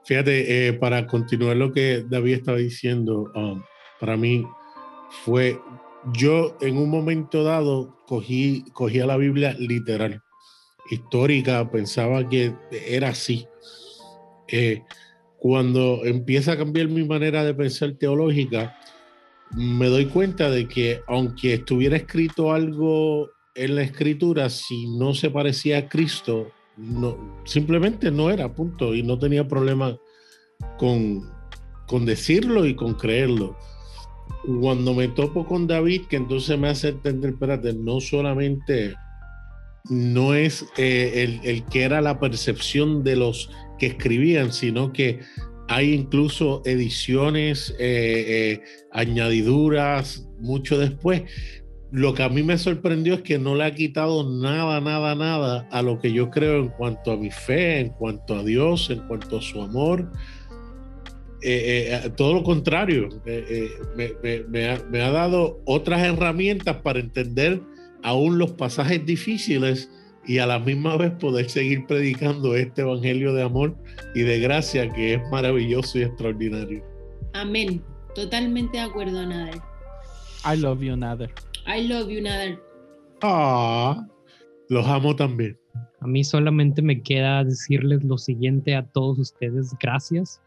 [0.04, 3.62] Fíjate, eh, para continuar lo que David estaba diciendo, um,
[4.00, 4.44] para mí
[5.24, 5.60] fue,
[6.12, 10.20] yo en un momento dado cogí, cogí a la Biblia literal,
[10.90, 13.46] histórica, pensaba que era así.
[14.48, 14.82] Eh,
[15.38, 18.76] cuando empieza a cambiar mi manera de pensar teológica,
[19.56, 25.30] me doy cuenta de que aunque estuviera escrito algo en la escritura, si no se
[25.30, 29.98] parecía a Cristo, no, simplemente no era, punto, y no tenía problema
[30.78, 31.28] con,
[31.86, 33.56] con decirlo y con creerlo.
[34.60, 38.94] Cuando me topo con David, que entonces me hace entender, espérate, no solamente
[39.90, 45.20] no es eh, el, el que era la percepción de los que escribían, sino que
[45.68, 48.24] hay incluso ediciones, eh,
[48.58, 51.22] eh, añadiduras, mucho después.
[51.92, 55.68] Lo que a mí me sorprendió es que no le ha quitado nada, nada, nada
[55.70, 59.06] a lo que yo creo en cuanto a mi fe, en cuanto a Dios, en
[59.06, 60.10] cuanto a su amor.
[61.42, 63.08] Eh, todo lo contrario,
[63.94, 67.62] me, ha, me ha dado otras herramientas para entender
[68.02, 69.90] aún los pasajes difíciles
[70.28, 73.74] y a la misma vez poder seguir predicando este evangelio de amor
[74.14, 76.84] y de gracia que es maravilloso y extraordinario.
[77.32, 77.82] Amén.
[78.14, 79.60] Totalmente de acuerdo, Nader.
[80.44, 81.30] I love you, Nader.
[81.66, 82.62] I love you, Nader.
[83.22, 84.06] Ah,
[84.68, 85.58] los amo también.
[86.00, 89.74] A mí solamente me queda decirles lo siguiente a todos ustedes.
[89.80, 90.42] Gracias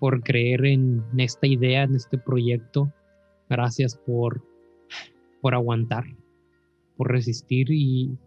[0.00, 2.92] por creer en esta idea, en este proyecto.
[3.48, 4.42] Gracias por,
[5.40, 6.04] por aguantar,
[6.96, 8.18] por resistir y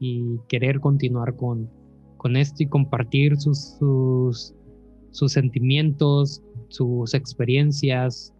[0.00, 1.68] y querer continuar con,
[2.16, 8.34] con esto y compartir sus, sus, sentimientos, sus experiencias,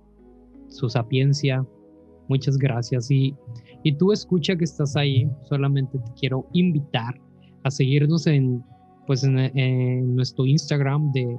[0.68, 1.64] su sapiencia.
[2.28, 3.10] Muchas gracias.
[3.10, 3.34] Y,
[3.82, 7.20] y tú escucha que estás ahí, solamente te quiero invitar
[7.64, 8.62] a seguirnos en,
[9.06, 11.36] pues en, nuestro Instagram de,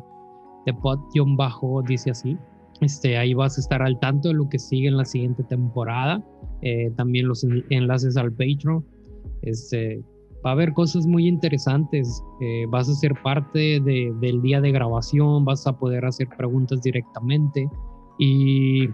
[0.65, 2.37] de pod-bajo, dice así.
[2.81, 6.23] Este, ahí vas a estar al tanto de lo que sigue en la siguiente temporada.
[6.61, 8.85] Eh, también los enlaces al Patreon.
[9.45, 10.03] Este,
[10.45, 12.21] va a haber cosas muy interesantes.
[12.41, 17.67] Eh, vas a ser parte del día de grabación, vas a poder hacer preguntas directamente
[18.19, 18.87] y,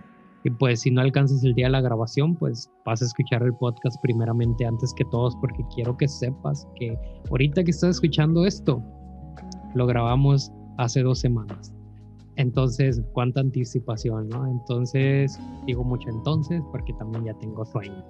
[0.57, 4.01] pues si no alcanzas el día de la grabación, pues vas a escuchar el podcast
[4.01, 6.97] primeramente antes que todos porque quiero que sepas que
[7.29, 8.81] ahorita que estás escuchando esto,
[9.75, 11.73] lo grabamos hace dos semanas.
[12.37, 14.47] Entonces, cuánta anticipación, ¿no?
[14.47, 18.03] Entonces, digo mucho entonces porque también ya tengo sueño.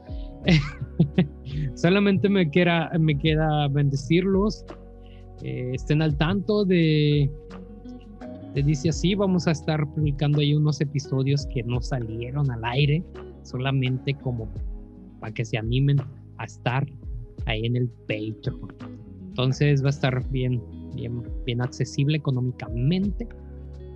[1.75, 4.65] Solamente me queda, me queda bendecirlos.
[5.41, 7.31] Eh, estén al tanto de,
[8.53, 13.03] de, dice así, vamos a estar publicando ahí unos episodios que no salieron al aire,
[13.41, 14.47] solamente como
[15.19, 15.97] para que se animen
[16.37, 16.85] a estar
[17.47, 18.71] ahí en el Patreon.
[19.29, 20.61] Entonces va a estar bien,
[20.95, 23.27] bien, bien accesible económicamente.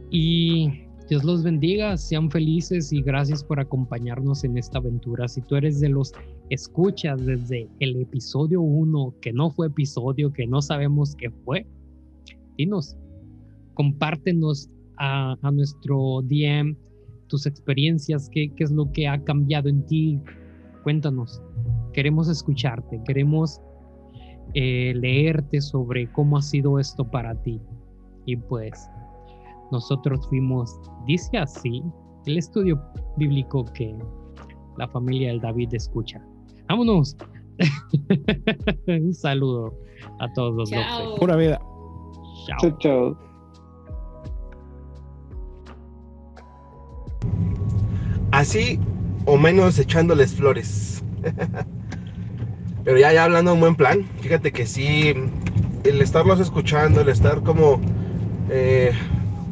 [0.09, 5.27] Y Dios los bendiga, sean felices y gracias por acompañarnos en esta aventura.
[5.27, 6.13] Si tú eres de los
[6.49, 11.67] escuchas desde el episodio 1, que no fue episodio, que no sabemos qué fue,
[12.57, 12.97] dinos,
[13.75, 16.75] compártenos a, nuestro DM
[17.27, 20.19] tus experiencias, qué, qué es lo que ha cambiado en ti.
[20.83, 21.41] Cuéntanos,
[21.93, 23.61] queremos escucharte, queremos
[24.53, 27.59] eh, leerte sobre cómo ha sido esto para ti.
[28.25, 28.89] Y pues
[29.71, 31.83] nosotros fuimos, dice así,
[32.25, 32.81] el estudio
[33.17, 33.97] bíblico que
[34.77, 36.21] la familia del David escucha.
[36.67, 37.15] Vámonos.
[38.87, 39.73] Un saludo
[40.19, 41.15] a todos los Chao.
[41.15, 41.59] Pura vida.
[42.59, 42.77] Chao.
[42.79, 43.17] chao.
[48.31, 48.79] Así
[49.25, 51.03] o menos echándoles flores.
[52.83, 55.13] Pero ya, ya hablando en buen plan, fíjate que sí,
[55.83, 57.81] el estarlos escuchando, el estar como
[58.49, 58.91] eh,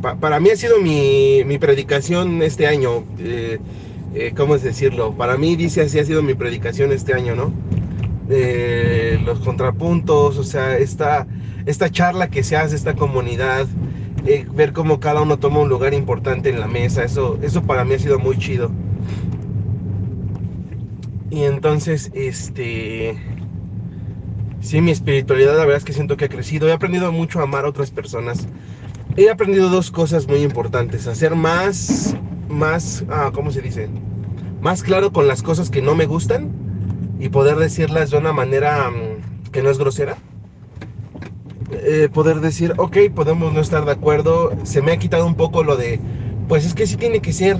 [0.03, 3.05] para mí ha sido mi, predicación este año.
[3.19, 3.59] Eh,
[4.13, 5.15] eh, ¿Cómo es decirlo?
[5.15, 7.51] Para mí, dice así, ha sido mi predicación este año, ¿no?
[9.25, 11.27] los contrapuntos, o sea, esta,
[11.65, 13.67] esta charla que se hace, esta comunidad,
[14.25, 17.83] eh, ver cómo cada uno toma un lugar importante en la mesa, eso, eso para
[17.83, 18.71] mí ha sido muy chido.
[21.29, 23.17] Y entonces, este.
[24.61, 26.69] Sí, mi espiritualidad, la verdad es que siento que ha crecido.
[26.69, 28.47] He aprendido mucho a amar a otras personas
[29.15, 31.07] he aprendido dos cosas muy importantes.
[31.07, 32.15] Hacer más,
[32.49, 33.89] más, ah, ¿cómo se dice?
[34.61, 36.51] Más claro con las cosas que no me gustan
[37.19, 40.17] y poder decirlas de una manera mm, que no es grosera.
[41.71, 44.51] Eh, poder decir, ok, podemos no estar de acuerdo.
[44.63, 45.99] Se me ha quitado un poco lo de,
[46.47, 47.57] pues es que sí tiene que ser.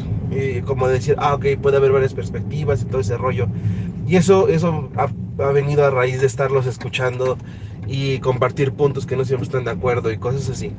[0.66, 3.48] como decir, ah, ok, puede haber varias perspectivas y todo ese rollo.
[4.08, 5.08] Y eso, eso ha,
[5.44, 7.38] ha venido a raíz de estarlos escuchando
[7.86, 10.76] y compartir puntos que no siempre están de acuerdo y cosas así.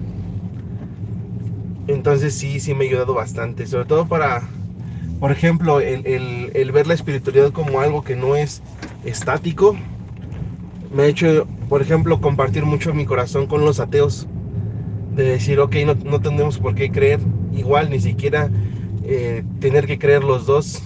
[1.87, 4.43] Entonces sí, sí me ha ayudado bastante, sobre todo para,
[5.21, 8.63] por ejemplo, el, ver la espiritualidad como algo que no es
[9.05, 9.77] estático.
[10.95, 14.27] Me ha hecho, por ejemplo, compartir mucho mi corazón con los ateos.
[15.15, 17.21] De decir, ok, no, no tenemos por qué creer
[17.55, 18.51] igual, ni siquiera
[19.05, 20.83] eh, tener que creer los dos,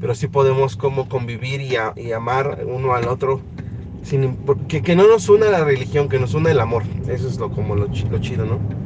[0.00, 3.40] pero sí podemos como convivir y, amar uno al otro.
[4.02, 4.36] Sin,
[4.68, 6.84] que, que, no nos una la religión, que nos una el amor.
[7.08, 8.85] Eso es lo, como lo, lo chido, ¿no?